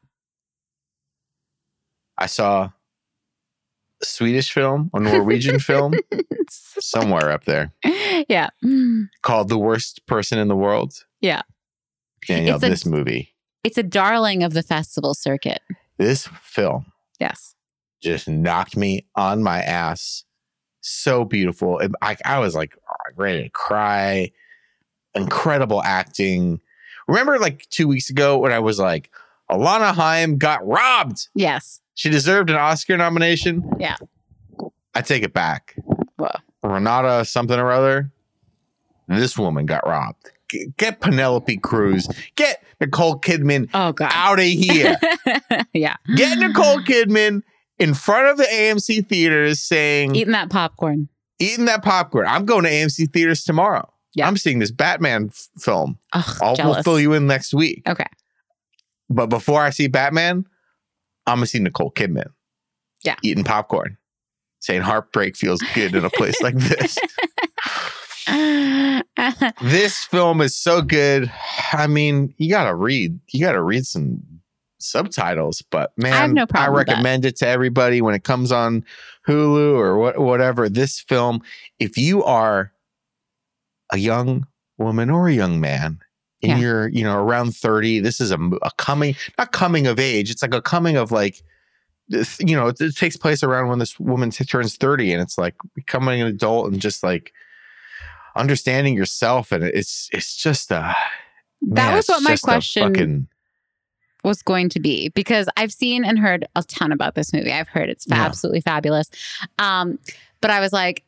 I 2.18 2.26
saw 2.28 2.70
a 4.02 4.06
Swedish 4.06 4.52
film, 4.52 4.90
a 4.94 5.00
Norwegian 5.00 5.60
film, 5.70 5.94
somewhere 6.50 7.32
up 7.32 7.46
there 7.46 7.72
yeah. 8.30 8.50
called 9.22 9.50
"The 9.50 9.58
Worst 9.58 10.06
Person 10.08 10.38
in 10.40 10.48
the 10.48 10.56
World." 10.56 10.94
Yeah. 11.22 11.42
Danielle, 12.28 12.56
It's 12.56 12.64
a- 12.66 12.70
this 12.70 12.86
movie, 12.86 13.34
It's 13.64 13.78
a 13.78 13.84
darling 13.84 14.44
of 14.44 14.54
the 14.54 14.64
festival 14.64 15.14
circuit. 15.14 15.62
this 15.98 16.28
film 16.42 16.86
Yes. 17.20 17.56
just 18.02 18.28
knocked 18.30 18.78
me 18.78 19.06
on 19.16 19.44
my 19.44 19.62
ass. 19.62 20.24
So 20.82 21.24
beautiful. 21.26 21.82
I, 22.02 22.16
I 22.26 22.40
was 22.40 22.56
like 22.56 22.76
oh, 22.90 22.94
ready 23.16 23.44
to 23.44 23.50
cry. 23.50 24.32
Incredible 25.16 25.82
acting. 25.84 26.60
Remember, 27.08 27.38
like 27.40 27.68
two 27.70 27.88
weeks 27.88 28.10
ago, 28.10 28.38
when 28.38 28.52
I 28.52 28.60
was 28.60 28.80
like, 28.80 29.10
Alana 29.52 29.94
Haim 29.94 30.38
got 30.38 30.66
robbed. 30.66 31.28
Yes. 31.36 31.82
She 31.96 32.10
deserved 32.10 32.50
an 32.50 32.56
Oscar 32.56 32.98
nomination. 32.98 33.64
Yeah. 33.80 33.98
I 34.96 35.02
take 35.02 35.24
it 35.24 35.34
back. 35.34 35.76
Whoa. 36.18 36.30
Renata 36.64 37.26
something 37.26 37.60
or 37.60 37.72
other. 37.72 38.12
This 39.08 39.38
woman 39.38 39.66
got 39.66 39.86
robbed. 39.86 40.32
G- 40.50 40.68
Get 40.78 41.02
Penelope 41.02 41.58
Cruz. 41.58 42.08
Get 42.36 42.64
Nicole 42.80 43.20
Kidman 43.20 43.70
Oh 43.74 43.92
God. 43.92 44.12
out 44.14 44.40
of 44.40 44.46
here. 44.46 44.96
yeah. 45.74 45.96
Get 46.16 46.38
Nicole 46.40 46.80
Kidman 46.80 47.42
in 47.80 47.94
front 47.94 48.28
of 48.30 48.38
the 48.38 48.46
AMC 48.46 49.08
theaters 49.08 49.60
saying, 49.60 50.16
Eating 50.16 50.32
that 50.34 50.50
popcorn. 50.50 51.10
eating 51.40 51.66
that 51.66 51.84
popcorn. 51.84 52.28
I'm 52.28 52.46
going 52.46 52.64
to 52.64 52.70
AMC 52.70 53.12
theaters 53.12 53.44
tomorrow. 53.44 53.92
Yeah. 54.16 54.28
I'm 54.28 54.38
seeing 54.38 54.60
this 54.60 54.72
Batman 54.72 55.30
f- 55.30 55.50
film. 55.60 55.98
Ugh, 56.14 56.38
I'll 56.42 56.56
jealous. 56.56 56.84
fill 56.84 57.00
you 57.00 57.14
in 57.14 57.28
next 57.28 57.54
week. 57.54 57.82
Okay. 57.88 58.06
But 59.10 59.28
before 59.28 59.62
I 59.62 59.70
see 59.70 59.88
Batman, 59.88 60.46
I'm 61.26 61.38
gonna 61.38 61.46
see 61.48 61.60
Nicole 61.60 61.92
Kidman. 61.92 62.32
Yeah. 63.04 63.16
Eating 63.24 63.44
popcorn. 63.44 63.98
Saying 64.60 64.82
heartbreak 64.82 65.36
feels 65.36 65.62
good 65.74 65.94
in 65.94 66.06
a 66.06 66.10
place 66.10 66.42
like 66.42 66.56
this. 66.56 66.98
this 69.62 70.04
film 70.06 70.42
is 70.42 70.56
so 70.56 70.82
good. 70.82 71.32
I 71.74 71.88
mean, 71.88 72.34
you 72.38 72.50
gotta 72.50 72.74
read. 72.74 73.20
You 73.32 73.42
gotta 73.42 73.62
read 73.62 73.86
some 73.86 74.22
subtitles, 74.80 75.64
but 75.70 75.92
man, 75.98 76.14
have 76.14 76.34
no 76.34 76.46
problem 76.46 76.76
with 76.76 76.88
recommend 76.88 77.26
it 77.26 77.38
to 77.38 77.48
everybody 77.48 78.02
when 78.02 78.16
it 78.16 78.24
comes 78.24 78.52
on 78.52 78.86
Hulu 79.28 79.76
or 79.76 79.98
what, 79.98 80.20
whatever. 80.20 80.70
This 80.70 81.00
film, 81.00 81.42
if 81.80 81.98
you 81.98 82.24
are 82.24 82.72
a 83.94 83.98
young 83.98 84.46
woman 84.78 85.10
or 85.10 85.28
a 85.30 85.34
young 85.34 85.60
man 85.62 86.00
in 86.42 86.50
Yeah. 86.52 86.58
your, 86.58 86.88
you 86.90 87.04
know, 87.04 87.18
around 87.24 87.56
30, 87.56 88.00
this 88.02 88.20
is 88.20 88.32
a, 88.32 88.38
a 88.64 88.72
coming, 88.78 89.16
not 89.38 89.54
coming 89.54 89.88
of 89.88 89.98
age. 90.00 90.30
It's 90.30 90.42
like 90.42 90.54
a 90.54 90.62
coming 90.62 90.98
of 90.98 91.12
like, 91.12 91.42
you 92.40 92.56
know, 92.56 92.68
it, 92.68 92.82
it 92.82 92.98
takes 92.98 93.16
place 93.16 93.44
around 93.44 93.70
when 93.70 93.80
this 93.80 93.98
woman 94.00 94.30
turns 94.32 94.76
30 94.76 95.14
and 95.14 95.22
it's 95.22 95.38
like 95.38 95.56
becoming 95.74 96.20
an 96.22 96.28
adult 96.28 96.70
and 96.72 96.82
just 96.82 97.02
like 97.04 97.32
understanding 98.36 98.94
yourself. 98.96 99.52
And 99.52 99.64
it's, 99.64 100.10
it's 100.12 100.36
just, 100.36 100.72
uh, 100.72 100.94
That 101.62 101.88
man, 101.88 101.96
was 101.96 102.08
what 102.08 102.24
my 102.24 102.36
question 102.36 102.94
fucking- 102.94 103.28
was 104.24 104.42
going 104.42 104.70
to 104.70 104.80
be 104.80 105.10
because 105.10 105.48
I've 105.58 105.72
seen 105.72 106.04
and 106.06 106.18
heard 106.18 106.48
a 106.56 106.64
ton 106.64 106.92
about 106.94 107.14
this 107.16 107.34
movie. 107.34 107.52
I've 107.52 107.68
heard 107.68 107.90
it's 107.90 108.06
Yeah. 108.08 108.16
absolutely 108.26 108.62
fabulous. 108.62 109.10
Um, 109.60 110.00
but 110.42 110.50
I 110.50 110.60
was 110.62 110.72
like, 110.74 111.04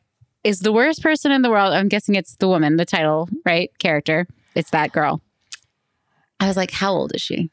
is 0.46 0.60
the 0.60 0.72
worst 0.72 1.02
person 1.02 1.32
in 1.32 1.42
the 1.42 1.50
world? 1.50 1.74
I'm 1.74 1.88
guessing 1.88 2.14
it's 2.14 2.36
the 2.36 2.46
woman, 2.46 2.76
the 2.76 2.84
title, 2.84 3.28
right? 3.44 3.76
Character. 3.78 4.28
It's 4.54 4.70
that 4.70 4.92
girl. 4.92 5.20
I 6.38 6.46
was 6.46 6.56
like, 6.56 6.70
how 6.70 6.92
old 6.92 7.14
is 7.14 7.20
she? 7.20 7.50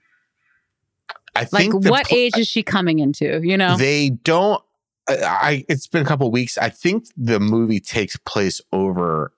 I 1.35 1.45
think 1.45 1.81
the 1.81 1.89
what 1.89 2.07
pl- 2.07 2.17
age 2.17 2.37
is 2.37 2.47
she 2.47 2.61
coming 2.61 2.99
into? 2.99 3.41
You 3.43 3.57
know? 3.57 3.77
They 3.77 4.11
don't. 4.11 4.61
I, 5.09 5.15
I. 5.23 5.65
It's 5.67 5.87
been 5.87 6.03
a 6.03 6.05
couple 6.05 6.29
weeks. 6.29 6.55
I 6.59 6.69
think 6.69 7.07
the 7.17 7.39
movie 7.39 7.79
takes 7.79 8.15
place 8.17 8.61
over 8.71 9.33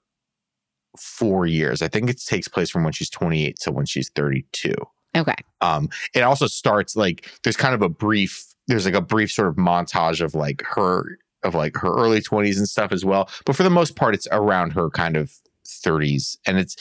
four 1.00 1.46
years. 1.46 1.82
I 1.82 1.88
think 1.88 2.10
it 2.10 2.22
takes 2.22 2.50
place 2.50 2.70
from 2.70 2.84
when 2.84 2.92
she's 2.92 3.10
28 3.10 3.58
to 3.62 3.72
when 3.72 3.86
she's 3.86 4.10
32. 4.10 4.74
okay. 5.16 5.36
Um, 5.62 5.90
it 6.14 6.22
also 6.22 6.48
starts 6.48 6.98
like 6.98 7.32
there's 7.44 7.58
kind 7.58 7.74
of 7.74 7.82
a 7.82 7.90
brief. 7.90 8.54
There's 8.68 8.86
like 8.86 8.96
a 8.96 9.02
brief 9.02 9.32
sort 9.32 9.48
of 9.48 9.56
montage 9.56 10.20
of 10.20 10.36
like 10.36 10.62
her 10.66 11.18
of 11.46 11.56
like 11.56 11.78
her 11.78 11.94
early 11.94 12.22
20s 12.22 12.58
and 12.58 12.68
stuff 12.68 12.92
as 12.92 13.06
well. 13.06 13.30
But 13.46 13.56
for 13.56 13.64
the 13.64 13.70
most 13.70 13.96
part, 13.96 14.16
it's 14.16 14.28
around 14.32 14.72
her 14.72 14.90
kind 14.90 15.16
of 15.16 15.34
30s, 15.66 16.38
and 16.46 16.58
it's 16.58 16.76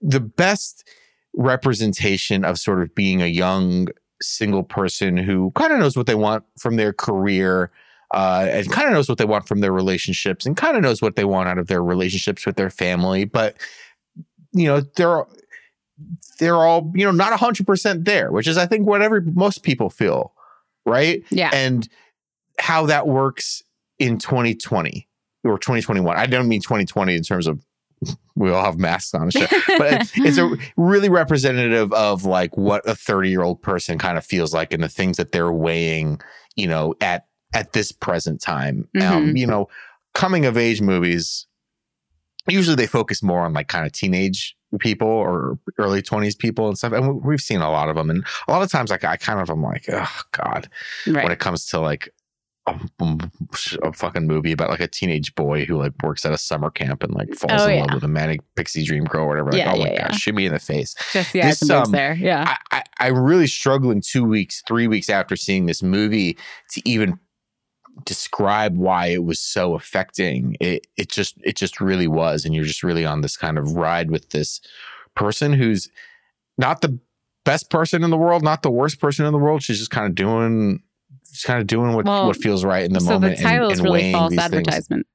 the 0.00 0.20
best 0.20 0.88
representation 1.36 2.44
of 2.44 2.58
sort 2.58 2.80
of 2.80 2.94
being 2.94 3.20
a 3.20 3.26
young 3.26 3.88
single 4.22 4.62
person 4.62 5.16
who 5.16 5.50
kind 5.52 5.72
of 5.72 5.78
knows 5.78 5.96
what 5.96 6.06
they 6.06 6.14
want 6.14 6.44
from 6.58 6.76
their 6.76 6.92
career 6.92 7.70
uh, 8.12 8.46
and 8.48 8.70
kind 8.70 8.86
of 8.86 8.94
knows 8.94 9.08
what 9.08 9.18
they 9.18 9.24
want 9.24 9.48
from 9.48 9.60
their 9.60 9.72
relationships 9.72 10.46
and 10.46 10.56
kind 10.56 10.76
of 10.76 10.82
knows 10.82 11.02
what 11.02 11.16
they 11.16 11.24
want 11.24 11.48
out 11.48 11.58
of 11.58 11.66
their 11.66 11.82
relationships 11.82 12.46
with 12.46 12.54
their 12.54 12.70
family 12.70 13.24
but 13.24 13.56
you 14.54 14.66
know, 14.66 14.80
they're 14.80 15.24
they're 16.38 16.56
all 16.56 16.90
you 16.94 17.04
know 17.04 17.10
not 17.10 17.38
hundred 17.38 17.66
percent 17.66 18.04
there, 18.04 18.30
which 18.30 18.46
is 18.46 18.56
I 18.56 18.66
think 18.66 18.86
what 18.86 19.02
every 19.02 19.20
most 19.20 19.62
people 19.62 19.90
feel, 19.90 20.32
right? 20.86 21.22
Yeah. 21.30 21.50
And 21.52 21.86
how 22.58 22.86
that 22.86 23.06
works 23.06 23.62
in 24.04 24.18
2020 24.18 25.08
or 25.44 25.58
2021. 25.58 26.16
I 26.16 26.26
don't 26.26 26.48
mean 26.48 26.60
2020 26.60 27.14
in 27.16 27.22
terms 27.22 27.46
of 27.46 27.64
we 28.34 28.50
all 28.50 28.64
have 28.64 28.78
masks 28.78 29.14
on 29.14 29.30
shit, 29.30 29.50
but 29.78 30.10
it's 30.16 30.36
a 30.38 30.50
really 30.76 31.08
representative 31.08 31.92
of 31.92 32.24
like 32.24 32.56
what 32.56 32.86
a 32.88 32.94
30 32.94 33.30
year 33.30 33.42
old 33.42 33.62
person 33.62 33.98
kind 33.98 34.18
of 34.18 34.24
feels 34.24 34.52
like 34.52 34.72
and 34.72 34.82
the 34.82 34.88
things 34.88 35.16
that 35.16 35.32
they're 35.32 35.52
weighing, 35.52 36.20
you 36.56 36.66
know, 36.66 36.94
at 37.00 37.26
at 37.54 37.72
this 37.72 37.92
present 37.92 38.40
time. 38.42 38.88
Um, 38.96 39.02
Mhm. 39.02 39.38
you 39.38 39.46
know, 39.46 39.68
coming 40.12 40.44
of 40.44 40.56
age 40.58 40.80
movies 40.82 41.46
usually 42.48 42.76
they 42.76 42.86
focus 42.86 43.22
more 43.22 43.40
on 43.40 43.52
like 43.54 43.68
kind 43.68 43.86
of 43.86 43.92
teenage 43.92 44.54
people 44.80 45.08
or 45.08 45.58
early 45.78 46.02
20s 46.02 46.36
people 46.36 46.68
and 46.68 46.76
stuff 46.76 46.92
and 46.92 47.06
we- 47.08 47.20
we've 47.30 47.40
seen 47.40 47.60
a 47.62 47.70
lot 47.70 47.88
of 47.88 47.96
them 47.96 48.10
and 48.10 48.22
a 48.48 48.52
lot 48.52 48.60
of 48.60 48.70
times 48.70 48.90
like 48.90 49.02
i 49.04 49.16
kind 49.16 49.40
of 49.40 49.48
am 49.48 49.62
like 49.62 49.86
oh 49.90 50.20
god 50.32 50.68
when 51.22 51.32
it 51.32 51.38
comes 51.38 51.64
to 51.64 51.78
like 51.80 52.12
a, 52.66 52.80
a 53.82 53.92
fucking 53.92 54.26
movie 54.26 54.52
about 54.52 54.70
like 54.70 54.80
a 54.80 54.86
teenage 54.88 55.34
boy 55.34 55.64
who 55.64 55.76
like 55.76 55.92
works 56.02 56.24
at 56.24 56.32
a 56.32 56.38
summer 56.38 56.70
camp 56.70 57.02
and 57.02 57.12
like 57.14 57.34
falls 57.34 57.62
Oh, 57.62 57.66
in 57.68 57.76
yeah. 57.76 57.80
love 57.84 57.94
with 57.94 58.04
a 58.04 58.08
manic 58.08 58.40
pixie 58.56 58.84
dream 58.84 59.04
girl 59.04 59.24
or 59.24 59.28
whatever. 59.28 59.50
Like, 59.52 59.58
Yeah, 59.58 59.72
oh 59.74 59.78
my 59.78 59.90
yeah, 59.92 60.08
god, 60.08 60.14
shoot 60.16 60.34
me 60.34 60.46
in 60.46 60.52
the 60.52 60.58
face. 60.58 60.94
Just 61.12 61.34
yeah, 61.34 61.46
this, 61.48 61.68
um, 61.70 61.90
there. 61.92 62.14
Yeah. 62.14 62.56
I, 62.70 62.82
I 62.98 63.06
I'm 63.06 63.18
really 63.18 63.46
struggling 63.46 64.00
two 64.00 64.24
weeks, 64.24 64.62
three 64.66 64.88
weeks 64.88 65.10
after 65.10 65.36
seeing 65.36 65.66
this 65.66 65.82
movie 65.82 66.38
to 66.70 66.82
even 66.88 67.18
describe 68.04 68.76
why 68.76 69.06
it 69.08 69.24
was 69.24 69.40
so 69.40 69.74
affecting. 69.74 70.56
It 70.60 70.86
it 70.96 71.10
just 71.10 71.36
it 71.44 71.56
just 71.56 71.80
really 71.80 72.08
was, 72.08 72.44
and 72.44 72.54
you're 72.54 72.64
just 72.64 72.82
really 72.82 73.04
on 73.04 73.20
this 73.20 73.36
kind 73.36 73.58
of 73.58 73.72
ride 73.72 74.10
with 74.10 74.30
this 74.30 74.60
person 75.14 75.52
who's 75.52 75.88
not 76.58 76.80
the 76.80 76.98
best 77.44 77.68
person 77.70 78.02
in 78.02 78.10
the 78.10 78.16
world, 78.16 78.42
not 78.42 78.62
the 78.62 78.70
worst 78.70 79.00
person 79.00 79.26
in 79.26 79.32
the 79.32 79.38
world. 79.38 79.62
She's 79.62 79.78
just 79.78 79.90
kind 79.90 80.06
of 80.06 80.14
doing. 80.14 80.82
She's 81.34 81.42
kind 81.44 81.60
of 81.60 81.66
doing 81.66 81.92
what, 81.94 82.04
Well, 82.06 82.26
what 82.28 82.36
feels 82.36 82.64
right 82.64 82.84
in 82.84 82.92
the 82.92 83.00
so 83.00 83.10
moment. 83.14 83.36
the 83.36 83.42
title 83.42 83.64
and, 83.64 83.72
is 83.72 83.78
and 83.80 83.88
really 83.88 84.12
false 84.12 84.30
these 84.30 84.40
things. 84.40 84.52
advertisement. 84.54 85.06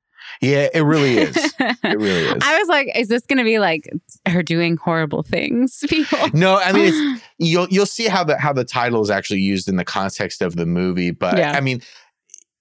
Yeah, 0.41 0.67
it 0.74 0.82
really 0.82 1.17
is. 1.17 1.36
It 1.59 1.78
really 1.99 2.22
is. 2.26 2.38
I 2.41 2.59
was 2.59 2.67
like, 2.70 2.91
is 2.95 3.07
this 3.07 3.26
going 3.26 3.39
to 3.39 3.43
be 3.43 3.59
like 3.59 3.89
her 4.28 4.43
doing 4.43 4.78
horrible 4.78 5.24
things, 5.24 5.84
people? 5.89 6.20
no, 6.34 6.57
I 6.57 6.72
mean 6.72 6.93
it's 6.93 7.24
you'll 7.39 7.67
you'll 7.70 7.86
see 7.86 8.07
how 8.07 8.24
the 8.24 8.38
how 8.38 8.53
the 8.53 8.63
title 8.63 9.01
is 9.01 9.09
actually 9.09 9.39
used 9.41 9.67
in 9.67 9.76
the 9.78 9.84
context 9.86 10.41
of 10.41 10.55
the 10.55 10.65
movie 10.65 11.11
but 11.11 11.38
Yeah. 11.38 11.53
i 11.53 11.61
mean 11.61 11.82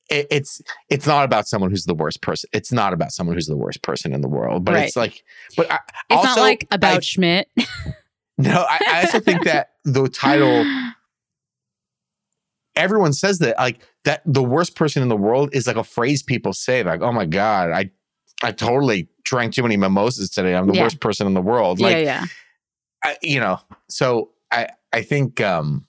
it, 0.08 0.26
it's 0.30 0.62
it's 0.88 1.06
not 1.06 1.24
about 1.24 1.46
someone 1.48 1.70
who's 1.70 1.84
the 1.84 1.94
worst 1.94 2.20
person 2.22 2.48
it's 2.52 2.72
not 2.72 2.92
about 2.92 3.10
someone 3.12 3.34
who's 3.36 3.46
the 3.48 3.56
worst 3.56 3.82
person 3.82 4.12
in 4.14 4.20
the 4.22 4.28
world 4.28 4.64
but 4.64 4.76
it's 4.76 4.94
like 4.96 5.22
but 5.56 5.68
I, 5.70 5.74
it's 6.10 6.16
also, 6.16 6.28
not 6.28 6.38
like 6.38 6.66
about 6.70 6.98
I, 6.98 7.00
Schmidt. 7.00 7.48
no 8.38 8.64
I, 8.68 8.78
I 8.88 9.00
also 9.04 9.18
think 9.20 9.42
that 9.44 9.70
the 9.84 10.08
title 10.08 10.64
everyone 12.78 13.12
says 13.12 13.38
that 13.40 13.56
like 13.58 13.80
that 14.04 14.22
the 14.24 14.42
worst 14.42 14.74
person 14.76 15.02
in 15.02 15.08
the 15.08 15.16
world 15.16 15.50
is 15.52 15.66
like 15.66 15.76
a 15.76 15.84
phrase 15.84 16.22
people 16.22 16.52
say 16.54 16.82
like 16.82 17.02
oh 17.02 17.12
my 17.12 17.26
god 17.26 17.70
i 17.70 17.90
i 18.42 18.50
totally 18.52 19.08
drank 19.24 19.52
too 19.52 19.62
many 19.62 19.76
mimosas 19.76 20.30
today 20.30 20.54
i'm 20.54 20.66
the 20.66 20.72
Yeah. 20.74 20.84
worst 20.84 21.00
person 21.00 21.26
in 21.26 21.34
the 21.34 21.42
world 21.42 21.80
like 21.80 21.96
yeah, 21.96 21.98
yeah. 22.22 22.24
I, 23.04 23.16
you 23.22 23.38
know, 23.38 23.60
so 23.88 24.30
I 24.50 24.68
I 24.92 25.02
think 25.02 25.40
um 25.40 25.86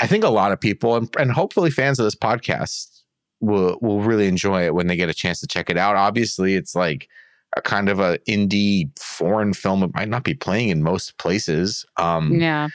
I 0.00 0.06
think 0.06 0.24
a 0.24 0.28
lot 0.28 0.52
of 0.52 0.60
people 0.60 0.96
and, 0.96 1.08
and 1.18 1.30
hopefully 1.32 1.70
fans 1.70 1.98
of 1.98 2.04
this 2.04 2.14
podcast 2.14 3.02
will 3.40 3.78
will 3.80 4.00
really 4.02 4.26
enjoy 4.28 4.64
it 4.66 4.74
when 4.74 4.86
they 4.86 4.96
get 4.96 5.08
a 5.08 5.14
chance 5.14 5.40
to 5.40 5.46
check 5.46 5.70
it 5.70 5.78
out. 5.78 5.96
Obviously, 5.96 6.56
it's 6.56 6.74
like 6.74 7.08
a 7.56 7.62
kind 7.62 7.88
of 7.88 8.00
a 8.00 8.18
indie 8.28 8.90
foreign 8.98 9.54
film. 9.54 9.82
It 9.82 9.94
might 9.94 10.08
not 10.10 10.24
be 10.24 10.34
playing 10.34 10.68
in 10.68 10.82
most 10.82 11.16
places. 11.18 11.86
Um 11.96 12.38
Yeah. 12.40 12.68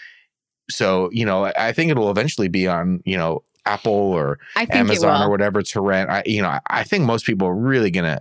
So, 0.70 1.09
you 1.11 1.26
know, 1.26 1.51
I 1.57 1.72
think 1.72 1.91
it'll 1.91 2.11
eventually 2.11 2.47
be 2.47 2.68
on, 2.68 3.01
you 3.05 3.18
know, 3.18 3.43
Apple 3.66 3.91
or 3.91 4.39
Amazon 4.70 5.24
or 5.24 5.30
whatever 5.30 5.61
to 5.61 5.82
rent. 5.82 6.09
I 6.09 6.24
you 6.26 6.41
know, 6.41 6.59
I, 6.68 6.84
think 6.84 7.03
most 7.03 7.26
people 7.26 7.47
are 7.47 7.55
really 7.55 7.91
gonna 7.91 8.20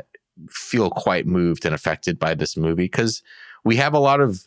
feel 0.49 0.90
quite 0.90 1.26
moved 1.26 1.64
and 1.66 1.74
affected 1.74 2.18
by 2.18 2.34
this 2.34 2.57
movie 2.57 2.84
because 2.84 3.22
we 3.64 3.76
have 3.76 3.95
a 3.95 3.99
lot 3.99 4.20
of 4.20 4.47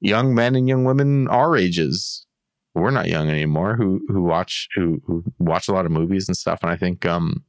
young 0.00 0.34
men 0.34 0.54
and 0.54 0.68
young 0.68 0.84
women 0.84 1.28
our 1.28 1.56
ages. 1.56 2.26
We're 2.74 2.90
not 2.90 3.08
young 3.08 3.30
anymore 3.30 3.76
who 3.76 4.04
who 4.08 4.22
watch 4.22 4.68
who 4.74 5.00
who 5.06 5.24
watch 5.38 5.68
a 5.68 5.72
lot 5.72 5.86
of 5.86 5.92
movies 5.92 6.28
and 6.28 6.36
stuff. 6.36 6.60
And 6.62 6.70
I 6.70 6.76
think 6.76 7.06
um 7.06 7.44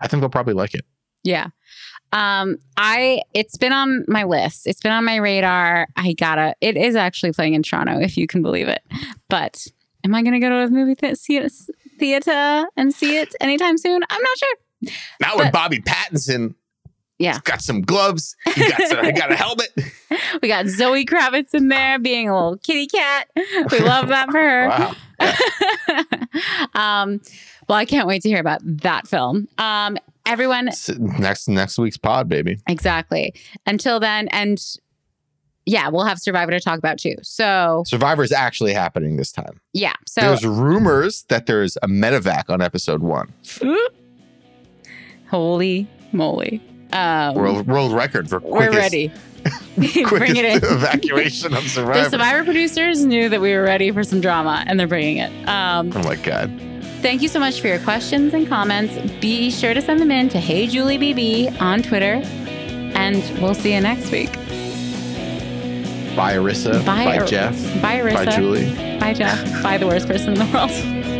I 0.00 0.08
think 0.08 0.20
they'll 0.20 0.30
probably 0.30 0.54
like 0.54 0.74
it. 0.74 0.86
Yeah. 1.22 1.48
Um, 2.14 2.58
I 2.76 3.22
it's 3.34 3.56
been 3.56 3.72
on 3.72 4.04
my 4.06 4.22
list. 4.22 4.68
It's 4.68 4.80
been 4.80 4.92
on 4.92 5.04
my 5.04 5.16
radar. 5.16 5.88
I 5.96 6.12
gotta. 6.12 6.54
It 6.60 6.76
is 6.76 6.94
actually 6.94 7.32
playing 7.32 7.54
in 7.54 7.62
Toronto, 7.64 7.98
if 8.00 8.16
you 8.16 8.28
can 8.28 8.40
believe 8.40 8.68
it. 8.68 8.82
But 9.28 9.66
am 10.04 10.14
I 10.14 10.22
gonna 10.22 10.38
go 10.38 10.48
to 10.48 10.58
a 10.58 10.68
movie 10.68 10.94
th- 10.94 11.18
theater 11.98 12.64
and 12.76 12.94
see 12.94 13.18
it 13.18 13.34
anytime 13.40 13.76
soon? 13.76 14.00
I'm 14.08 14.22
not 14.22 14.38
sure. 14.38 14.94
Not 15.20 15.36
with 15.36 15.52
Bobby 15.52 15.80
Pattinson. 15.80 16.54
Yeah. 17.18 17.32
He's 17.32 17.40
got 17.42 17.62
some 17.62 17.82
gloves. 17.82 18.36
He 18.54 18.68
got 18.68 18.82
some, 18.82 19.04
he 19.04 19.12
got 19.12 19.32
a 19.32 19.36
helmet. 19.36 19.70
We 20.42 20.48
got 20.48 20.66
Zoe 20.66 21.04
Kravitz 21.04 21.54
in 21.54 21.68
there 21.68 21.98
being 21.98 22.28
a 22.28 22.34
little 22.34 22.56
kitty 22.58 22.86
cat. 22.86 23.28
We 23.70 23.78
love 23.80 24.08
that 24.08 24.30
for 24.30 24.40
her. 24.40 24.68
Wow. 24.68 24.94
um, 26.74 27.20
well, 27.68 27.78
I 27.78 27.84
can't 27.84 28.06
wait 28.06 28.22
to 28.22 28.28
hear 28.28 28.40
about 28.40 28.60
that 28.62 29.08
film. 29.08 29.48
Um, 29.58 29.96
everyone, 30.26 30.68
S- 30.68 30.90
Next 30.98 31.48
next 31.48 31.78
week's 31.78 31.96
pod, 31.98 32.28
baby. 32.28 32.58
exactly. 32.68 33.34
Until 33.66 34.00
then, 34.00 34.28
and 34.28 34.58
yeah, 35.66 35.88
we'll 35.88 36.04
have 36.04 36.18
Survivor 36.18 36.50
to 36.52 36.60
talk 36.60 36.78
about 36.78 36.98
too. 36.98 37.14
So 37.22 37.84
Survivor 37.86 38.22
is 38.22 38.32
actually 38.32 38.72
happening 38.74 39.16
this 39.16 39.32
time. 39.32 39.60
yeah, 39.72 39.94
so 40.06 40.20
There's 40.20 40.44
rumors 40.46 41.22
that 41.28 41.46
there's 41.46 41.76
a 41.82 41.88
medevac 41.88 42.50
on 42.50 42.60
episode 42.60 43.02
one. 43.02 43.32
holy 45.30 45.86
moly, 46.12 46.60
um, 46.92 47.34
World 47.34 47.66
world 47.66 47.92
record 47.92 48.28
for 48.28 48.38
we're 48.40 48.68
quickest, 48.68 48.78
ready. 48.78 49.12
Bring 50.08 50.36
it 50.36 50.44
in. 50.44 50.56
evacuation 50.62 51.54
of 51.54 51.64
Survivor. 51.64 51.94
The 51.98 52.04
Survivor. 52.04 52.10
Survivor 52.10 52.44
producers 52.44 53.04
knew 53.04 53.28
that 53.28 53.40
we 53.40 53.52
were 53.54 53.62
ready 53.62 53.90
for 53.90 54.02
some 54.04 54.20
drama, 54.20 54.64
and 54.66 54.78
they're 54.78 54.86
bringing 54.86 55.18
it. 55.18 55.48
Um, 55.48 55.92
oh 55.94 56.02
my 56.02 56.16
god. 56.16 56.50
Thank 57.04 57.20
you 57.20 57.28
so 57.28 57.38
much 57.38 57.60
for 57.60 57.68
your 57.68 57.80
questions 57.80 58.32
and 58.32 58.48
comments. 58.48 58.96
Be 59.20 59.50
sure 59.50 59.74
to 59.74 59.82
send 59.82 60.00
them 60.00 60.10
in 60.10 60.30
to 60.30 60.40
Hey 60.40 60.66
Julie 60.66 60.96
BB 60.96 61.60
on 61.60 61.82
Twitter, 61.82 62.22
and 62.96 63.16
we'll 63.42 63.52
see 63.52 63.74
you 63.74 63.80
next 63.82 64.10
week. 64.10 64.32
Bye, 66.16 66.32
Arisa. 66.36 66.82
Bye, 66.86 67.04
Bye, 67.04 67.18
Ar- 67.18 67.26
Jeff. 67.26 67.82
Bye, 67.82 67.98
Arisa. 67.98 68.24
Bye, 68.24 68.36
Julie. 68.36 68.98
Bye, 68.98 69.12
Jeff. 69.12 69.62
Bye, 69.62 69.76
the 69.76 69.86
worst 69.86 70.06
person 70.08 70.32
in 70.32 70.38
the 70.38 70.46
world. 70.46 70.70